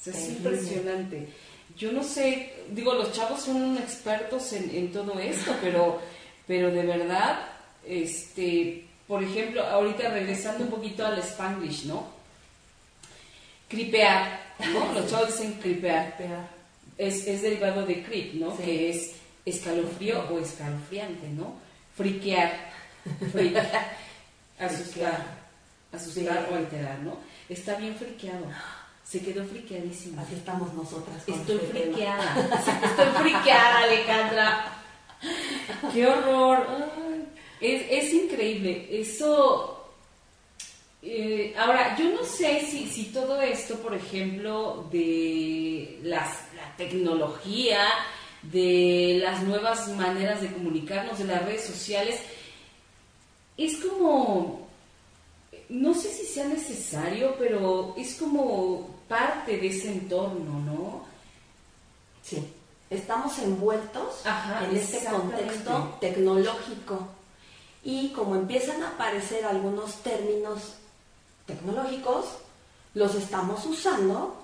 es 0.06 0.28
impresionante 0.28 1.28
yo 1.80 1.90
no 1.92 2.04
sé, 2.04 2.52
digo, 2.68 2.92
los 2.92 3.10
chavos 3.12 3.40
son 3.40 3.78
expertos 3.78 4.52
en, 4.52 4.92
todo 4.92 5.18
esto, 5.18 5.56
pero, 5.62 5.98
pero 6.46 6.70
de 6.70 6.82
verdad, 6.82 7.40
este, 7.86 8.84
por 9.08 9.22
ejemplo, 9.22 9.64
ahorita 9.64 10.10
regresando 10.10 10.64
un 10.64 10.70
poquito 10.70 11.06
al 11.06 11.18
spanglish, 11.20 11.86
¿no? 11.86 12.06
Cripear, 13.66 14.40
¿no? 14.74 14.92
Los 14.92 15.10
chavos 15.10 15.28
dicen 15.28 15.54
cripear. 15.54 16.18
Es, 16.98 17.26
es 17.26 17.40
derivado 17.40 17.86
de 17.86 18.02
creep, 18.02 18.34
¿no? 18.34 18.54
Que 18.58 18.90
es 18.90 19.12
escalofrío 19.46 20.28
o 20.30 20.38
escalofriante, 20.38 21.28
¿no? 21.28 21.54
Friquear, 21.96 22.72
asustar, 24.58 25.26
asustar 25.90 26.46
o 26.52 26.56
alterar, 26.56 26.98
¿no? 26.98 27.16
Está 27.48 27.76
bien 27.76 27.96
friqueado 27.96 28.44
se 29.10 29.20
quedó 29.20 29.44
friqueadísima. 29.44 30.22
Aquí 30.22 30.34
estamos 30.36 30.72
nosotras. 30.72 31.16
Estoy 31.26 31.58
friqueada. 31.58 32.48
estoy 32.84 33.06
friqueada, 33.22 33.78
Alejandra. 33.82 34.82
Qué 35.92 36.06
horror. 36.06 36.64
Es, 37.60 37.82
es 37.90 38.14
increíble. 38.14 38.86
Eso. 38.88 39.76
Eh, 41.02 41.54
ahora, 41.58 41.96
yo 41.98 42.10
no 42.10 42.22
sé 42.22 42.60
si, 42.60 42.86
si 42.86 43.06
todo 43.06 43.40
esto, 43.40 43.78
por 43.80 43.94
ejemplo, 43.94 44.88
de 44.92 45.98
las, 46.04 46.28
la 46.54 46.76
tecnología, 46.76 47.88
de 48.42 49.18
las 49.20 49.42
nuevas 49.42 49.88
maneras 49.88 50.40
de 50.40 50.52
comunicarnos, 50.52 51.18
de 51.18 51.24
las 51.24 51.44
redes 51.44 51.64
sociales, 51.64 52.20
es 53.56 53.76
como 53.78 54.69
no 55.70 55.94
sé 55.94 56.12
si 56.12 56.26
sea 56.26 56.48
necesario, 56.48 57.36
pero 57.38 57.94
es 57.96 58.16
como 58.16 58.88
parte 59.08 59.56
de 59.56 59.68
ese 59.68 59.92
entorno, 59.92 60.58
¿no? 60.60 61.04
Sí, 62.22 62.52
estamos 62.90 63.38
envueltos 63.38 64.22
en 64.68 64.76
este 64.76 65.04
contexto 65.08 65.96
tecnológico. 66.00 67.08
Y 67.84 68.10
como 68.10 68.34
empiezan 68.34 68.82
a 68.82 68.90
aparecer 68.90 69.44
algunos 69.44 69.94
términos 70.02 70.74
tecnológicos, 71.46 72.26
los 72.94 73.14
estamos 73.14 73.64
usando 73.64 74.36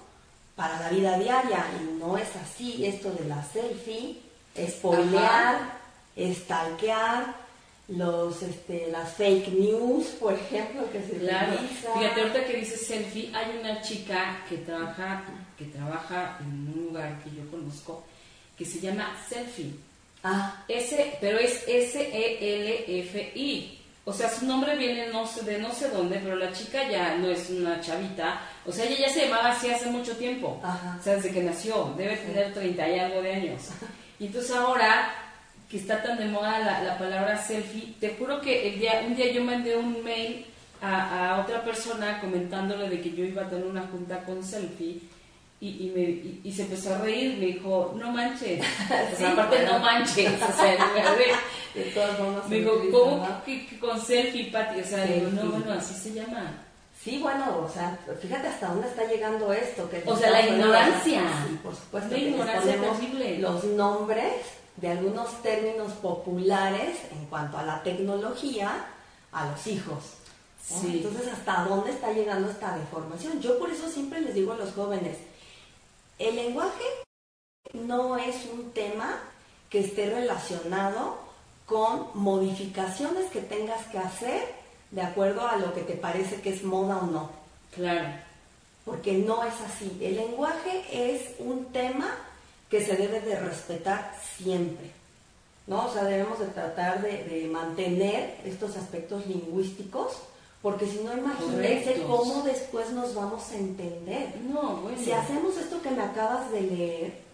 para 0.55 0.81
la 0.81 0.89
vida 0.91 1.19
diaria. 1.19 1.67
Y 1.81 1.99
no 1.99 2.17
es 2.17 2.35
así 2.37 2.87
esto 2.87 3.11
de 3.11 3.25
la 3.25 3.45
selfie, 3.45 4.23
spoilear, 4.57 5.77
stalkear, 6.17 7.46
los 7.89 8.43
este, 8.43 8.89
las 8.91 9.13
fake 9.15 9.49
news, 9.49 10.07
por 10.19 10.35
ejemplo, 10.35 10.91
que 10.91 11.03
se 11.03 11.19
claro. 11.19 11.57
Fíjate, 11.99 12.21
ahorita 12.21 12.45
que 12.45 12.57
dices 12.57 12.87
selfie, 12.87 13.31
hay 13.35 13.59
una 13.61 13.81
chica 13.83 14.45
que 14.49 14.59
trabaja, 14.59 15.25
que 15.57 15.67
trabaja 15.67 16.39
en 16.41 16.73
un 16.75 16.87
lugar 16.87 17.23
que 17.23 17.31
yo 17.31 17.49
conozco 17.51 18.05
que 18.57 18.65
se 18.65 18.81
llama 18.81 19.15
Selfie. 19.29 19.75
Ah. 20.25 20.65
S, 20.67 21.19
pero 21.21 21.39
es 21.39 21.63
S-E-L-F-I. 21.69 23.03
O 24.05 24.13
sea, 24.13 24.31
su 24.31 24.47
nombre 24.47 24.77
viene 24.77 25.09
no 25.09 25.27
sé, 25.27 25.43
de 25.45 25.59
no 25.59 25.73
sé 25.73 25.89
dónde, 25.91 26.21
pero 26.23 26.37
la 26.37 26.53
chica 26.53 26.89
ya 26.89 27.17
no 27.17 27.29
es 27.29 27.51
una 27.51 27.81
chavita. 27.81 28.41
O 28.65 28.73
sea, 28.73 28.85
ella 28.87 29.07
ya 29.07 29.13
se 29.13 29.27
llamaba 29.27 29.51
así 29.51 29.69
hace 29.69 29.91
mucho 29.91 30.17
tiempo. 30.17 30.61
O 30.63 31.03
sea, 31.03 31.17
desde 31.17 31.33
que 31.33 31.43
nació. 31.43 31.93
Debe 31.97 32.17
tener 32.17 32.55
30 32.55 32.89
y 32.89 32.99
algo 32.99 33.21
de 33.23 33.35
años. 33.35 33.63
Y 34.19 34.29
entonces 34.29 34.51
ahora 34.53 35.26
que 35.71 35.79
está 35.79 36.03
tan 36.03 36.19
de 36.19 36.27
moda 36.27 36.61
la, 36.61 36.99
palabra 36.99 37.37
selfie, 37.37 37.95
te 37.99 38.15
juro 38.17 38.41
que 38.41 38.69
el 38.69 38.79
día, 38.79 39.03
un 39.07 39.17
día 39.17 39.33
yo 39.33 39.43
mandé 39.43 39.77
un 39.77 40.03
mail 40.05 40.47
a, 40.81 41.43
otra 41.43 41.65
persona 41.65 42.21
comentándole 42.21 42.89
de 42.89 43.01
que 43.01 43.13
yo 43.13 43.25
iba 43.25 43.43
a 43.43 43.49
tener 43.49 43.67
una 43.67 43.87
junta 43.89 44.23
con 44.25 44.45
selfie 44.45 45.01
y, 45.59 45.69
y, 45.69 45.93
me, 45.95 46.03
y, 46.49 46.53
se 46.53 46.63
empezó 46.63 46.95
a 46.95 46.99
reír, 46.99 47.39
me 47.39 47.47
dijo, 47.47 47.95
no 47.99 48.13
manches, 48.13 48.61
o 49.13 49.17
sea, 49.17 49.33
aparte 49.33 49.65
no 49.65 49.79
manches, 49.79 50.33
o 50.43 50.53
sea, 50.53 50.77
de 51.75 51.83
todas 51.95 52.17
formas. 52.19 52.49
Me 52.49 52.57
dijo, 52.57 52.73
¿cómo 52.93 53.43
que, 53.45 53.79
con 53.81 54.01
selfie, 54.01 54.51
Pati? 54.53 54.81
O 54.81 54.85
sea, 54.85 55.05
digo, 55.05 55.31
no, 55.31 55.51
bueno, 55.51 55.73
así 55.73 55.95
se 55.95 56.13
llama. 56.13 56.63
Sí, 57.03 57.19
bueno, 57.23 57.61
o 57.65 57.69
sea, 57.69 57.97
fíjate 58.21 58.49
hasta 58.49 58.69
dónde 58.69 58.89
está 58.89 59.07
llegando 59.07 59.53
esto. 59.53 59.89
Que 59.89 60.03
o 60.05 60.17
sea, 60.17 60.31
la 60.31 60.47
ignorancia. 60.47 61.23
Sí, 61.47 61.59
por 61.63 61.75
supuesto. 61.75 62.11
La 62.11 62.19
ignorancia 62.19 62.77
posible. 62.79 63.39
Los 63.39 63.65
nombres 63.65 64.33
de 64.77 64.89
algunos 64.89 65.43
términos 65.43 65.93
populares 65.95 66.99
en 67.11 67.27
cuanto 67.27 67.59
a 67.59 67.63
la 67.63 67.83
tecnología 67.83 68.87
a 69.33 69.51
los 69.51 69.67
hijos. 69.67 70.15
Entonces, 70.83 71.29
¿hasta 71.33 71.65
dónde 71.65 71.93
está 71.93 72.13
llegando 72.13 72.51
esta 72.51 72.77
deformación? 72.77 73.41
Yo 73.41 73.59
por 73.59 73.71
eso 73.71 73.89
siempre 73.89 74.21
les 74.21 74.35
digo 74.35 74.53
a 74.53 74.57
los 74.57 74.73
jóvenes, 74.75 75.17
el 76.19 76.35
lenguaje 76.35 76.85
no 77.73 78.17
es 78.17 78.47
un 78.53 78.73
tema 78.73 79.19
que 79.71 79.81
esté 79.81 80.11
relacionado 80.11 81.19
con 81.67 82.09
modificaciones 82.15 83.31
que 83.31 83.41
tengas 83.41 83.87
que 83.89 83.99
hacer 83.99 84.55
de 84.91 85.03
acuerdo 85.03 85.47
a 85.47 85.57
lo 85.57 85.75
que 85.75 85.83
te 85.83 85.95
parece 85.95 86.41
que 86.41 86.51
es 86.51 86.63
moda 86.63 86.99
o 86.99 87.07
no. 87.07 87.31
Claro. 87.75 88.09
Porque 88.85 89.13
no 89.15 89.45
es 89.45 89.55
así. 89.61 89.99
El 90.01 90.17
lenguaje 90.17 90.85
es 90.91 91.35
un 91.39 91.67
tema 91.67 92.17
que 92.71 92.85
se 92.85 92.97
debe 92.97 93.21
de 93.21 93.39
respetar 93.39 94.13
siempre. 94.37 94.91
¿no? 95.67 95.87
O 95.87 95.93
sea, 95.93 96.05
debemos 96.05 96.39
de 96.39 96.47
tratar 96.47 97.03
de, 97.03 97.49
mantener 97.53 98.37
estos 98.45 98.77
aspectos 98.77 99.27
lingüísticos, 99.27 100.19
porque 100.63 100.87
si 100.87 100.99
no, 100.99 101.17
imagínense 101.17 102.03
cómo 102.07 102.43
después 102.43 102.91
nos 102.91 103.15
vamos 103.15 103.51
a 103.51 103.57
entender. 103.57 104.35
No, 104.49 104.83
Si 105.03 105.13
hacemos 105.13 105.57
esto 105.57 105.81
que 105.83 105.91
me 105.91 106.03
acabas 106.03 106.51
de 106.51 106.61
leer, 106.61 107.26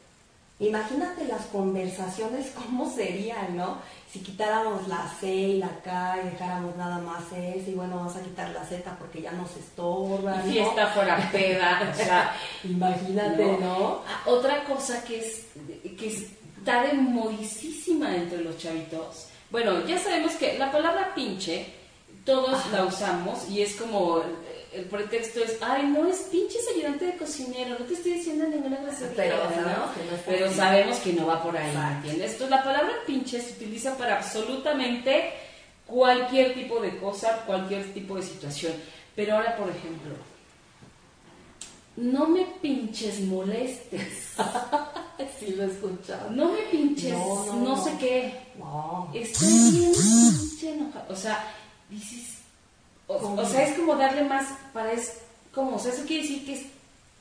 imagínate 0.66 1.25
las 1.27 1.46
conversaciones, 1.46 2.53
cómo 2.55 2.90
serían, 2.90 3.57
¿no? 3.57 3.79
Si 4.11 4.20
quitáramos 4.20 4.88
la 4.88 5.09
C 5.20 5.27
y 5.33 5.59
la 5.59 5.81
K 5.83 6.18
y 6.22 6.31
dejáramos 6.31 6.77
nada 6.77 6.98
más 6.98 7.25
S, 7.33 7.70
y 7.70 7.75
bueno, 7.75 7.96
vamos 7.96 8.14
a 8.16 8.22
quitar 8.22 8.51
la 8.51 8.64
Z 8.64 8.94
porque 8.98 9.22
ya 9.22 9.33
nos 9.33 9.57
estorba. 9.57 10.42
Y 10.46 10.53
fiesta 10.53 10.88
fuera 10.88 11.31
peda, 11.33 11.90
o 11.90 11.96
sea, 11.96 12.37
imagínate, 12.64 13.57
¿no? 13.59 14.03
Ah, 14.07 14.22
otra 14.27 14.64
cosa 14.64 15.03
que 15.05 15.20
es, 15.20 15.46
que 15.98 16.09
está 16.09 16.83
de 16.83 16.92
modicísima 16.92 18.14
entre 18.14 18.42
los 18.42 18.59
chavitos, 18.59 19.29
Bueno, 19.51 19.87
ya 19.87 19.98
sabemos 19.98 20.33
que 20.35 20.59
la 20.59 20.70
palabra 20.70 21.14
pinche 21.14 21.66
todos 22.25 22.70
la 22.70 22.85
usamos 22.85 23.48
y 23.48 23.62
es 23.62 23.75
como 23.75 24.22
el 24.74 24.85
pretexto 24.87 25.42
es, 25.42 25.58
ay, 25.61 25.85
no 25.87 26.06
es 26.06 26.20
pinche 26.30 26.56
ayudante 26.74 27.06
de 27.06 27.16
cocinero, 27.16 27.78
no 27.78 27.85
te 27.85 27.94
estoy 27.94 28.14
diciendo 28.14 28.46
ninguna 28.46 28.76
grosería. 28.76 29.14
Pero 29.16 29.38
sabemos 29.38 29.90
que 29.94 30.04
no 30.04 30.22
Pero 30.26 30.52
sabemos 30.52 30.98
que 30.98 31.12
no 31.12 31.26
va 31.26 31.42
por 31.42 31.56
ahí, 31.56 31.76
¿entiendes? 31.96 32.32
Entonces 32.32 32.50
la 32.50 32.64
palabra 32.64 32.92
pinche 33.06 33.40
se 33.40 33.52
utiliza 33.52 33.96
para 33.96 34.16
absolutamente 34.16 35.32
cualquier 35.87 36.54
tipo 36.54 36.80
de 36.80 36.96
cosa, 36.98 37.44
cualquier 37.46 37.92
tipo 37.92 38.16
de 38.16 38.22
situación. 38.22 38.72
Pero 39.14 39.37
ahora, 39.37 39.56
por 39.56 39.68
ejemplo, 39.68 40.14
no 41.96 42.26
me 42.28 42.46
pinches 42.62 43.20
molestes. 43.20 44.35
sí, 45.38 45.54
lo 45.54 45.64
he 45.64 45.66
escuchado. 45.66 46.30
No 46.30 46.52
me 46.52 46.62
pinches, 46.70 47.12
no, 47.12 47.56
no, 47.56 47.85
sé 47.85 47.92
qué. 47.98 48.35
Estoy 49.12 49.70
bien 49.70 49.92
pinche 49.92 50.72
enojado. 50.72 51.12
O 51.12 51.16
sea, 51.16 51.54
dices, 51.90 52.32
o, 53.18 53.46
sea, 53.46 53.64
es 53.64 53.77
como 53.77 53.96
darle 53.96 54.25
más, 54.25 54.46
para 54.72 54.92
es 54.92 55.18
como, 55.55 55.77
o 55.77 55.79
sea, 55.79 55.92
eso 55.92 56.05
quiere 56.07 56.22
decir 56.22 56.44
que 56.46 56.55
es 56.55 56.62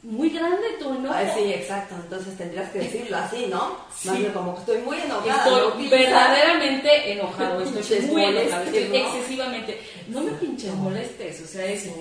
muy 0.03 0.29
grande 0.29 0.63
tu 0.79 0.93
enojo. 0.93 1.13
Ah, 1.15 1.33
sí, 1.35 1.53
exacto, 1.53 1.95
entonces 1.95 2.37
tendrías 2.37 2.71
que 2.71 2.79
decirlo 2.79 3.17
así, 3.17 3.47
¿no? 3.47 3.77
Sí. 3.95 4.09
Más 4.09 4.19
bien 4.19 4.31
como 4.31 4.53
que 4.55 4.59
estoy 4.61 4.77
muy 4.79 4.97
enojada. 4.99 5.67
Estoy 5.67 5.87
verdaderamente 5.89 7.11
enojado, 7.11 7.61
estoy 7.61 8.01
muy 8.01 8.23
enojado, 8.23 8.63
estoy 8.63 8.97
excesivamente. 8.97 9.81
No 10.07 10.21
me 10.21 10.31
pinches 10.31 10.73
molestes, 10.73 11.41
o 11.41 11.47
sea, 11.47 11.65
es... 11.65 11.83
Sí. 11.83 11.93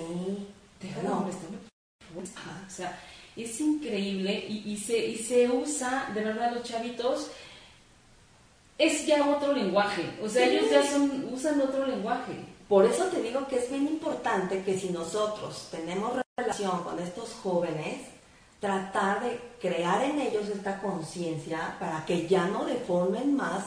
Déjame 0.81 1.09
no. 1.09 1.15
molestarme. 1.21 1.57
O 2.17 2.69
sea, 2.69 2.99
es 3.37 3.61
increíble 3.61 4.45
y, 4.47 4.71
y, 4.71 4.77
se, 4.77 4.97
y 4.97 5.17
se 5.17 5.49
usa, 5.49 6.09
de 6.13 6.23
verdad, 6.23 6.53
los 6.53 6.63
chavitos 6.63 7.31
es 8.77 9.05
ya 9.05 9.23
otro 9.27 9.53
lenguaje. 9.53 10.03
O 10.21 10.27
sea, 10.27 10.45
ellos 10.45 10.69
ya 10.71 10.83
son, 10.83 11.29
usan 11.31 11.61
otro 11.61 11.85
lenguaje. 11.85 12.33
Por 12.71 12.85
eso 12.85 13.03
te 13.07 13.21
digo 13.21 13.45
que 13.49 13.57
es 13.57 13.69
bien 13.69 13.85
importante 13.85 14.63
que 14.63 14.79
si 14.79 14.91
nosotros 14.91 15.67
tenemos 15.71 16.13
relación 16.37 16.81
con 16.83 16.97
estos 16.99 17.33
jóvenes, 17.43 17.97
tratar 18.61 19.21
de 19.21 19.41
crear 19.59 20.01
en 20.05 20.21
ellos 20.21 20.47
esta 20.47 20.79
conciencia 20.79 21.75
para 21.81 22.05
que 22.05 22.29
ya 22.29 22.47
no 22.47 22.63
deformen 22.63 23.35
más 23.35 23.65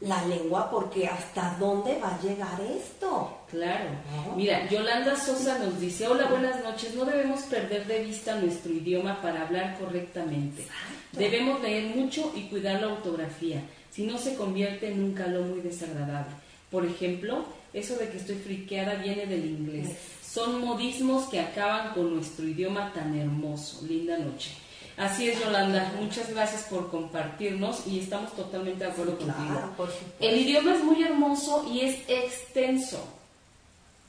la 0.00 0.24
lengua, 0.24 0.70
porque 0.70 1.06
hasta 1.06 1.58
dónde 1.60 1.98
va 1.98 2.14
a 2.14 2.20
llegar 2.22 2.58
esto. 2.62 3.36
Claro. 3.50 3.90
Mira, 4.34 4.66
Yolanda 4.66 5.14
Sosa 5.14 5.58
nos 5.58 5.78
dice, 5.78 6.08
hola, 6.08 6.28
buenas 6.28 6.64
noches, 6.64 6.94
no 6.94 7.04
debemos 7.04 7.42
perder 7.42 7.86
de 7.86 8.02
vista 8.02 8.34
nuestro 8.36 8.72
idioma 8.72 9.20
para 9.20 9.42
hablar 9.42 9.78
correctamente. 9.78 10.66
Debemos 11.12 11.60
leer 11.60 11.94
mucho 11.94 12.32
y 12.34 12.48
cuidar 12.48 12.80
la 12.80 12.94
ortografía, 12.94 13.60
si 13.90 14.06
no 14.06 14.16
se 14.16 14.36
convierte 14.36 14.90
en 14.90 15.04
un 15.04 15.12
calor 15.12 15.44
muy 15.44 15.60
desagradable. 15.60 16.32
Por 16.70 16.86
ejemplo, 16.86 17.44
eso 17.72 17.96
de 17.96 18.08
que 18.08 18.18
estoy 18.18 18.36
friqueada 18.36 18.94
viene 18.94 19.26
del 19.26 19.44
inglés. 19.44 19.96
Son 20.22 20.60
modismos 20.60 21.28
que 21.28 21.40
acaban 21.40 21.94
con 21.94 22.14
nuestro 22.14 22.46
idioma 22.46 22.92
tan 22.92 23.18
hermoso. 23.18 23.84
Linda 23.86 24.18
noche. 24.18 24.52
Así 24.98 25.30
es, 25.30 25.38
Yolanda. 25.40 25.92
Muchas 26.00 26.30
gracias 26.30 26.64
por 26.64 26.90
compartirnos 26.90 27.86
y 27.86 28.00
estamos 28.00 28.34
totalmente 28.34 28.84
de 28.84 28.90
acuerdo 28.90 29.16
contigo. 29.16 29.74
El 30.18 30.38
idioma 30.38 30.74
es 30.74 30.82
muy 30.82 31.02
hermoso 31.02 31.66
y 31.72 31.80
es 31.82 32.00
extenso. 32.08 33.06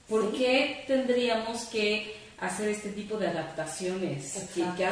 ¿Por 0.09 0.31
qué 0.33 0.83
tendríamos 0.87 1.65
que 1.65 2.15
hacer 2.39 2.69
este 2.69 2.89
tipo 2.89 3.17
de 3.17 3.27
adaptaciones? 3.27 4.49
Que, 4.55 4.65
que, 4.75 4.85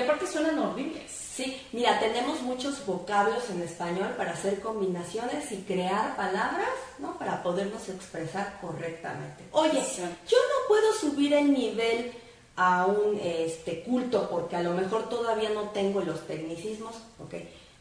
aparte 0.00 0.26
suenan 0.26 0.58
horribles. 0.58 1.21
Sí, 1.34 1.62
mira, 1.72 1.98
tenemos 1.98 2.42
muchos 2.42 2.84
vocablos 2.84 3.48
en 3.48 3.62
español 3.62 4.14
para 4.18 4.32
hacer 4.32 4.60
combinaciones 4.60 5.50
y 5.50 5.62
crear 5.62 6.14
palabras, 6.14 6.68
¿no? 6.98 7.16
Para 7.18 7.42
podernos 7.42 7.88
expresar 7.88 8.58
correctamente. 8.60 9.44
Oye, 9.52 9.82
yo 10.28 10.36
no 10.36 10.68
puedo 10.68 10.92
subir 10.92 11.32
el 11.32 11.50
nivel 11.54 12.12
a 12.56 12.84
un 12.84 13.18
este, 13.18 13.82
culto 13.82 14.28
porque 14.28 14.56
a 14.56 14.62
lo 14.62 14.74
mejor 14.74 15.08
todavía 15.08 15.48
no 15.50 15.70
tengo 15.70 16.02
los 16.02 16.26
tecnicismos, 16.26 16.96
¿ok? 17.18 17.34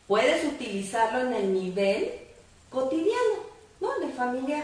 Puedes 0.08 0.46
utilizarlo 0.46 1.20
en 1.20 1.34
el 1.34 1.54
nivel 1.54 2.10
cotidiano, 2.70 3.36
¿no? 3.82 4.00
De 4.00 4.14
familiar. 4.14 4.64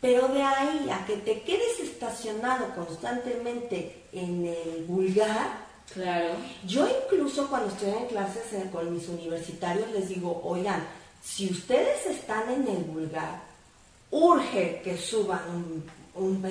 Pero 0.00 0.28
de 0.28 0.42
ahí 0.42 0.90
a 0.90 1.04
que 1.06 1.16
te 1.16 1.42
quedes 1.42 1.80
estacionado 1.80 2.72
constantemente 2.76 4.04
en 4.12 4.46
el 4.46 4.84
vulgar, 4.86 5.71
Claro. 5.94 6.34
Yo 6.66 6.86
incluso 6.88 7.48
cuando 7.48 7.68
estoy 7.68 7.90
en 7.90 8.06
clases 8.06 8.42
con 8.70 8.92
mis 8.92 9.08
universitarios 9.08 9.90
les 9.90 10.08
digo, 10.08 10.40
oigan, 10.44 10.86
si 11.22 11.50
ustedes 11.50 12.06
están 12.06 12.50
en 12.50 12.66
el 12.66 12.84
vulgar, 12.84 13.42
urge 14.10 14.80
que 14.82 14.96
suban 14.96 15.40
un, 15.48 15.90
un 16.14 16.42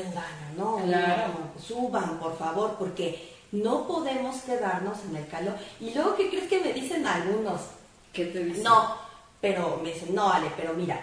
¿no? 0.58 0.78
Claro. 0.78 1.34
suban, 1.60 2.20
por 2.20 2.38
favor, 2.38 2.76
porque 2.78 3.32
no 3.52 3.88
podemos 3.88 4.38
quedarnos 4.42 4.98
en 5.10 5.16
el 5.18 5.28
calor. 5.28 5.56
Y 5.80 5.94
luego, 5.94 6.16
¿qué 6.16 6.30
crees 6.30 6.48
que 6.48 6.60
me 6.62 6.74
dicen 6.74 7.06
algunos? 7.06 7.62
¿Qué 8.14 8.26
te 8.26 8.44
dicen? 8.44 8.64
No, 8.64 8.96
pero 9.40 9.80
me 9.84 9.94
dicen, 9.94 10.16
no, 10.16 10.32
Ale, 10.32 10.52
pero 10.56 10.74
mira, 10.74 11.00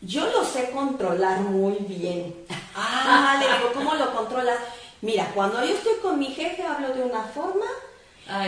yo 0.00 0.26
lo 0.30 0.44
sé 0.44 0.70
controlar 0.70 1.40
muy 1.40 1.74
bien. 1.88 2.34
Ah, 2.74 3.38
le 3.40 3.46
digo, 3.46 3.72
¿cómo 3.74 3.94
lo 3.94 4.14
controlas? 4.14 4.58
Mira, 5.02 5.32
cuando 5.34 5.64
yo 5.64 5.74
estoy 5.74 5.96
con 6.00 6.18
mi 6.18 6.26
jefe 6.26 6.62
hablo 6.62 6.94
de 6.94 7.02
una 7.02 7.24
forma, 7.24 7.66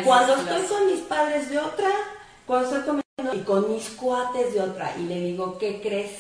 cuando 0.05 0.37
estoy 0.37 0.63
con 0.63 0.87
mis 0.87 1.01
padres 1.01 1.51
de 1.51 1.59
otra, 1.59 1.91
cuando 2.47 2.69
estoy 2.69 2.83
con 2.85 3.05
y 3.33 3.41
con 3.41 3.73
mis 3.73 3.91
cuates 3.91 4.55
de 4.55 4.61
otra. 4.61 4.95
Y 4.97 5.03
le 5.03 5.21
digo, 5.21 5.59
¿qué 5.59 5.83
crees? 5.83 6.13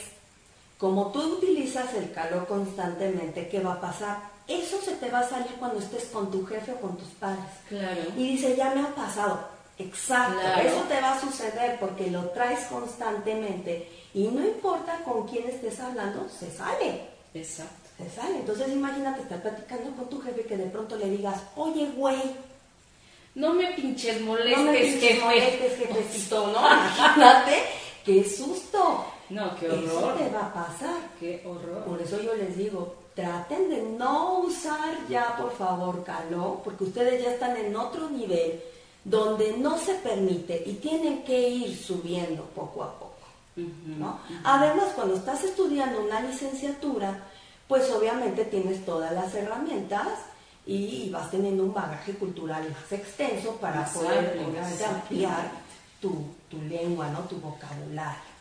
Como 0.77 1.13
tú 1.13 1.23
utilizas 1.37 1.95
el 1.95 2.13
calor 2.13 2.49
constantemente, 2.49 3.49
¿qué 3.49 3.61
va 3.61 3.75
a 3.75 3.81
pasar? 3.81 4.19
Eso 4.49 4.81
se 4.81 4.97
te 4.97 5.09
va 5.09 5.21
a 5.21 5.29
salir 5.29 5.53
cuando 5.59 5.79
estés 5.79 6.07
con 6.07 6.31
tu 6.33 6.45
jefe 6.45 6.73
o 6.73 6.81
con 6.81 6.97
tus 6.97 7.09
padres. 7.11 7.45
Claro. 7.69 8.03
Y 8.17 8.33
dice, 8.33 8.57
ya 8.57 8.75
me 8.75 8.83
ha 8.83 8.95
pasado. 8.95 9.55
Exacto, 9.79 10.41
eso 10.61 10.83
te 10.89 11.01
va 11.01 11.15
a 11.15 11.21
suceder 11.21 11.79
porque 11.81 12.11
lo 12.11 12.29
traes 12.31 12.67
constantemente 12.67 13.89
y 14.15 14.29
no 14.29 14.45
importa 14.45 15.01
con 15.05 15.27
quién 15.27 15.49
estés 15.49 15.81
hablando, 15.81 16.29
se 16.29 16.51
sale. 16.51 17.09
Exacto 17.35 17.84
te 17.97 18.11
sale. 18.11 18.39
Entonces 18.39 18.69
imagínate 18.73 19.23
estar 19.23 19.41
platicando 19.43 19.91
con 19.97 20.09
tu 20.09 20.21
jefe 20.21 20.43
que 20.43 20.57
de 20.57 20.67
pronto 20.67 20.97
le 20.97 21.11
digas, 21.11 21.41
oye, 21.57 21.91
güey. 21.97 22.21
No 23.35 23.53
me 23.53 23.73
pinches 23.73 24.21
molestes, 24.21 24.59
no 24.59 24.73
me 24.73 24.79
pinches 24.79 25.21
molestes, 25.21 25.79
jefecito, 25.79 26.47
¿no? 26.49 26.61
Imagínate, 26.61 27.63
qué 28.05 28.25
susto. 28.25 29.05
No, 29.31 29.57
qué 29.57 29.69
horror. 29.69 29.85
Eso 29.85 30.13
te 30.13 30.31
va 30.31 30.47
a 30.47 30.55
pasar. 30.55 30.97
Qué 31.19 31.43
horror. 31.45 31.85
Por 31.85 32.01
eso 32.01 32.23
yo 32.23 32.35
les 32.35 32.57
digo, 32.57 32.95
traten 33.15 33.71
de 33.71 33.83
no 33.83 34.41
usar 34.41 35.09
ya, 35.09 35.37
por 35.37 35.57
favor, 35.57 36.05
calor, 36.05 36.61
porque 36.63 36.85
ustedes 36.85 37.25
ya 37.25 37.33
están 37.33 37.57
en 37.57 37.75
otro 37.75 38.09
nivel 38.09 38.61
donde 39.05 39.57
no 39.59 39.79
se 39.79 39.95
permite 39.95 40.63
y 40.67 40.75
tienen 40.75 41.25
que 41.25 41.49
ir 41.49 41.77
subiendo 41.77 42.45
poco 42.55 42.83
a 42.83 42.93
poco. 42.99 43.15
¿no? 43.57 44.19
Además, 44.43 44.93
cuando 44.95 45.15
estás 45.15 45.45
estudiando 45.45 46.01
una 46.01 46.21
licenciatura, 46.21 47.23
pues 47.69 47.91
obviamente 47.91 48.45
tienes 48.45 48.85
todas 48.85 49.13
las 49.13 49.35
herramientas 49.35 50.09
y 50.67 51.11
vas 51.11 51.31
teniendo 51.31 51.65
un 51.65 51.75
bagaje 51.75 52.13
cultural 52.15 52.69
más 52.71 52.93
extenso 52.93 53.57
para 53.57 53.85
poder 53.87 54.39
ampliar 54.87 55.51
tu, 56.01 56.27
lengua, 56.69 57.09
¿no? 57.09 57.21
tu 57.21 57.37
vocabulario. 57.37 58.35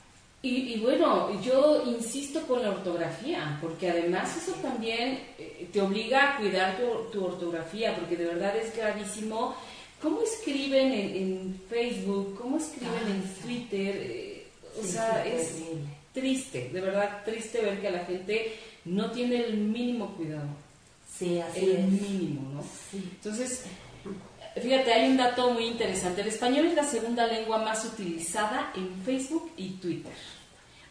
Y, 0.46 0.78
bueno, 0.82 1.42
yo 1.42 1.84
insisto 1.86 2.46
con 2.46 2.62
la 2.62 2.72
ortografía, 2.72 3.58
porque 3.62 3.90
además 3.90 4.36
eso 4.36 4.52
también 4.62 5.22
eh, 5.40 5.70
te 5.72 5.82
obliga 5.82 6.34
a 6.34 6.38
cuidar 6.38 6.78
tu, 7.14 7.24
ortografía, 7.24 7.96
porque 7.96 8.18
de 8.18 8.26
verdad 8.26 8.54
es 8.58 8.76
gravísimo. 8.76 9.56
¿Cómo 10.02 10.22
escriben 10.22 10.92
en, 10.92 11.62
Facebook? 11.70 12.38
¿Cómo 12.38 12.58
escriben 12.58 13.08
en 13.08 13.24
Twitter? 13.42 13.96
Eh, 13.98 14.48
o 14.82 14.84
sea, 14.86 15.26
es 15.26 15.62
triste, 16.14 16.70
de 16.74 16.82
verdad 16.82 17.24
triste 17.24 17.62
ver 17.62 17.80
que 17.80 17.88
a 17.88 17.92
la 17.92 18.06
gente 18.06 18.54
no 18.86 19.12
tiene 19.12 19.46
el 19.46 19.58
mínimo 19.58 20.16
cuidado. 20.16 20.48
Sí, 21.18 21.40
así 21.40 21.72
el 21.72 21.88
mínimo, 21.88 22.42
¿no? 22.54 22.64
Entonces, 22.94 23.66
fíjate, 24.60 24.94
hay 24.94 25.12
un 25.12 25.18
dato 25.18 25.52
muy 25.52 25.66
interesante. 25.66 26.22
El 26.22 26.28
español 26.28 26.66
es 26.68 26.76
la 26.76 26.84
segunda 26.84 27.28
lengua 27.28 27.60
más 27.60 27.86
utilizada 27.86 28.72
en 28.76 29.02
Facebook 29.04 29.52
y 29.58 29.70
Twitter. 29.72 30.12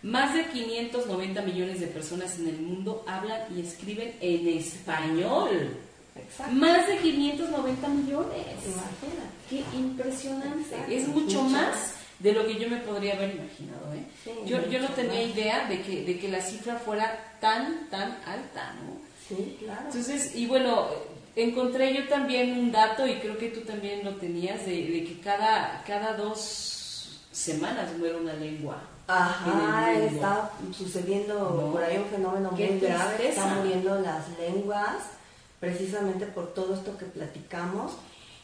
Más 0.02 0.34
de 0.34 0.46
590 0.46 1.42
millones 1.42 1.80
de 1.80 1.86
personas 1.86 2.38
en 2.38 2.48
el 2.48 2.58
mundo 2.60 3.04
hablan 3.06 3.40
y 3.56 3.60
escriben 3.60 4.14
en 4.20 4.48
español. 4.48 5.76
Exacto. 6.16 6.52
Más 6.54 6.86
de 6.86 6.98
590 6.98 7.88
millones. 7.88 8.46
Imagina. 8.64 9.24
Qué 9.48 9.64
impresionante. 9.76 10.76
es 10.88 11.08
mucho, 11.08 11.42
más 11.44 11.94
de 12.22 12.32
lo 12.32 12.46
que 12.46 12.58
yo 12.58 12.68
me 12.68 12.78
podría 12.78 13.14
haber 13.14 13.34
imaginado. 13.34 13.92
¿eh? 13.94 14.04
yo, 14.46 14.64
yo 14.68 14.80
no 14.80 14.88
tenía 14.90 15.22
idea 15.22 15.68
de 15.68 15.82
que, 15.82 16.04
de 16.04 16.18
que 16.18 16.28
la 16.28 16.40
cifra 16.40 16.76
fuera 16.76 17.36
tan, 17.40 17.88
tan 17.90 18.18
alta, 18.24 18.74
¿no? 18.74 18.96
Sí, 19.28 19.56
claro. 19.58 19.82
Entonces, 19.86 20.36
y 20.36 20.46
bueno, 20.46 20.86
encontré 21.34 21.94
yo 21.94 22.06
también 22.08 22.58
un 22.58 22.70
dato, 22.70 23.06
y 23.06 23.16
creo 23.16 23.36
que 23.38 23.48
tú 23.48 23.60
también 23.62 24.04
lo 24.04 24.16
tenías, 24.16 24.64
de, 24.64 24.72
de 24.72 25.04
que 25.04 25.20
cada, 25.20 25.82
cada 25.86 26.14
dos 26.14 27.20
semanas 27.32 27.90
muere 27.98 28.16
una 28.16 28.34
lengua. 28.34 28.82
Ajá, 29.08 29.92
está 29.94 30.50
sucediendo 30.72 31.70
por 31.72 31.82
ahí 31.82 31.98
un 31.98 32.06
fenómeno 32.06 32.52
muy 32.52 32.78
grave, 32.78 33.28
están 33.28 33.58
muriendo 33.58 34.00
las 34.00 34.28
lenguas, 34.38 34.96
precisamente 35.58 36.26
por 36.26 36.54
todo 36.54 36.74
esto 36.74 36.96
que 36.96 37.06
platicamos. 37.06 37.92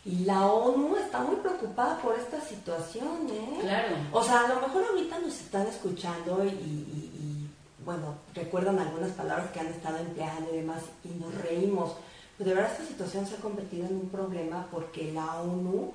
Y 0.04 0.24
la 0.24 0.46
ONU 0.46 0.96
está 0.96 1.20
muy 1.20 1.36
preocupada 1.36 1.98
por 1.98 2.18
esta 2.18 2.40
situación, 2.40 3.28
¿eh? 3.30 3.58
Claro. 3.60 3.96
O 4.12 4.22
sea, 4.22 4.44
a 4.44 4.48
lo 4.48 4.60
mejor 4.60 4.84
ahorita 4.84 5.18
nos 5.18 5.40
están 5.40 5.66
escuchando 5.66 6.44
y, 6.44 7.48
bueno, 7.84 8.14
recuerdan 8.34 8.78
algunas 8.78 9.10
palabras 9.12 9.50
que 9.50 9.60
han 9.60 9.66
estado 9.66 9.98
empleando 9.98 10.52
y 10.52 10.58
demás, 10.58 10.82
y 11.04 11.08
nos 11.18 11.34
reímos. 11.34 11.92
Pero 12.36 12.50
de 12.50 12.56
verdad 12.56 12.72
esta 12.72 12.86
situación 12.86 13.26
se 13.26 13.34
ha 13.34 13.38
convertido 13.38 13.86
en 13.86 13.96
un 13.96 14.08
problema 14.08 14.66
porque 14.70 15.12
la 15.12 15.40
ONU 15.42 15.92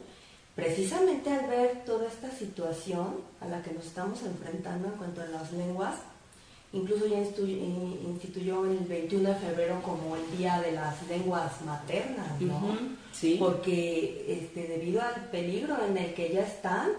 precisamente 0.56 1.32
al 1.32 1.48
ver 1.48 1.84
toda 1.86 2.08
esta 2.08 2.30
situación 2.30 3.22
a 3.42 3.48
la 3.48 3.62
que 3.63 3.72
nos 3.72 3.86
estamos 3.86 4.22
enfrentando 4.24 4.88
en 4.89 4.94
cuanto 4.96 5.22
a 5.22 5.26
las 5.26 5.52
lenguas, 5.52 5.96
incluso 6.74 7.08
ya 7.08 7.20
instituyó 7.20 8.66
el 8.66 8.80
21 8.80 9.30
de 9.30 9.36
febrero 9.36 9.82
como 9.84 10.16
el 10.16 10.38
Día 10.38 10.60
de 10.62 10.74
las 10.74 11.08
Lenguas 11.08 11.62
Maternas, 11.62 12.42
¿no? 12.42 12.78
sí. 13.12 13.38
Porque 13.40 14.26
este, 14.28 14.68
debido 14.68 15.02
al 15.02 15.30
peligro 15.30 15.78
en 15.88 15.98
el 15.98 16.14
que 16.14 16.34
ya 16.34 16.42
están 16.42 16.92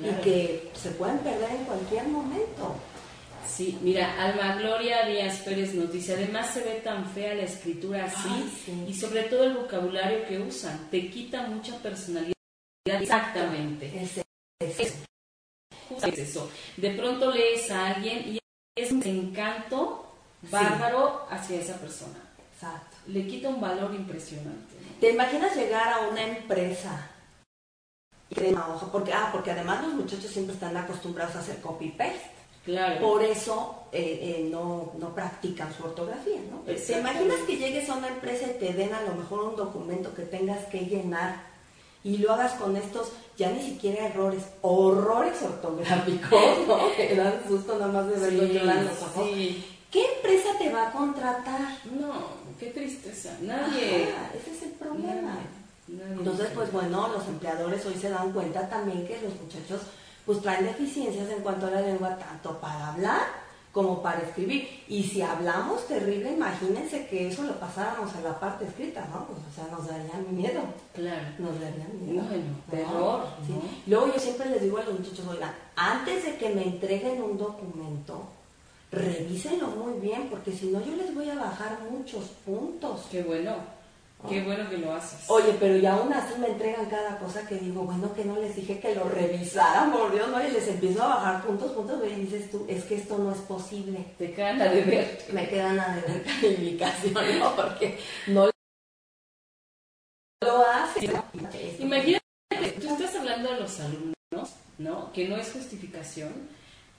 y 0.00 0.22
que 0.22 0.70
se 0.74 0.90
pueden 0.92 1.18
perder 1.18 1.50
en 1.50 1.64
cualquier 1.64 2.06
momento. 2.08 2.76
Sí, 3.46 3.78
mira, 3.80 4.22
Alma 4.22 4.56
Gloria 4.56 5.06
Díaz 5.06 5.42
Pérez 5.42 5.74
nos 5.74 5.92
dice, 5.92 6.14
además 6.14 6.52
se 6.52 6.62
ve 6.62 6.80
tan 6.82 7.08
fea 7.10 7.34
la 7.34 7.44
escritura 7.44 8.04
así 8.04 8.82
y 8.88 8.92
sobre 8.92 9.22
todo 9.24 9.44
el 9.44 9.54
vocabulario 9.54 10.26
que 10.26 10.38
usan, 10.38 10.88
te 10.90 11.08
quita 11.10 11.46
mucha 11.46 11.78
personalidad 11.78 12.32
Exactamente. 12.84 13.90
Es, 14.60 14.94
eso. 16.18 16.50
De 16.76 16.90
pronto 16.90 17.30
lees 17.30 17.70
a 17.70 17.94
alguien 17.94 18.34
y 18.34 18.38
es 18.76 18.92
un 18.92 19.02
encanto 19.02 20.04
bárbaro 20.50 21.26
hacia 21.30 21.60
esa 21.60 21.76
persona. 21.76 22.18
Exacto. 22.54 22.96
Le 23.06 23.26
quita 23.26 23.48
un 23.48 23.60
valor 23.60 23.94
impresionante. 23.94 24.76
¿Te 25.00 25.10
imaginas 25.10 25.56
llegar 25.56 25.92
a 25.92 26.08
una 26.08 26.22
empresa? 26.22 27.10
Porque, 28.92 29.12
ah, 29.12 29.30
porque 29.32 29.50
además 29.50 29.82
los 29.82 29.94
muchachos 29.94 30.30
siempre 30.30 30.54
están 30.54 30.76
acostumbrados 30.76 31.36
a 31.36 31.40
hacer 31.40 31.60
copy-paste. 31.60 32.36
Claro. 32.64 33.00
Por 33.00 33.22
eso 33.22 33.86
eh, 33.92 34.18
eh, 34.22 34.48
no, 34.50 34.92
no, 34.98 35.14
practican 35.14 35.72
su 35.72 35.84
ortografía, 35.84 36.40
¿no? 36.50 36.58
¿Te 36.62 36.98
imaginas 36.98 37.38
que 37.46 37.56
llegues 37.56 37.88
a 37.88 37.94
una 37.94 38.08
empresa 38.08 38.48
y 38.48 38.58
te 38.58 38.72
den 38.72 38.92
a 38.92 39.02
lo 39.02 39.14
mejor 39.14 39.40
un 39.44 39.56
documento 39.56 40.12
que 40.14 40.22
tengas 40.22 40.64
que 40.66 40.80
llenar 40.80 41.36
y 42.06 42.18
lo 42.18 42.32
hagas 42.32 42.52
con 42.52 42.76
estos, 42.76 43.08
ya 43.36 43.50
ni 43.50 43.60
siquiera 43.60 44.06
errores, 44.06 44.44
horrores 44.62 45.42
ortográficos, 45.42 46.30
¿no? 46.68 46.78
que 46.96 47.16
dan 47.16 47.42
susto 47.48 47.76
nada 47.80 47.90
más 47.90 48.06
de 48.06 48.16
verlo 48.16 48.46
sí, 48.46 48.52
los 48.52 49.02
ojos. 49.02 49.28
¿Qué 49.90 50.06
empresa 50.14 50.50
te 50.56 50.72
va 50.72 50.88
a 50.88 50.92
contratar? 50.92 51.78
No, 52.00 52.28
qué 52.60 52.66
tristeza, 52.66 53.36
nadie. 53.42 54.04
ese 54.34 54.52
es 54.52 54.62
el 54.62 54.70
problema. 54.70 55.36
Entonces, 55.88 56.48
pues 56.54 56.70
bueno, 56.70 57.08
los 57.08 57.26
empleadores 57.26 57.84
hoy 57.86 57.94
se 57.94 58.10
dan 58.10 58.30
cuenta 58.30 58.68
también 58.68 59.04
que 59.04 59.20
los 59.22 59.34
muchachos 59.40 59.80
pues 60.24 60.40
traen 60.40 60.64
deficiencias 60.64 61.28
en 61.28 61.42
cuanto 61.42 61.66
a 61.66 61.70
la 61.70 61.80
lengua, 61.80 62.16
tanto 62.16 62.56
para 62.60 62.92
hablar 62.92 63.45
como 63.76 64.00
para 64.00 64.22
escribir. 64.22 64.66
Y 64.88 65.02
si 65.02 65.20
hablamos 65.20 65.86
terrible, 65.86 66.32
imagínense 66.32 67.06
que 67.08 67.28
eso 67.28 67.42
lo 67.42 67.60
pasáramos 67.60 68.10
a 68.14 68.22
la 68.22 68.40
parte 68.40 68.64
escrita, 68.64 69.06
¿no? 69.12 69.26
Pues, 69.26 69.38
o 69.38 69.54
sea, 69.54 69.70
nos 69.70 69.86
daría 69.86 70.14
miedo. 70.30 70.62
Claro. 70.94 71.26
Nos 71.38 71.60
daría 71.60 71.86
miedo. 71.92 72.24
Bueno, 72.24 72.44
terror. 72.70 73.26
Luego 73.86 74.06
yo 74.14 74.18
siempre 74.18 74.48
les 74.48 74.62
digo 74.62 74.78
a 74.78 74.84
los 74.84 74.98
muchachos, 74.98 75.26
oigan, 75.28 75.54
antes 75.76 76.24
de 76.24 76.36
que 76.38 76.54
me 76.54 76.62
entreguen 76.62 77.22
un 77.22 77.36
documento, 77.36 78.22
revísenlo 78.90 79.66
muy 79.66 80.00
bien, 80.00 80.28
porque 80.30 80.52
si 80.52 80.68
no 80.68 80.82
yo 80.82 80.96
les 80.96 81.14
voy 81.14 81.28
a 81.28 81.34
bajar 81.34 81.78
muchos 81.90 82.24
puntos. 82.46 83.02
Qué 83.10 83.24
bueno. 83.24 83.75
Qué 84.28 84.42
bueno 84.42 84.68
que 84.68 84.78
lo 84.78 84.92
haces. 84.92 85.28
Oye, 85.28 85.54
pero 85.60 85.76
y 85.76 85.86
aún 85.86 86.12
así 86.12 86.38
me 86.40 86.48
entregan 86.48 86.86
cada 86.86 87.18
cosa 87.18 87.46
que 87.46 87.56
digo, 87.56 87.82
bueno, 87.82 88.12
que 88.14 88.24
no 88.24 88.36
les 88.40 88.56
dije 88.56 88.80
que 88.80 88.94
lo 88.94 89.04
revisaran, 89.04 89.92
por 89.92 90.12
Dios, 90.12 90.28
no, 90.28 90.44
y 90.44 90.50
les 90.50 90.66
empiezo 90.66 91.02
a 91.02 91.08
bajar 91.08 91.44
puntos, 91.44 91.72
puntos, 91.72 92.02
y 92.04 92.20
dices 92.22 92.50
tú, 92.50 92.64
es 92.68 92.84
que 92.84 92.96
esto 92.96 93.18
no 93.18 93.30
es 93.32 93.38
posible. 93.40 94.04
Te 94.18 94.32
quedan 94.32 94.60
a 94.60 94.64
deber. 94.64 95.24
Me 95.32 95.48
quedan 95.48 95.78
a 95.78 95.96
deber 95.96 96.24
calificación, 96.40 97.38
¿no? 97.38 97.54
Porque 97.54 97.98
no 98.26 98.50
lo 100.40 100.66
haces. 100.66 101.10
Imagínate, 101.78 102.22
tú 102.80 102.88
estás 102.88 103.14
hablando 103.14 103.52
de 103.52 103.60
los 103.60 103.80
alumnos, 103.80 104.50
¿no? 104.78 105.12
Que 105.12 105.28
no 105.28 105.36
es 105.36 105.52
justificación, 105.52 106.48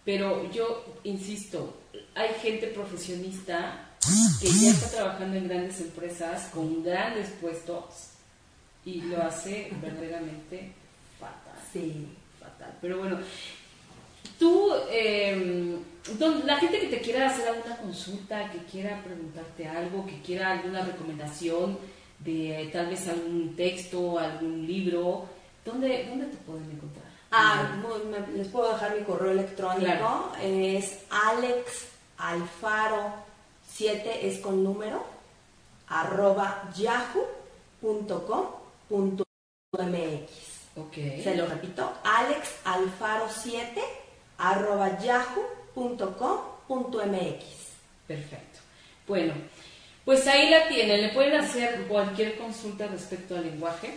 pero 0.06 0.50
yo 0.52 0.86
insisto, 1.04 1.78
hay 2.16 2.30
gente 2.36 2.68
profesionista 2.68 3.87
que 4.40 4.50
ya 4.50 4.70
está 4.70 4.90
trabajando 4.90 5.38
en 5.38 5.48
grandes 5.48 5.82
empresas 5.82 6.50
con 6.54 6.84
grandes 6.84 7.30
puestos 7.42 8.12
y 8.86 9.02
lo 9.02 9.22
hace 9.22 9.70
verdaderamente 9.82 10.72
fatal. 11.20 11.60
Sí. 11.74 12.08
Fatal. 12.40 12.78
Pero 12.80 13.00
bueno, 13.00 13.20
tú, 14.40 14.72
eh, 14.90 15.78
la 16.46 16.58
gente 16.58 16.80
que 16.80 16.88
te 16.88 17.02
quiera 17.02 17.30
hacer 17.30 17.48
alguna 17.48 17.78
consulta, 17.78 18.50
que 18.52 18.60
quiera 18.60 19.04
preguntarte 19.04 19.68
algo, 19.68 20.06
que 20.06 20.22
quiera 20.22 20.52
alguna 20.52 20.86
recomendación 20.86 21.78
de 22.20 22.70
tal 22.72 22.88
vez 22.88 23.08
algún 23.08 23.56
texto, 23.56 24.18
algún 24.18 24.66
libro, 24.66 25.26
¿dónde, 25.66 26.06
dónde 26.10 26.28
te 26.28 26.38
pueden 26.38 26.72
encontrar? 26.72 27.06
Ah, 27.30 27.76
les 28.34 28.48
puedo 28.48 28.72
dejar 28.72 28.98
mi 28.98 29.04
correo 29.04 29.32
electrónico. 29.32 30.32
Es 30.42 31.00
Alex 31.10 31.88
Alfaro 32.18 33.27
7 33.78 34.28
es 34.28 34.40
con 34.40 34.64
número, 34.64 35.06
arroba 35.88 36.68
yahoo.com.mx. 36.76 37.28
Okay. 40.76 41.24
Se 41.24 41.36
lo 41.36 41.46
repito, 41.46 41.92
alexalfaro7 42.04 43.82
arroba 44.40 45.00
yahoo.com.mx. 45.00 46.08
Perfecto. 48.08 48.60
Bueno, 49.08 49.34
pues 50.06 50.26
ahí 50.26 50.50
la 50.50 50.68
tienen. 50.68 51.04
Le 51.04 51.10
pueden 51.10 51.40
hacer 51.40 51.86
cualquier 51.88 52.36
consulta 52.38 52.88
respecto 52.88 53.36
al 53.36 53.44
lenguaje. 53.44 53.94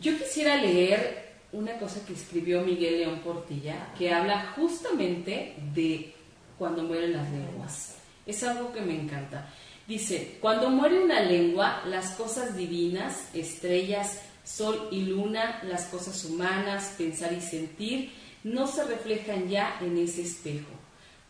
Yo 0.00 0.16
quisiera 0.18 0.54
leer 0.56 1.34
una 1.50 1.76
cosa 1.78 2.04
que 2.06 2.12
escribió 2.12 2.60
Miguel 2.62 2.98
León 3.00 3.20
Portilla, 3.24 3.92
que 3.98 4.12
habla 4.12 4.52
justamente 4.54 5.56
de 5.74 6.14
cuando 6.58 6.84
mueren 6.84 7.12
las 7.12 7.28
lenguas. 7.30 7.96
Es 8.26 8.42
algo 8.42 8.72
que 8.72 8.80
me 8.80 9.00
encanta. 9.00 9.48
Dice, 9.86 10.38
cuando 10.40 10.68
muere 10.68 11.02
una 11.02 11.20
lengua, 11.20 11.82
las 11.86 12.10
cosas 12.12 12.56
divinas, 12.56 13.30
estrellas, 13.32 14.20
sol 14.42 14.88
y 14.90 15.02
luna, 15.02 15.62
las 15.62 15.86
cosas 15.86 16.24
humanas, 16.24 16.94
pensar 16.98 17.32
y 17.32 17.40
sentir, 17.40 18.12
no 18.42 18.66
se 18.66 18.84
reflejan 18.84 19.48
ya 19.48 19.78
en 19.80 19.96
ese 19.96 20.22
espejo. 20.22 20.70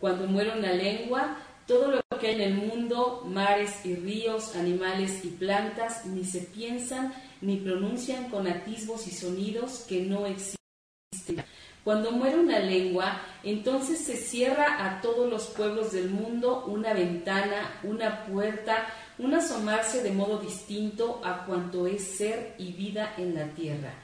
Cuando 0.01 0.27
muere 0.27 0.59
una 0.59 0.73
lengua, 0.73 1.39
todo 1.67 1.91
lo 1.91 2.19
que 2.19 2.29
hay 2.29 2.35
en 2.37 2.41
el 2.41 2.55
mundo, 2.55 3.25
mares 3.27 3.85
y 3.85 3.95
ríos, 3.95 4.55
animales 4.57 5.25
y 5.25 5.29
plantas, 5.29 6.07
ni 6.07 6.25
se 6.25 6.41
piensan 6.41 7.13
ni 7.41 7.57
pronuncian 7.57 8.31
con 8.31 8.47
atisbos 8.47 9.07
y 9.07 9.11
sonidos 9.11 9.85
que 9.89 10.03
no 10.03 10.27
existen. 10.27 11.45
Cuando 11.87 12.11
muere 12.11 12.37
una 12.37 12.59
lengua, 12.59 13.23
entonces 13.45 14.01
se 14.01 14.17
cierra 14.17 14.85
a 14.85 15.01
todos 15.01 15.31
los 15.31 15.45
pueblos 15.45 15.93
del 15.93 16.11
mundo 16.11 16.65
una 16.67 16.93
ventana, 16.93 17.79
una 17.85 18.25
puerta, 18.25 18.89
un 19.19 19.33
asomarse 19.33 20.03
de 20.03 20.11
modo 20.11 20.39
distinto 20.39 21.21
a 21.25 21.47
cuanto 21.47 21.87
es 21.87 22.03
ser 22.03 22.57
y 22.59 22.73
vida 22.73 23.15
en 23.17 23.37
la 23.37 23.45
tierra. 23.51 23.95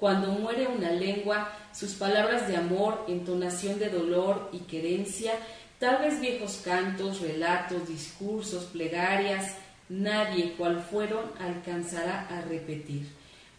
Cuando 0.00 0.32
muere 0.32 0.66
una 0.66 0.90
lengua, 0.90 1.52
sus 1.72 1.92
palabras 1.92 2.48
de 2.48 2.56
amor, 2.56 3.04
entonación 3.06 3.78
de 3.78 3.90
dolor 3.90 4.50
y 4.52 4.58
querencia, 4.62 5.34
tal 5.78 6.02
vez 6.02 6.20
viejos 6.20 6.60
cantos, 6.64 7.20
relatos, 7.20 7.86
discursos, 7.86 8.64
plegarias, 8.64 9.54
nadie 9.88 10.54
cual 10.54 10.80
fueron 10.80 11.30
alcanzará 11.38 12.26
a 12.36 12.40
repetir. 12.40 13.06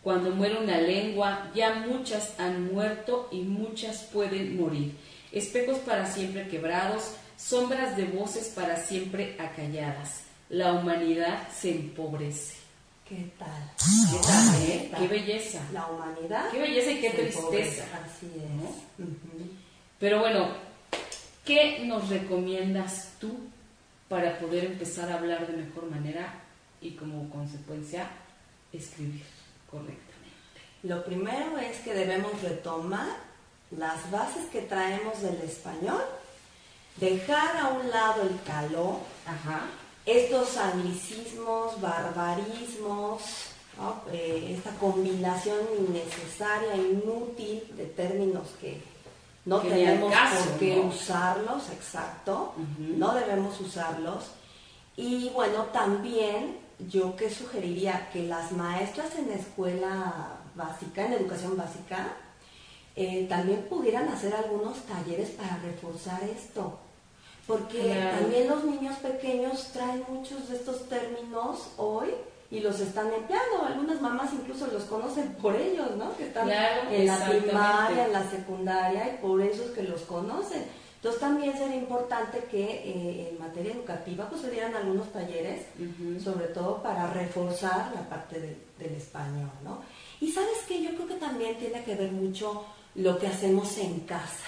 Cuando 0.10 0.32
muere 0.32 0.57
una 0.57 0.78
lengua, 0.78 1.51
ya 1.53 1.86
muchas 1.88 2.34
han 2.39 2.74
muerto 2.74 3.30
y 3.32 3.41
muchas 3.41 4.05
pueden 4.12 4.60
morir. 4.60 4.95
Espejos 5.32 5.78
para 5.78 6.12
siempre 6.12 6.47
quebrados, 6.47 7.12
sombras 7.38 7.95
de 7.95 8.05
voces 8.05 8.51
para 8.55 8.76
siempre 8.84 9.38
acalladas. 9.38 10.24
La 10.49 10.74
humanidad 10.74 11.47
se 11.55 11.76
empobrece. 11.76 12.55
¿Qué 13.07 13.30
tal? 13.38 13.72
¿Qué 13.78 14.18
tal, 14.28 14.55
eh? 14.64 14.91
Qué 14.97 15.07
belleza. 15.07 15.62
La 15.72 15.86
humanidad. 15.86 16.49
Qué 16.49 16.57
belleza 16.57 16.89
y 16.89 17.01
qué 17.01 17.10
tristeza. 17.12 17.86
Así 18.03 18.32
es. 18.36 19.05
Pero 19.99 20.22
bueno, 20.22 20.47
¿qué 21.45 21.86
nos 21.86 22.10
recomiendas 22.10 23.12
tú 23.22 23.38
para 24.07 24.39
poder 24.39 24.66
empezar 24.66 25.12
a 25.12 25.20
hablar 25.20 25.45
de 25.45 25.55
mejor 25.55 25.88
manera 25.88 26.34
y 26.82 26.93
como 26.93 27.30
consecuencia 27.30 28.10
escribir? 28.74 29.39
Correctamente. 29.70 30.09
Lo 30.84 31.03
primero 31.03 31.57
es 31.57 31.78
que 31.80 31.93
debemos 31.93 32.41
retomar 32.41 33.07
las 33.72 34.09
bases 34.09 34.45
que 34.51 34.61
traemos 34.61 35.22
del 35.22 35.41
español 35.41 36.01
dejar 36.99 37.57
a 37.57 37.67
un 37.70 37.89
lado 37.89 38.24
el 38.24 38.41
calor, 38.43 38.97
estos 40.05 40.57
anglicismos, 40.57 41.80
barbarismos, 41.80 43.22
eh, 44.11 44.55
esta 44.57 44.72
combinación 44.72 45.59
innecesaria, 45.78 46.76
inútil 46.76 47.63
de 47.76 47.86
términos 47.86 48.47
que 48.59 48.82
no 49.45 49.59
tenemos 49.59 50.13
por 50.13 50.59
qué 50.59 50.80
usarlos, 50.80 51.70
exacto, 51.70 52.53
no 52.78 53.13
debemos 53.13 53.59
usarlos. 53.61 54.32
Y 54.97 55.30
bueno, 55.30 55.63
también 55.72 56.57
yo 56.88 57.16
que 57.16 57.30
sugeriría 57.30 58.10
que 58.12 58.24
las 58.24 58.52
maestras 58.52 59.16
en 59.16 59.32
escuela 59.32 60.38
básica, 60.56 61.06
en 61.06 61.14
educación 61.14 61.58
básica, 61.58 62.14
eh, 62.96 63.26
también 63.30 63.66
pudieran 63.70 64.08
hacer 64.08 64.34
algunos 64.34 64.78
talleres 64.84 65.30
para 65.32 65.58
reforzar 65.58 66.24
esto. 66.24 66.80
Porque 67.48 67.96
también 68.20 68.48
los 68.48 68.64
niños 68.64 68.98
pequeños 68.98 69.72
traen 69.74 70.04
muchos 70.08 70.50
de 70.50 70.58
estos 70.58 70.88
términos 70.88 71.72
hoy 71.78 72.10
y 72.52 72.60
los 72.60 72.80
están 72.80 73.12
empleando. 73.12 73.64
Algunas 73.66 74.00
mamás 74.02 74.32
incluso 74.34 74.68
los 74.68 74.84
conocen 74.84 75.34
por 75.42 75.56
ellos, 75.56 75.96
¿no? 75.98 76.16
Que 76.16 76.28
están 76.28 76.50
en 76.50 77.08
la 77.08 77.26
primaria, 77.28 78.06
en 78.06 78.14
la 78.14 78.30
secundaria 78.30 79.14
y 79.14 79.18
por 79.22 79.42
eso 79.42 79.64
es 79.64 79.72
que 79.72 79.84
los 79.84 80.02
conocen. 80.02 80.64
Entonces 81.00 81.22
también 81.22 81.58
sería 81.58 81.78
importante 81.78 82.43
que 82.52 82.62
eh, 82.62 83.30
en 83.30 83.39
materia 83.39 83.72
educativa 83.72 84.28
pues 84.30 84.41
se 84.41 84.52
dieran 84.52 84.76
algunos 84.76 85.10
talleres, 85.14 85.66
sobre 86.22 86.47
todo 86.47 86.84
para 86.84 87.08
reforzar 87.14 87.93
la 87.95 88.10
parte 88.10 88.58
del 88.78 88.91
español, 88.91 89.50
¿no? 89.64 89.82
Y 90.20 90.30
sabes 90.30 90.60
que 90.68 90.84
yo 90.84 90.89
creo 90.95 91.08
que 91.08 91.16
también 91.16 91.58
tiene 91.58 91.86
que 91.86 91.95
ver 91.95 92.12
mucho 92.12 92.66
lo 92.95 93.18
que 93.18 93.28
hacemos 93.28 93.78
en 93.78 94.02
casa. 94.02 94.43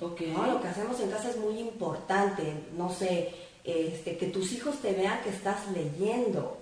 Okay. 0.00 0.34
Lo 0.34 0.60
que 0.60 0.68
hacemos 0.68 0.98
en 1.00 1.10
casa 1.10 1.30
es 1.30 1.36
muy 1.38 1.58
importante, 1.60 2.52
no 2.76 2.92
sé, 2.92 3.32
este, 3.62 4.16
que 4.16 4.26
tus 4.26 4.52
hijos 4.52 4.76
te 4.82 4.92
vean 4.92 5.22
que 5.22 5.30
estás 5.30 5.70
leyendo, 5.70 6.55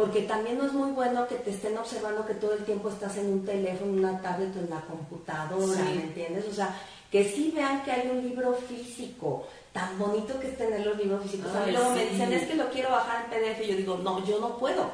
porque 0.00 0.22
también 0.22 0.56
no 0.56 0.64
es 0.64 0.72
muy 0.72 0.92
bueno 0.92 1.28
que 1.28 1.34
te 1.34 1.50
estén 1.50 1.76
observando 1.76 2.24
que 2.24 2.32
todo 2.32 2.54
el 2.54 2.64
tiempo 2.64 2.88
estás 2.88 3.18
en 3.18 3.26
un 3.26 3.44
teléfono, 3.44 3.92
una 3.92 4.18
tablet 4.22 4.56
o 4.56 4.60
en 4.60 4.70
la 4.70 4.80
computadora, 4.80 5.82
¿me 5.94 6.04
entiendes? 6.04 6.46
O 6.48 6.54
sea, 6.54 6.74
que 7.12 7.22
sí 7.22 7.52
vean 7.54 7.84
que 7.84 7.92
hay 7.92 8.08
un 8.08 8.26
libro 8.26 8.54
físico, 8.54 9.46
tan 9.74 9.98
bonito 9.98 10.40
que 10.40 10.48
es 10.48 10.56
tener 10.56 10.86
los 10.86 10.96
libros 10.96 11.22
físicos. 11.24 11.54
a 11.54 11.66
mí 11.66 11.72
luego 11.72 11.90
me 11.90 12.06
dicen, 12.06 12.32
es 12.32 12.48
que 12.48 12.54
lo 12.54 12.70
quiero 12.70 12.90
bajar 12.92 13.26
en 13.26 13.30
PDF, 13.30 13.62
y 13.62 13.70
yo 13.72 13.76
digo, 13.76 13.98
no, 13.98 14.24
yo 14.24 14.40
no 14.40 14.56
puedo. 14.56 14.90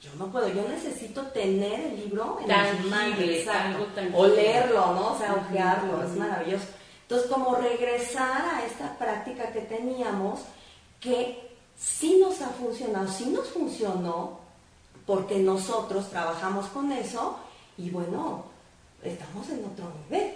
Yo 0.00 0.10
no 0.18 0.30
puedo, 0.30 0.46
yo 0.46 0.68
necesito 0.68 1.22
tener 1.22 1.80
el 1.80 1.96
libro 1.96 2.38
en 2.40 2.82
mis 2.82 2.90
manos, 2.90 3.88
o 4.14 4.26
leerlo, 4.28 4.94
¿no? 4.94 5.14
O 5.14 5.18
sea, 5.18 5.34
ojearlo, 5.34 6.04
es 6.04 6.14
maravilloso. 6.14 6.66
Entonces, 7.02 7.28
como 7.28 7.56
regresar 7.56 8.54
a 8.54 8.64
esta 8.64 8.96
práctica 8.98 9.50
que 9.50 9.62
teníamos, 9.62 10.42
que 11.00 11.50
sí 11.76 12.20
nos 12.20 12.40
ha 12.40 12.50
funcionado, 12.50 13.08
sí 13.08 13.30
nos 13.30 13.48
funcionó, 13.48 14.43
porque 15.06 15.38
nosotros 15.38 16.10
trabajamos 16.10 16.66
con 16.66 16.92
eso 16.92 17.38
y 17.76 17.90
bueno, 17.90 18.44
estamos 19.02 19.48
en 19.50 19.64
otro 19.64 19.92
nivel. 20.04 20.34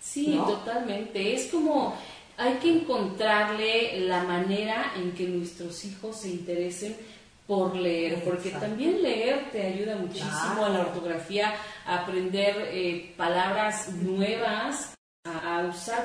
Sí, 0.00 0.40
totalmente. 0.46 1.34
Es 1.34 1.50
como 1.50 1.94
hay 2.36 2.54
que 2.54 2.70
encontrarle 2.80 4.00
la 4.00 4.22
manera 4.24 4.92
en 4.96 5.12
que 5.12 5.26
nuestros 5.26 5.84
hijos 5.84 6.16
se 6.16 6.28
interesen 6.28 6.96
por 7.46 7.76
leer, 7.76 8.24
porque 8.24 8.50
también 8.50 9.02
leer 9.02 9.50
te 9.52 9.64
ayuda 9.66 9.96
muchísimo 9.96 10.64
a 10.64 10.68
la 10.68 10.80
ortografía, 10.80 11.54
a 11.86 12.02
aprender 12.02 12.56
eh, 12.72 13.14
palabras 13.16 13.88
nuevas, 13.92 14.94
a, 15.24 15.58
a 15.58 15.66
usar 15.66 16.04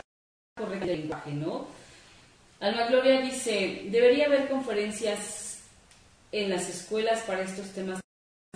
correctamente 0.55 0.93
el 0.93 1.01
lenguaje, 1.01 1.32
¿no? 1.32 1.66
Alma 2.59 2.86
Gloria 2.86 3.22
dice, 3.22 3.88
debería 3.89 4.28
haber 4.28 4.49
conferencias 4.49 5.51
en 6.32 6.50
las 6.50 6.70
escuelas 6.70 7.22
para 7.22 7.42
estos 7.42 7.68
temas 7.72 8.00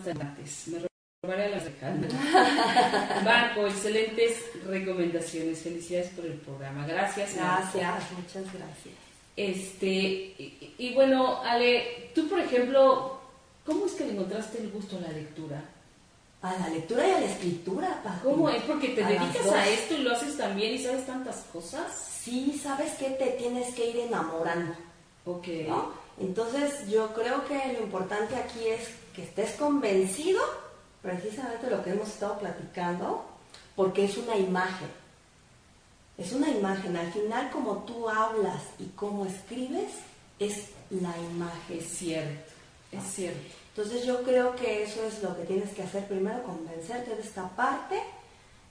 Me 0.05 0.85
robaré 1.23 1.45
a 1.45 1.49
las 1.49 1.63
Marco, 3.23 3.67
excelentes 3.67 4.39
recomendaciones. 4.65 5.59
Felicidades 5.59 6.09
por 6.09 6.25
el 6.25 6.33
programa. 6.33 6.85
Gracias. 6.85 7.35
Gracias, 7.35 8.11
muchas 8.11 8.53
gracias. 8.53 8.95
Este, 9.35 10.35
y, 10.77 10.93
bueno, 10.93 11.41
Ale, 11.43 12.11
tú 12.15 12.29
por 12.29 12.39
ejemplo, 12.39 13.19
¿cómo 13.65 13.85
es 13.85 13.93
que 13.93 14.05
le 14.05 14.13
encontraste 14.13 14.59
el 14.59 14.71
gusto 14.71 14.97
a 14.97 15.01
la 15.01 15.09
lectura? 15.09 15.61
A 16.41 16.59
la 16.59 16.69
lectura 16.69 17.07
y 17.07 17.11
a 17.11 17.19
la 17.19 17.25
escritura, 17.25 18.21
¿Cómo 18.23 18.49
es? 18.49 18.61
Porque 18.63 18.89
te 18.89 19.03
dedicas 19.03 19.47
a 19.51 19.67
esto 19.67 19.95
y 19.95 20.03
lo 20.03 20.13
haces 20.13 20.37
también 20.37 20.75
y 20.75 20.79
sabes 20.79 21.05
tantas 21.05 21.37
cosas 21.51 22.11
sí 22.25 22.59
sabes 22.61 22.93
que 22.93 23.11
te 23.11 23.27
tienes 23.31 23.73
que 23.75 23.91
ir 23.91 23.97
enamorando. 23.97 24.73
Ok. 25.25 25.47
Entonces 26.19 26.87
yo 26.89 27.13
creo 27.13 27.45
que 27.45 27.73
lo 27.73 27.83
importante 27.83 28.35
aquí 28.35 28.67
es 28.67 28.89
que 29.13 29.23
estés 29.23 29.51
convencido, 29.53 30.41
precisamente 31.01 31.69
lo 31.69 31.83
que 31.83 31.91
hemos 31.91 32.07
estado 32.07 32.39
platicando, 32.39 33.25
porque 33.75 34.05
es 34.05 34.17
una 34.17 34.37
imagen. 34.37 34.89
Es 36.17 36.31
una 36.31 36.49
imagen. 36.49 36.95
Al 36.95 37.11
final, 37.11 37.51
como 37.51 37.83
tú 37.83 38.09
hablas 38.09 38.61
y 38.79 38.85
cómo 38.95 39.25
escribes, 39.25 39.91
es 40.39 40.69
la 40.89 41.17
imagen. 41.17 41.79
Es 41.79 41.97
cierto, 41.97 42.51
es 42.91 43.03
cierto. 43.03 43.53
Entonces 43.75 44.05
yo 44.05 44.23
creo 44.23 44.55
que 44.55 44.83
eso 44.83 45.03
es 45.03 45.21
lo 45.21 45.35
que 45.35 45.43
tienes 45.43 45.73
que 45.73 45.83
hacer 45.83 46.07
primero, 46.07 46.43
convencerte 46.43 47.13
de 47.13 47.21
esta 47.21 47.49
parte. 47.49 48.01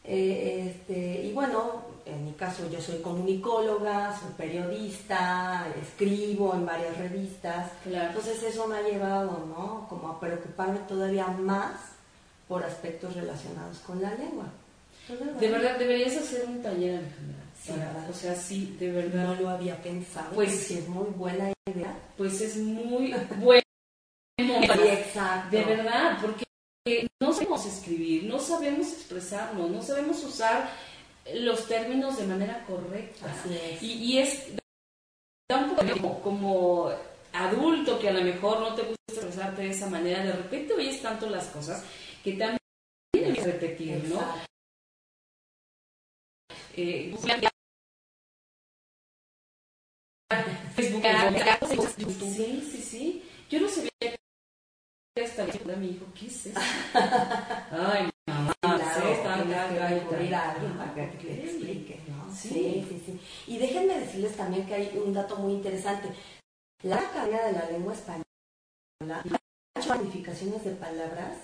Eh, 0.04 0.70
este, 0.70 1.22
y 1.24 1.32
bueno, 1.32 1.82
en 2.04 2.24
mi 2.26 2.32
caso 2.32 2.68
yo 2.70 2.80
soy 2.80 2.98
comunicóloga, 3.00 4.14
soy 4.18 4.30
periodista, 4.36 5.66
escribo 5.80 6.54
en 6.54 6.66
varias 6.66 6.98
revistas, 6.98 7.70
entonces 7.86 8.42
eso 8.42 8.66
me 8.66 8.76
ha 8.76 8.82
llevado, 8.82 9.46
¿no? 9.46 9.86
Como 9.88 10.08
a 10.10 10.20
preocuparme 10.20 10.80
todavía 10.80 11.26
más 11.28 11.80
por 12.46 12.62
aspectos 12.62 13.14
relacionados 13.14 13.78
con 13.78 14.02
la 14.02 14.14
lengua. 14.14 14.46
de 15.40 15.50
verdad, 15.50 15.78
deberías 15.78 16.16
hacer 16.16 16.44
un 16.46 16.62
taller, 16.62 16.96
Alejandra. 16.98 18.06
o 18.10 18.12
sea, 18.12 18.34
sí, 18.34 18.76
de 18.78 18.92
verdad. 18.92 19.24
No 19.24 19.34
lo 19.36 19.48
había 19.48 19.80
pensado. 19.82 20.34
Pues 20.34 20.70
es 20.70 20.86
muy 20.88 21.06
buena 21.16 21.50
idea. 21.66 21.96
Pues 22.18 22.40
es 22.42 22.56
muy 22.58 23.14
buena. 23.38 23.62
exacto. 24.38 25.56
De 25.56 25.64
verdad, 25.64 26.18
porque 26.20 26.44
no 27.20 27.32
sabemos 27.32 27.64
escribir, 27.64 28.24
no 28.24 28.38
sabemos 28.38 28.92
expresarnos, 28.92 29.70
no 29.70 29.82
sabemos 29.82 30.22
usar 30.22 30.70
los 31.32 31.66
términos 31.66 32.18
de 32.18 32.26
manera 32.26 32.64
correcta. 32.66 33.34
Y, 33.80 34.18
es 34.18 34.48
un 35.48 35.76
poco 36.02 36.20
como, 36.20 36.92
adulto 37.32 37.98
que 37.98 38.10
a 38.10 38.12
lo 38.12 38.22
mejor 38.22 38.60
no 38.60 38.74
te 38.74 38.82
gusta 38.82 39.02
expresarte 39.08 39.62
de 39.62 39.70
esa 39.70 39.88
manera, 39.88 40.22
de 40.24 40.32
repente 40.32 40.74
oyes 40.74 41.00
tanto 41.00 41.28
las 41.30 41.46
cosas 41.46 41.82
que 42.22 42.32
también 42.32 42.58
debes 43.12 43.44
repetir, 43.44 44.04
¿no? 44.04 44.20
Eh, 46.76 47.14
sí, 50.76 52.62
sí, 52.70 52.82
sí. 52.82 53.22
Yo 53.48 53.60
no 53.60 53.68
sabía 53.68 53.90
mi 55.78 55.90
hijo, 55.90 56.06
¿qué 56.12 56.26
es 56.26 56.46
eso? 56.46 56.60
Ay, 57.70 58.10
para 60.76 61.10
que 61.12 61.16
te 61.18 61.44
explique, 61.44 62.00
¿no? 62.08 62.34
Sí. 62.34 62.84
sí, 62.88 63.02
sí, 63.06 63.20
Y 63.46 63.58
déjenme 63.58 64.00
decirles 64.00 64.36
también 64.36 64.66
que 64.66 64.74
hay 64.74 65.00
un 65.06 65.14
dato 65.14 65.36
muy 65.36 65.52
interesante. 65.52 66.08
La 66.82 66.96
Academia 66.96 67.44
de 67.44 67.52
la 67.52 67.70
Lengua 67.70 67.92
Española 67.92 68.24
ha 69.06 69.80
hecho 69.80 69.94
modificaciones 69.94 70.64
de 70.64 70.72
palabras 70.72 71.36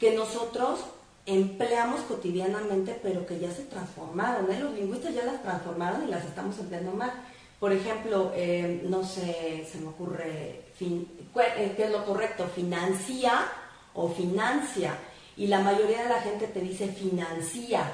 que 0.00 0.16
nosotros 0.16 0.80
empleamos 1.24 2.00
cotidianamente, 2.00 2.98
pero 3.00 3.24
que 3.26 3.38
ya 3.38 3.52
se 3.52 3.62
transformaron. 3.66 4.50
¿eh? 4.50 4.58
Los 4.58 4.74
lingüistas 4.74 5.14
ya 5.14 5.24
las 5.24 5.40
transformaron 5.40 6.02
y 6.02 6.10
las 6.10 6.24
estamos 6.24 6.58
empleando 6.58 6.90
mal. 6.90 7.12
Por 7.60 7.72
ejemplo, 7.72 8.32
eh, 8.34 8.84
no 8.88 9.04
sé, 9.04 9.64
se 9.70 9.78
me 9.78 9.86
ocurre, 9.86 10.63
fin, 10.74 11.08
eh, 11.36 11.74
¿qué 11.76 11.84
es 11.84 11.90
lo 11.90 12.04
correcto? 12.04 12.46
Financia 12.54 13.46
o 13.94 14.08
financia 14.08 14.96
y 15.36 15.46
la 15.46 15.60
mayoría 15.60 16.02
de 16.04 16.08
la 16.08 16.20
gente 16.20 16.46
te 16.46 16.60
dice 16.60 16.88
financia. 16.88 17.92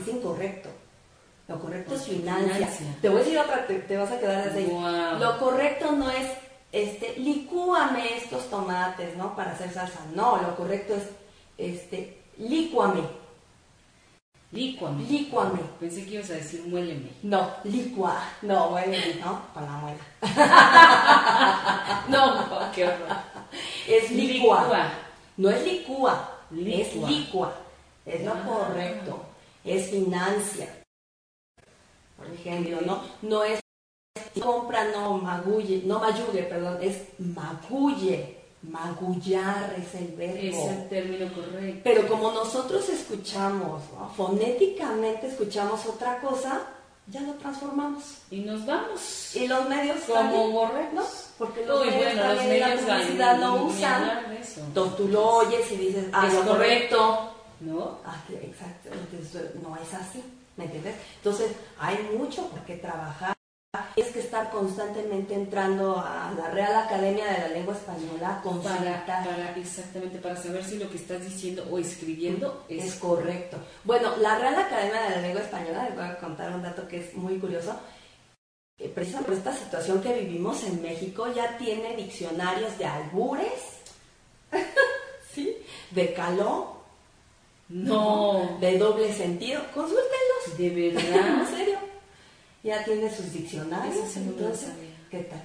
Es 0.00 0.08
incorrecto. 0.08 0.68
Lo 1.46 1.58
correcto 1.58 1.94
es 1.94 2.02
financia. 2.02 2.68
Te 3.00 3.08
voy 3.08 3.20
a 3.20 3.24
decir 3.24 3.38
otra, 3.38 3.66
te, 3.66 3.96
vas 3.96 4.10
a 4.10 4.20
quedar 4.20 4.48
así. 4.48 4.68
Lo 5.18 5.38
correcto 5.38 5.92
no 5.92 6.10
es, 6.10 6.30
este, 6.72 7.18
licúame 7.18 8.16
estos 8.18 8.50
tomates, 8.50 9.16
¿no? 9.16 9.34
Para 9.34 9.52
hacer 9.52 9.72
salsa. 9.72 10.00
No, 10.14 10.42
lo 10.42 10.54
correcto 10.56 10.94
es, 10.94 11.04
este, 11.56 12.18
lícuame. 12.36 13.00
Lícuame. 14.50 15.04
Lícuame. 15.04 15.60
Pensé 15.78 16.04
que 16.04 16.14
ibas 16.14 16.30
a 16.30 16.34
decir 16.34 16.64
muéleme. 16.66 17.10
No, 17.22 17.50
licua. 17.64 18.16
No, 18.42 18.70
muéleme, 18.70 19.16
¿no? 19.20 19.42
Con 19.52 19.64
la 19.64 19.72
muela. 19.72 20.04
no, 22.08 22.72
qué 22.74 22.84
horror. 22.84 23.16
Es 23.86 24.10
licua. 24.10 24.90
No 25.36 25.50
es 25.50 25.64
licua 25.64 26.34
es 26.56 26.94
licua, 26.94 27.54
es 28.06 28.24
lo 28.24 28.32
ah. 28.32 28.42
correcto, 28.46 29.26
es 29.64 29.90
financia. 29.90 30.84
Por 32.16 32.26
ejemplo, 32.32 32.80
¿no? 32.84 33.02
No 33.22 33.44
es 33.44 33.60
compra 34.40 34.84
no 34.84 35.18
magulle, 35.18 35.82
no 35.84 35.98
mayugue, 35.98 36.42
perdón, 36.44 36.78
es 36.80 37.08
magulle. 37.18 38.37
Magullar 38.62 39.74
es 39.78 39.94
el 39.94 40.08
verbo. 40.16 40.38
Es 40.38 40.56
el 40.72 40.88
término 40.88 41.32
correcto. 41.32 41.80
Pero 41.84 42.08
como 42.08 42.32
nosotros 42.32 42.88
escuchamos, 42.88 43.82
¿no? 43.96 44.08
fonéticamente 44.16 45.28
escuchamos 45.28 45.86
otra 45.86 46.20
cosa, 46.20 46.62
ya 47.06 47.20
lo 47.22 47.34
transformamos. 47.34 48.02
Y 48.30 48.40
nos 48.40 48.66
vamos. 48.66 49.34
Y 49.36 49.46
los 49.46 49.68
medios 49.68 50.00
Como 50.06 50.50
borregos. 50.50 50.92
¿no? 50.92 51.02
Porque 51.38 51.64
los 51.64 51.80
Uy, 51.82 51.86
medios 51.90 52.04
bueno, 52.14 52.28
los 52.28 52.36
también 52.38 52.60
la 52.60 52.66
medios 52.68 52.82
publicidad 52.84 53.38
lo 53.38 53.52
ni 53.58 53.64
usan. 53.70 54.36
eso. 54.40 54.60
Entonces 54.60 54.96
tú 54.96 55.08
lo 55.08 55.26
oyes 55.36 55.72
y 55.72 55.76
dices, 55.76 56.04
ah, 56.12 56.26
es 56.26 56.34
lo 56.34 56.44
correcto, 56.44 57.30
¿no? 57.60 57.98
Ah, 58.04 58.16
exacto, 58.42 58.90
entonces 58.92 59.54
no 59.62 59.76
es 59.76 59.94
así, 59.94 60.22
¿me 60.56 60.64
entiendes? 60.64 60.96
Entonces 61.16 61.52
hay 61.78 61.96
mucho 62.18 62.48
por 62.48 62.60
qué 62.62 62.76
trabajar. 62.76 63.37
Tienes 63.94 64.14
que 64.14 64.20
estar 64.20 64.50
constantemente 64.50 65.34
entrando 65.34 65.98
a 65.98 66.32
la 66.34 66.48
Real 66.50 66.74
Academia 66.74 67.26
de 67.26 67.38
la 67.40 67.48
Lengua 67.48 67.74
Española, 67.74 68.40
Para, 68.64 69.04
para, 69.04 69.54
exactamente, 69.56 70.16
para 70.18 70.36
saber 70.36 70.64
si 70.64 70.78
lo 70.78 70.88
que 70.88 70.96
estás 70.96 71.22
diciendo 71.22 71.66
o 71.70 71.78
escribiendo 71.78 72.64
es, 72.66 72.84
Es 72.86 72.94
correcto. 72.94 73.58
Bueno, 73.84 74.16
la 74.16 74.38
Real 74.38 74.54
Academia 74.54 75.02
de 75.02 75.10
la 75.16 75.20
Lengua 75.20 75.42
Española, 75.42 75.84
les 75.84 75.94
voy 75.96 76.04
a 76.06 76.16
contar 76.18 76.50
un 76.54 76.62
dato 76.62 76.88
que 76.88 76.96
es 77.00 77.14
muy 77.14 77.38
curioso. 77.38 77.78
Eh, 78.78 78.88
Precisamente 78.88 79.28
por 79.32 79.38
esta 79.38 79.54
situación 79.54 80.00
que 80.00 80.14
vivimos 80.14 80.64
en 80.64 80.80
México, 80.80 81.30
ya 81.34 81.58
tiene 81.58 81.94
diccionarios 81.94 82.78
de 82.78 82.86
albures, 82.86 83.82
¿sí? 85.34 85.54
de 85.90 86.14
caló, 86.14 86.78
No, 87.68 88.56
de 88.62 88.78
doble 88.78 89.12
sentido. 89.12 89.60
Consúltenlos. 89.74 90.56
de 90.56 90.66
¿En 90.88 90.94
verdad. 90.94 91.46
serio? 91.50 91.77
Ya 92.68 92.84
tiene 92.84 93.10
sus 93.10 93.32
diccionarios. 93.32 93.96
Eso 93.96 94.06
sí 94.12 94.18
entonces. 94.20 94.68
¿qué 95.10 95.20
tal? 95.20 95.42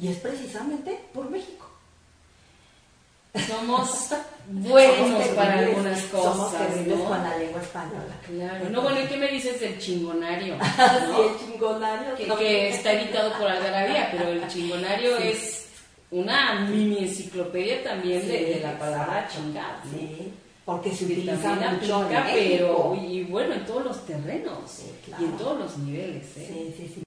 Y 0.00 0.08
es 0.08 0.16
precisamente 0.18 0.98
por 1.14 1.30
México. 1.30 1.70
Somos 3.46 4.08
buenos 4.48 4.96
Somos 4.96 5.28
para 5.28 5.58
algunas 5.60 6.00
Somos 6.00 6.36
cosas, 6.36 6.66
terribles 6.66 6.98
¿no? 6.98 7.04
con 7.04 7.22
la 7.22 7.38
lengua 7.38 7.62
española. 7.62 8.14
Claro. 8.26 8.70
No, 8.70 8.82
bueno, 8.82 9.02
¿y 9.02 9.06
qué 9.06 9.16
me 9.16 9.28
dices 9.28 9.60
del 9.60 9.78
chingonario? 9.78 10.56
Así 10.60 11.06
¿no? 11.06 11.22
el 11.22 11.38
chingonario. 11.38 12.16
que, 12.16 12.26
no. 12.26 12.36
que 12.36 12.70
está 12.70 12.92
editado 12.94 13.32
por 13.38 13.46
Algarabía, 13.48 14.08
pero 14.10 14.30
el 14.30 14.48
chingonario 14.48 15.16
es 15.18 15.68
una 16.10 16.66
mini 16.66 17.04
enciclopedia 17.04 17.84
también 17.84 18.26
de, 18.26 18.38
Sí, 18.38 18.44
de 18.54 18.60
la 18.60 18.76
palabra. 18.76 19.28
¿no? 19.32 19.90
Sí, 19.96 20.32
porque 20.66 20.94
se 20.94 21.04
utiliza 21.06 21.36
mucho 21.36 21.62
en 21.62 21.64
aplica, 21.64 22.26
pero 22.34 22.90
México. 22.90 23.06
y 23.08 23.24
bueno, 23.24 23.54
en 23.54 23.64
todos 23.64 23.84
los 23.84 24.04
terrenos 24.04 24.70
Sí, 24.70 24.90
claro. 25.06 25.22
y 25.22 25.26
en 25.26 25.36
todos 25.38 25.58
los 25.60 25.78
niveles. 25.78 26.36
¿eh? 26.36 26.74
Sí, 26.76 26.82
sí, 26.88 26.92
sí. 26.96 27.02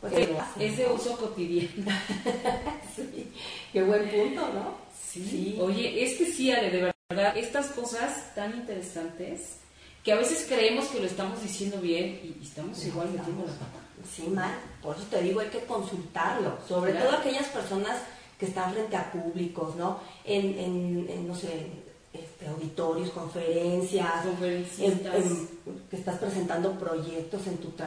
Pues 0.00 0.12
Es- 0.58 0.76
de 0.76 0.86
uso 0.88 1.16
cotidiano. 1.16 1.70
Sí, 2.94 3.30
qué 3.72 3.82
buen 3.82 4.08
punto, 4.10 4.40
¿no? 4.52 4.74
Sí. 4.98 5.56
Oye, 5.60 6.02
es 6.04 6.18
que 6.18 6.26
sí, 6.26 6.50
Ale, 6.50 6.70
de 6.70 6.92
verdad, 7.10 7.36
estas 7.36 7.68
cosas 7.68 8.34
tan 8.34 8.54
interesantes 8.56 9.58
que 10.02 10.12
a 10.12 10.16
veces 10.16 10.44
creemos 10.48 10.86
que 10.86 11.00
lo 11.00 11.06
estamos 11.06 11.42
diciendo 11.42 11.78
bien 11.80 12.20
y, 12.22 12.42
estamos 12.44 12.78
No, 12.78 12.86
igual 12.88 13.10
metiendo 13.10 13.44
la 13.44 13.52
pata. 13.52 13.80
Sí, 14.14 14.22
mal. 14.28 14.54
Por 14.82 14.96
eso 14.96 15.04
te 15.10 15.22
digo, 15.22 15.40
hay 15.40 15.48
que 15.48 15.60
consultarlo. 15.60 16.58
Sobre 16.68 16.92
Claro. 16.92 17.06
todo 17.10 17.18
aquellas 17.18 17.46
personas 17.48 18.02
que 18.38 18.46
están 18.46 18.72
frente 18.72 18.96
a 18.96 19.10
públicos, 19.12 19.74
¿no? 19.76 20.00
En, 20.24 20.58
en, 20.58 21.06
en, 21.08 21.26
no 21.28 21.34
sé, 21.34 21.66
este, 22.38 22.48
auditorios, 22.48 23.10
conferencias, 23.10 24.24
en- 24.24 24.30
Conferencistas. 24.30 25.14
en- 25.14 25.48
que 25.90 25.96
estás 25.96 26.18
presentando 26.18 26.72
proyectos 26.78 27.46
en 27.46 27.58
tu 27.58 27.68
tra- 27.72 27.86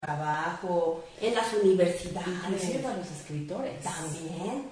trabajo, 0.00 1.02
en 1.20 1.34
las 1.34 1.52
universidades. 1.54 2.28
Inclusive 2.28 2.78
para 2.80 2.96
los 2.98 3.10
escritores. 3.10 3.82
También. 3.82 4.70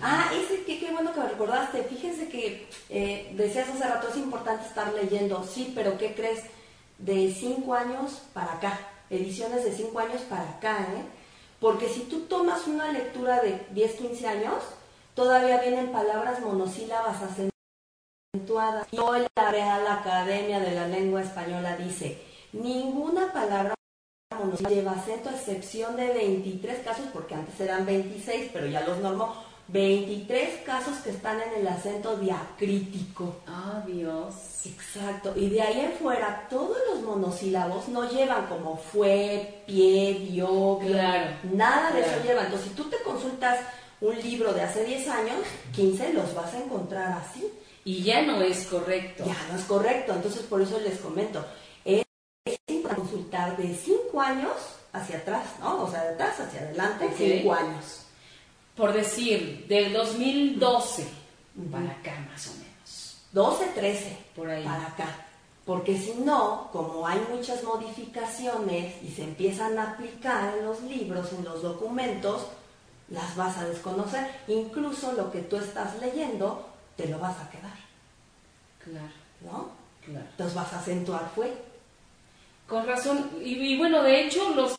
Ah, 0.00 0.30
ese, 0.34 0.64
qué, 0.64 0.80
qué 0.80 0.90
bueno 0.90 1.12
que 1.12 1.20
me 1.20 1.28
recordaste. 1.28 1.84
Fíjense 1.84 2.28
que 2.28 2.66
eh, 2.88 3.32
decías 3.36 3.68
hace 3.68 3.84
rato, 3.86 4.08
es 4.08 4.16
importante 4.16 4.66
estar 4.66 4.92
leyendo. 4.94 5.44
Sí, 5.46 5.72
pero 5.74 5.98
¿qué 5.98 6.14
crees? 6.14 6.40
De 6.98 7.32
cinco 7.34 7.74
años 7.74 8.22
para 8.32 8.54
acá, 8.54 8.78
ediciones 9.10 9.64
de 9.64 9.72
cinco 9.72 9.98
años 9.98 10.22
para 10.22 10.48
acá, 10.48 10.78
¿eh? 10.96 11.02
Porque 11.60 11.88
si 11.88 12.00
tú 12.00 12.22
tomas 12.22 12.66
una 12.66 12.90
lectura 12.92 13.40
de 13.40 13.64
10, 13.70 13.92
15 13.94 14.26
años, 14.26 14.54
todavía 15.14 15.60
vienen 15.60 15.92
palabras 15.92 16.40
monosílabas 16.40 17.22
acentuadas. 18.42 18.86
Y 18.90 18.98
hoy 18.98 19.26
la 19.36 19.50
Real 19.50 19.86
Academia 19.86 20.60
de 20.60 20.72
la 20.72 20.88
Lengua 20.88 21.22
Española 21.22 21.76
dice, 21.76 22.18
ninguna 22.52 23.32
palabra 23.32 23.74
monosílaba 24.36 24.74
lleva 24.74 24.92
acento 24.92 25.28
a 25.28 25.32
excepción 25.34 25.96
de 25.96 26.08
23 26.12 26.80
casos, 26.80 27.06
porque 27.12 27.34
antes 27.34 27.58
eran 27.60 27.84
26, 27.86 28.50
pero 28.52 28.66
ya 28.66 28.80
los 28.86 28.98
normó. 28.98 29.52
23 29.68 30.62
casos 30.66 30.98
que 30.98 31.10
están 31.10 31.40
en 31.40 31.60
el 31.60 31.68
acento 31.68 32.16
diacrítico. 32.16 33.36
Ah, 33.46 33.82
Dios. 33.86 34.34
Exacto. 34.66 35.32
Y 35.36 35.48
de 35.48 35.62
ahí 35.62 35.80
en 35.80 35.92
fuera, 35.92 36.46
todos 36.50 36.76
los 36.92 37.02
monosílabos 37.02 37.88
no 37.88 38.10
llevan 38.10 38.46
como 38.46 38.76
fue, 38.76 39.62
pie, 39.66 40.14
dio. 40.30 40.78
Claro. 40.84 41.36
Nada 41.54 41.92
de 41.92 42.02
Claro. 42.02 42.16
eso 42.16 42.24
llevan. 42.26 42.44
Entonces, 42.46 42.68
si 42.68 42.74
tú 42.74 42.90
te 42.90 42.98
consultas 43.02 43.60
un 44.00 44.20
libro 44.20 44.52
de 44.52 44.62
hace 44.62 44.84
10 44.84 45.08
años, 45.08 45.36
15 45.74 46.12
los 46.12 46.34
vas 46.34 46.52
a 46.52 46.58
encontrar 46.58 47.12
así. 47.12 47.48
Y 47.84 48.02
ya 48.02 48.22
no 48.22 48.40
es 48.42 48.66
correcto. 48.66 49.24
Ya 49.26 49.36
no 49.50 49.58
es 49.58 49.64
correcto. 49.64 50.12
Entonces, 50.14 50.42
por 50.42 50.60
eso 50.62 50.78
les 50.80 50.98
comento. 51.00 51.44
Es 51.84 52.04
es 52.44 52.56
importante 52.68 53.00
consultar 53.02 53.56
de 53.56 53.74
5 53.74 54.20
años 54.20 54.52
hacia 54.92 55.18
atrás, 55.18 55.46
¿no? 55.60 55.82
O 55.84 55.90
sea, 55.90 56.02
de 56.04 56.14
atrás 56.14 56.40
hacia 56.40 56.60
adelante, 56.60 57.06
Ok. 57.06 57.12
5 57.16 57.52
años. 57.54 57.84
Por 58.76 58.92
decir, 58.92 59.66
del 59.68 59.92
2012 59.92 61.02
Ujú. 61.56 61.70
para 61.70 61.90
acá 61.92 62.26
más 62.30 62.46
o 62.48 62.52
menos. 62.54 63.16
12, 63.32 63.66
13 63.74 64.16
Por 64.36 64.48
ahí. 64.50 64.64
para 64.64 64.86
acá. 64.86 65.26
Porque 65.64 65.96
si 65.96 66.14
no, 66.14 66.68
como 66.72 67.06
hay 67.06 67.20
muchas 67.32 67.62
modificaciones 67.62 68.94
y 69.02 69.08
se 69.12 69.22
empiezan 69.24 69.78
a 69.78 69.92
aplicar 69.92 70.56
en 70.58 70.64
los 70.66 70.82
libros, 70.82 71.32
en 71.32 71.44
los 71.44 71.62
documentos, 71.62 72.46
las 73.08 73.36
vas 73.36 73.56
a 73.58 73.66
desconocer. 73.68 74.26
Incluso 74.48 75.12
lo 75.12 75.30
que 75.30 75.40
tú 75.42 75.56
estás 75.56 75.98
leyendo, 76.00 76.66
te 76.96 77.08
lo 77.08 77.18
vas 77.18 77.38
a 77.40 77.50
quedar, 77.50 77.76
Claro, 78.84 79.12
¿no? 79.42 79.70
claro. 80.04 80.26
Entonces 80.30 80.54
vas 80.54 80.72
a 80.72 80.78
acentuar 80.80 81.30
fue. 81.34 81.52
Con 82.68 82.86
razón. 82.86 83.30
Y, 83.42 83.54
y 83.54 83.78
bueno, 83.78 84.02
de 84.02 84.24
hecho, 84.26 84.54
los 84.54 84.76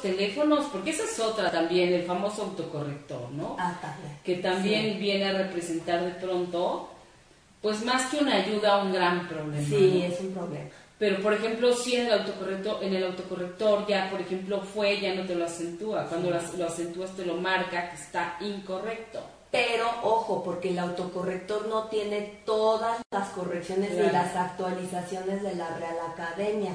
teléfonos, 0.00 0.66
porque 0.72 0.90
esa 0.90 1.04
es 1.04 1.18
otra 1.20 1.50
también, 1.50 1.92
el 1.92 2.04
famoso 2.06 2.42
autocorrector, 2.42 3.30
¿no? 3.32 3.56
Ah, 3.58 3.78
también. 3.80 4.18
que 4.24 4.36
también 4.36 4.98
viene 4.98 5.26
a 5.26 5.32
representar 5.38 6.02
de 6.02 6.12
pronto, 6.12 6.88
pues 7.60 7.84
más 7.84 8.06
que 8.10 8.18
una 8.18 8.36
ayuda, 8.36 8.82
un 8.82 8.92
gran 8.92 9.28
problema. 9.28 9.66
Sí, 9.68 10.04
¿no? 10.08 10.14
es 10.14 10.20
un 10.20 10.32
problema. 10.32 10.70
Pero 10.98 11.22
por 11.22 11.32
ejemplo, 11.34 11.72
si 11.74 11.96
en 11.96 12.06
el 12.06 12.12
autocorrector, 12.12 12.84
en 12.84 12.94
el 12.94 13.04
autocorrector 13.04 13.86
ya, 13.86 14.10
por 14.10 14.20
ejemplo, 14.20 14.60
fue, 14.62 15.00
ya 15.00 15.14
no 15.14 15.26
te 15.26 15.34
lo 15.34 15.44
acentúa. 15.44 16.06
Cuando 16.06 16.30
las- 16.30 16.54
lo 16.54 16.66
acentúas 16.66 17.10
te 17.16 17.24
lo 17.26 17.36
marca 17.36 17.90
que 17.90 17.96
está 17.96 18.36
incorrecto. 18.40 19.20
Pero 19.50 19.86
ojo, 20.04 20.44
porque 20.44 20.70
el 20.70 20.78
autocorrector 20.78 21.66
no 21.66 21.84
tiene 21.84 22.40
todas 22.46 22.98
las 23.10 23.28
correcciones 23.30 23.90
Claro. 23.90 24.06
ni 24.06 24.12
las 24.12 24.36
actualizaciones 24.36 25.42
de 25.42 25.56
la 25.56 25.76
Real 25.76 25.96
Academia. 26.12 26.72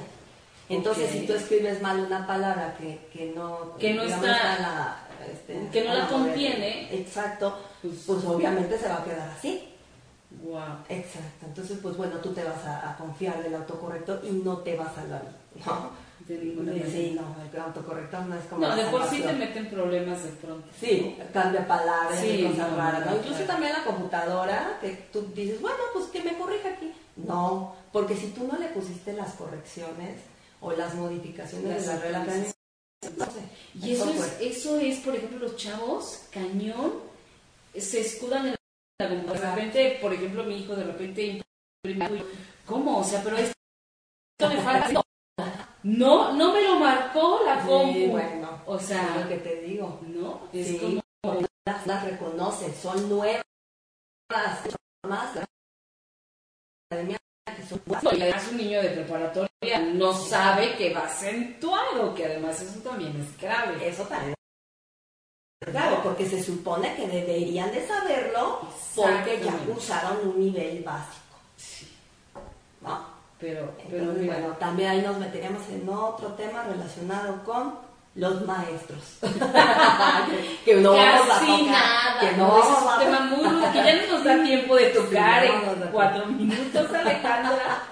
Entonces, 0.68 1.10
si 1.10 1.26
tú 1.26 1.32
escribes 1.32 1.80
mal 1.80 2.00
una 2.00 2.26
palabra 2.26 2.74
que, 2.78 3.08
que 3.12 3.32
no, 3.34 3.76
Que 3.78 3.94
no 3.94 4.02
digamos, 4.04 4.26
está- 4.26 4.58
la, 4.58 4.96
este, 5.32 5.68
que 5.70 5.84
no 5.84 5.94
la 5.94 6.08
contiene, 6.08 6.94
Exacto, 6.94 7.56
pues- 7.80 8.02
pues, 8.06 8.24
obviamente 8.24 8.76
se 8.78 8.88
va 8.88 8.96
a 8.96 9.04
quedar 9.04 9.28
así. 9.30 9.72
Wow. 10.42 10.60
Exacto. 10.88 11.46
Entonces, 11.46 11.78
pues 11.82 11.96
bueno, 11.96 12.16
tú 12.18 12.34
te 12.34 12.42
vas 12.44 12.62
a, 12.66 12.90
a 12.90 12.96
confiar 12.98 13.42
del 13.42 13.54
autocorrector 13.54 14.20
y 14.24 14.32
no 14.32 14.58
te 14.58 14.76
vas 14.76 14.88
a 14.88 14.94
salvar. 14.96 15.22
¿no? 15.64 15.90
De 16.20 16.38
ninguna 16.38 16.72
Sí, 16.72 16.78
manera. 16.80 16.90
sí, 16.98 17.16
no, 17.20 17.36
el 17.52 17.60
autocorrector 17.60 18.22
no 18.26 18.34
es 18.36 18.44
como. 18.46 18.66
No, 18.66 18.74
de 18.74 18.84
por 18.86 19.08
sí 19.08 19.20
te 19.22 19.32
meten 19.32 19.68
problemas 19.70 20.24
de 20.24 20.30
pronto. 20.30 20.66
Sí, 20.80 21.16
cambia 21.32 21.66
palabras 21.68 22.18
Sí, 22.20 22.26
y 22.30 22.46
cosas 22.48 22.70
no, 22.72 22.76
raras, 22.76 23.06
no, 23.06 23.10
¿no? 23.12 23.16
Incluso 23.18 23.42
también 23.44 23.72
la 23.72 23.84
computadora, 23.84 24.78
que 24.80 25.08
tú 25.12 25.30
dices, 25.34 25.60
bueno, 25.60 25.76
pues 25.92 26.06
que 26.06 26.22
me 26.22 26.36
corrija 26.36 26.70
aquí. 26.70 26.92
No, 27.16 27.76
porque 27.92 28.16
si 28.16 28.28
tú 28.28 28.48
no 28.50 28.58
le 28.58 28.68
pusiste 28.68 29.12
las 29.12 29.34
correcciones 29.34 30.20
o 30.60 30.72
las 30.72 30.94
modificaciones 30.94 31.68
Las 31.68 31.86
de 31.86 31.92
la 31.94 31.98
regla 32.00 32.18
actualizaciones. 32.18 32.56
no 33.18 33.24
sé, 33.26 33.40
Y 33.80 33.92
eso 33.92 34.10
es, 34.10 34.36
eso 34.40 34.78
es, 34.80 34.98
por 35.00 35.14
ejemplo, 35.14 35.38
los 35.38 35.56
chavos, 35.56 36.22
cañón, 36.32 36.94
se 37.78 38.00
escudan 38.00 38.46
en 38.48 38.54
la 38.98 39.08
computadora. 39.08 39.50
De 39.50 39.54
repente, 39.56 39.98
por 40.00 40.12
ejemplo, 40.12 40.42
mi 40.44 40.56
hijo 40.58 40.74
de 40.74 40.84
repente 40.84 41.42
imprime 41.84 42.22
¿Cómo? 42.66 42.98
O 42.98 43.04
sea, 43.04 43.22
pero 43.22 43.36
esto 43.36 43.54
me 44.48 44.56
falta. 44.60 45.02
No, 45.86 46.32
no 46.32 46.52
me 46.52 46.62
lo 46.62 46.80
marcó 46.80 47.40
la 47.44 47.62
Sí, 47.62 47.68
compu. 47.68 48.08
bueno, 48.10 48.60
O 48.66 48.76
es 48.76 48.82
sea, 48.86 49.16
lo 49.20 49.28
que 49.28 49.36
te 49.38 49.60
digo. 49.62 50.00
¿no? 50.08 50.40
Es 50.52 50.66
Sí, 50.66 50.78
como... 51.22 51.40
las, 51.64 51.86
las 51.86 52.04
reconoce, 52.04 52.74
son 52.74 53.08
nuevas, 53.08 53.44
más 55.06 55.28
academia 56.90 57.16
que 57.46 58.16
y 58.16 58.22
además 58.22 58.48
un 58.50 58.56
niño 58.56 58.82
de 58.82 58.88
preparatoria 58.90 59.78
no 59.94 60.12
sabe 60.12 60.74
que 60.76 60.92
va 60.92 61.04
acentuado, 61.06 62.14
que 62.14 62.24
además 62.26 62.60
eso 62.60 62.80
también 62.80 63.14
es 63.20 63.40
grave. 63.40 63.88
Eso 63.88 64.02
también. 64.04 64.34
Claro, 65.60 66.02
porque 66.02 66.26
se 66.28 66.42
supone 66.42 66.94
que 66.96 67.06
deberían 67.06 67.70
de 67.72 67.86
saberlo 67.86 68.60
porque 68.94 69.40
ya 69.42 69.54
usaron 69.74 70.28
un 70.28 70.40
nivel 70.40 70.82
básico. 70.82 71.36
Sí. 71.56 71.95
Pero, 73.38 73.74
pero 73.88 73.98
Entonces, 73.98 74.22
mira, 74.22 74.38
bueno, 74.38 74.56
también 74.56 74.90
ahí 74.90 75.02
nos 75.02 75.18
meteríamos 75.18 75.68
en 75.68 75.88
otro 75.88 76.28
tema 76.28 76.64
relacionado 76.64 77.44
con 77.44 77.74
los 78.16 78.46
maestros. 78.46 79.18
que 80.64 80.74
no 80.76 80.92
vamos 80.92 81.26
a 81.26 81.28
casi 81.28 81.46
tocar, 81.46 81.66
nada. 81.66 82.20
que 82.20 82.36
no, 82.36 82.58
es 82.58 82.66
un 82.66 82.98
tema 82.98 83.20
muy 83.20 83.72
que 83.72 83.78
ya 83.78 83.94
no 83.94 84.12
nos 84.12 84.24
da 84.24 84.42
tiempo 84.42 84.74
de 84.74 84.86
tocar 84.86 85.46
Sí, 85.46 85.52
no 85.52 85.72
en 85.72 85.90
cuatro 85.92 86.26
minutos, 86.26 86.94
Alejandra. 86.94 87.82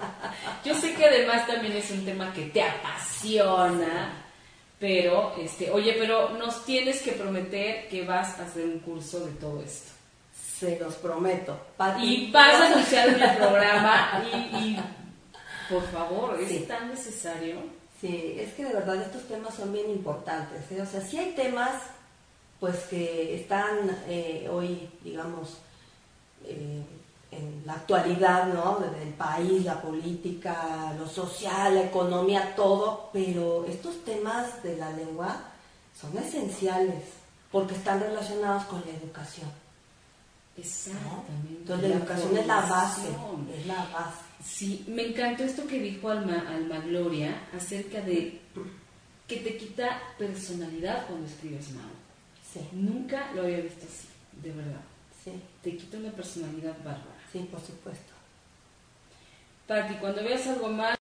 Yo 0.63 0.73
sé 0.73 0.95
que 0.95 1.05
además 1.05 1.45
también 1.45 1.73
es 1.77 1.91
un 1.91 2.03
tema 2.03 2.33
que 2.33 2.45
te 2.45 2.63
apasiona, 2.63 4.23
pero, 4.79 5.35
este, 5.39 5.69
oye, 5.69 5.95
pero 5.97 6.31
nos 6.31 6.65
tienes 6.65 7.01
que 7.03 7.11
prometer 7.11 7.87
que 7.87 8.03
vas 8.03 8.39
a 8.39 8.45
hacer 8.45 8.65
un 8.65 8.79
curso 8.79 9.19
de 9.19 9.31
todo 9.33 9.61
esto. 9.61 9.91
Se 10.33 10.79
los 10.79 10.95
prometo. 10.95 11.55
Pati, 11.77 12.03
Y 12.03 12.31
vas 12.31 12.61
a 12.61 12.65
anunciar 12.67 13.09
en 13.09 13.21
el 13.21 13.37
programa 13.37 14.23
y, 14.33 14.37
y, 14.57 14.79
por 15.69 15.83
favor, 15.91 16.39
es 16.39 16.49
Sí. 16.49 16.59
tan 16.67 16.89
necesario. 16.89 17.57
Sí, 18.01 18.35
es 18.39 18.53
que 18.53 18.65
de 18.65 18.73
verdad 18.73 18.95
estos 19.01 19.23
temas 19.27 19.53
son 19.55 19.71
bien 19.71 19.89
importantes. 19.89 20.69
¿eh? 20.71 20.81
O 20.81 20.85
sea, 20.85 21.01
sí 21.01 21.17
hay 21.17 21.31
temas 21.33 21.81
pues 22.59 22.75
que 22.89 23.35
están 23.35 23.97
eh, 24.07 24.47
hoy, 24.51 24.89
digamos, 25.03 25.57
eh, 26.43 26.83
en 27.31 27.63
la 27.65 27.73
actualidad, 27.73 28.47
¿no? 28.47 28.79
Del 28.79 29.13
país, 29.13 29.65
la 29.65 29.81
política, 29.81 30.93
lo 30.97 31.07
social, 31.07 31.75
la 31.75 31.83
economía, 31.83 32.55
todo, 32.55 33.09
pero 33.11 33.65
estos 33.65 34.03
temas 34.05 34.61
de 34.63 34.77
la 34.77 34.91
lengua 34.91 35.37
son 35.99 36.17
esenciales 36.17 37.03
porque 37.51 37.75
están 37.75 37.99
relacionados 37.99 38.63
con 38.65 38.81
la 38.85 38.91
educación. 38.91 39.49
¿no? 40.57 40.63
Exactamente. 40.63 41.49
Entonces 41.49 41.89
la 41.89 41.95
educación 41.97 42.37
es 42.37 42.47
la 42.47 42.61
base, 42.61 43.09
es 43.57 43.65
la 43.65 43.85
base. 43.93 44.24
Sí, 44.45 44.85
me 44.87 45.07
encantó 45.07 45.43
esto 45.43 45.65
que 45.67 45.79
dijo 45.79 46.09
Alma, 46.09 46.45
Alma 46.47 46.79
Gloria 46.79 47.35
acerca 47.55 48.01
de 48.01 48.39
que 49.27 49.37
te 49.37 49.57
quita 49.57 50.01
personalidad 50.19 51.07
cuando 51.07 51.25
escribes 51.27 51.71
mal. 51.71 51.89
Sí, 52.53 52.59
Nunca 52.71 53.31
lo 53.33 53.41
había 53.41 53.57
visto 53.61 53.85
así, 53.85 54.07
de 54.43 54.51
verdad. 54.53 54.81
sí, 55.23 55.31
Te 55.63 55.75
quita 55.75 55.97
una 55.97 56.11
personalidad 56.11 56.77
bárbara. 56.77 57.17
sí, 57.33 57.39
por 57.51 57.59
supuesto. 57.59 58.13
Pati, 59.67 59.95
cuando 59.95 60.23
veas 60.23 60.45
algo 60.47 60.69
mal, 60.69 60.95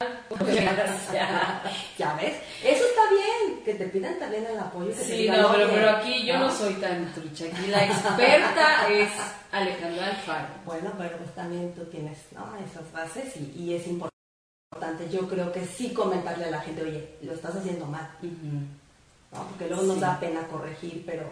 ya. 1.98 2.14
Ves, 2.20 2.34
eso 2.64 2.84
está 2.84 3.02
bien, 3.10 3.62
que 3.64 3.74
te 3.74 3.86
pidan 3.86 4.18
también 4.18 4.46
el 4.46 4.58
apoyo. 4.58 4.88
Que 4.88 4.94
Sí, 4.94 5.12
digan, 5.18 5.42
no, 5.42 5.52
pero, 5.52 5.68
pero 5.68 5.90
aquí 5.90 6.24
yo 6.24 6.38
no 6.38 6.50
soy 6.50 6.74
tan 6.74 7.12
trucha. 7.12 7.44
Aquí 7.46 7.66
la 7.68 7.84
experta 7.84 8.88
es 8.90 9.10
Alejandra 9.52 10.06
Alfaro. 10.06 10.48
Bueno, 10.64 10.92
pero 10.96 11.16
pues 11.18 11.34
también 11.34 11.74
tú 11.74 11.84
tienes 11.84 12.18
¿no? 12.32 12.46
esas 12.64 12.90
bases 12.92 13.36
y, 13.36 13.52
y 13.62 13.74
es 13.74 13.86
importante. 13.86 15.08
Yo 15.10 15.28
creo 15.28 15.52
que 15.52 15.64
sí 15.66 15.92
comentarle 15.92 16.46
a 16.46 16.50
la 16.50 16.60
gente, 16.60 16.82
oye, 16.82 17.16
lo 17.22 17.34
estás 17.34 17.56
haciendo 17.56 17.86
mal, 17.86 18.08
¿no? 18.22 19.44
porque 19.48 19.66
luego 19.68 19.82
nos 19.82 19.96
Sí. 19.96 20.00
da 20.00 20.18
pena 20.18 20.46
corregir, 20.48 21.02
pero 21.06 21.24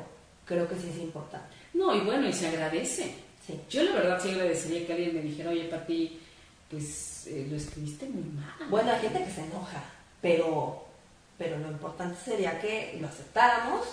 creo 0.45 0.69
que 0.69 0.77
sí 0.77 0.91
es 0.91 0.99
importante. 0.99 1.49
No, 1.75 1.95
y 1.95 2.01
bueno, 2.01 2.29
y 2.29 2.33
se 2.33 2.49
agradece. 2.49 3.15
Sí, 3.47 3.59
Yo 3.71 3.83
la 3.83 3.93
verdad 3.93 4.21
sí 4.23 4.31
agradecería 4.31 4.87
que 4.87 4.93
alguien 4.93 5.15
me 5.15 5.23
dijera, 5.23 5.51
oye, 5.51 5.65
Pati, 5.65 6.21
pues 6.71 7.27
eh, 7.27 7.47
lo 7.51 7.57
escribiste 7.57 8.07
muy 8.07 8.25
mal. 8.25 8.69
bueno, 8.71 8.91
hay 8.93 9.01
gente 9.01 9.25
que 9.25 9.31
se 9.31 9.45
enoja, 9.45 9.83
pero, 10.21 10.85
pero 11.39 11.59
lo 11.59 11.69
importante 11.71 12.19
sería 12.25 12.61
que 12.61 12.99
lo 13.01 13.09
aceptáramos 13.09 13.87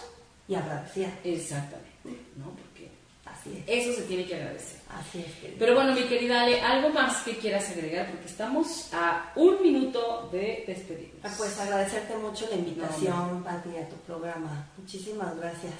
y 0.47 0.55
agradeciera. 0.55 1.11
Exactamente, 1.23 1.89
¿no? 2.36 2.45
Porque 2.51 2.89
Así 3.26 3.63
es, 3.67 3.88
eso 3.88 3.99
se 4.01 4.07
tiene 4.07 4.26
que 4.26 4.36
agradecer. 4.36 4.80
así 4.89 5.19
es. 5.19 5.53
Pero 5.57 5.73
bueno, 5.73 5.93
mi 5.95 6.03
querida 6.03 6.41
Ale, 6.43 6.61
¿algo 6.61 6.89
más 6.89 7.23
que 7.23 7.38
quieras 7.38 7.69
agregar? 7.71 8.09
Porque 8.11 8.28
estamos 8.28 8.89
a 8.93 9.32
un 9.36 9.61
minuto 9.61 10.30
de 10.32 10.63
despedirnos. 10.67 11.19
Ah, 11.23 11.34
Pues 11.38 11.59
agradecerte 11.59 12.15
mucho 12.17 12.47
la 12.49 12.55
invitación, 12.57 13.43
Pati, 13.43 13.69
a 13.78 13.89
tu 13.89 13.95
programa. 14.05 14.67
Muchísimas 14.78 15.36
gracias. 15.38 15.73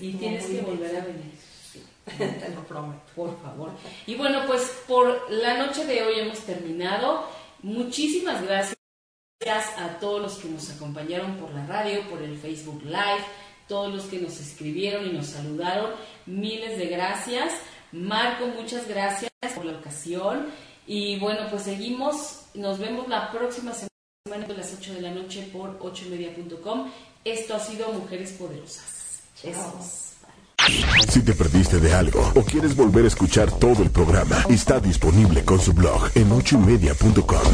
y 0.00 0.06
Estuvo 0.06 0.18
tienes 0.20 0.46
que 0.46 0.60
volver 0.62 0.96
a 0.96 1.04
venir. 1.04 1.32
Te 2.18 2.48
lo 2.54 2.62
prometo. 2.64 3.02
Por 3.14 3.40
favor. 3.42 3.70
Y 4.06 4.14
bueno, 4.14 4.42
pues 4.46 4.82
por 4.86 5.30
la 5.30 5.56
noche 5.58 5.84
de 5.84 6.02
hoy 6.02 6.20
hemos 6.20 6.40
terminado. 6.40 7.24
Muchísimas 7.62 8.42
gracias 8.42 8.76
a 9.78 9.98
todos 10.00 10.20
los 10.20 10.34
que 10.36 10.48
nos 10.48 10.70
acompañaron 10.70 11.36
por 11.36 11.52
la 11.52 11.66
radio, 11.66 12.08
por 12.08 12.22
el 12.22 12.36
Facebook 12.38 12.82
Live, 12.84 13.24
todos 13.68 13.92
los 13.92 14.04
que 14.04 14.18
nos 14.18 14.38
escribieron 14.38 15.06
y 15.06 15.12
nos 15.12 15.26
saludaron. 15.26 15.92
Miles 16.26 16.78
de 16.78 16.86
gracias. 16.86 17.54
Marco, 17.92 18.46
muchas 18.46 18.86
gracias 18.88 19.30
por 19.54 19.64
la 19.64 19.78
ocasión. 19.78 20.48
Y 20.86 21.18
bueno, 21.18 21.48
pues 21.50 21.62
seguimos. 21.62 22.46
Nos 22.54 22.78
vemos 22.78 23.08
la 23.08 23.30
próxima 23.30 23.72
semana 23.72 24.46
a 24.46 24.52
las 24.52 24.74
8 24.78 24.94
de 24.94 25.00
la 25.02 25.10
noche 25.10 25.48
por 25.52 25.78
8media.com. 25.78 26.90
Esto 27.24 27.54
ha 27.54 27.60
sido 27.60 27.92
Mujeres 27.92 28.32
Poderosas. 28.32 29.22
Chao. 29.36 29.50
Besos. 29.52 30.09
Si 31.08 31.22
te 31.22 31.32
perdiste 31.32 31.80
de 31.80 31.94
algo 31.94 32.32
o 32.34 32.42
quieres 32.42 32.76
volver 32.76 33.04
a 33.04 33.08
escuchar 33.08 33.50
todo 33.50 33.82
el 33.82 33.90
programa, 33.90 34.44
está 34.48 34.80
disponible 34.80 35.44
con 35.44 35.60
su 35.60 35.72
blog 35.72 36.10
en 36.14 36.30
ochoymedia.com. 36.32 37.52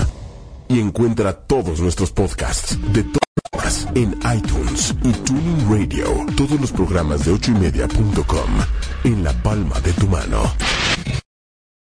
Y 0.69 0.81
encuentra 0.81 1.33
todos 1.33 1.81
nuestros 1.81 2.11
podcasts 2.11 2.77
de 2.93 3.05
todas 3.05 3.87
en 3.95 4.19
iTunes 4.37 4.95
y 5.05 5.13
Tuning 5.13 5.71
Radio. 5.71 6.27
Todos 6.37 6.61
los 6.61 6.73
programas 6.73 7.25
de 7.25 7.33
ochoymedia.com 7.33 8.51
en 9.05 9.25
la 9.25 9.33
palma 9.43 9.81
de 9.81 9.93
tu 9.93 10.07
mano. 10.09 10.43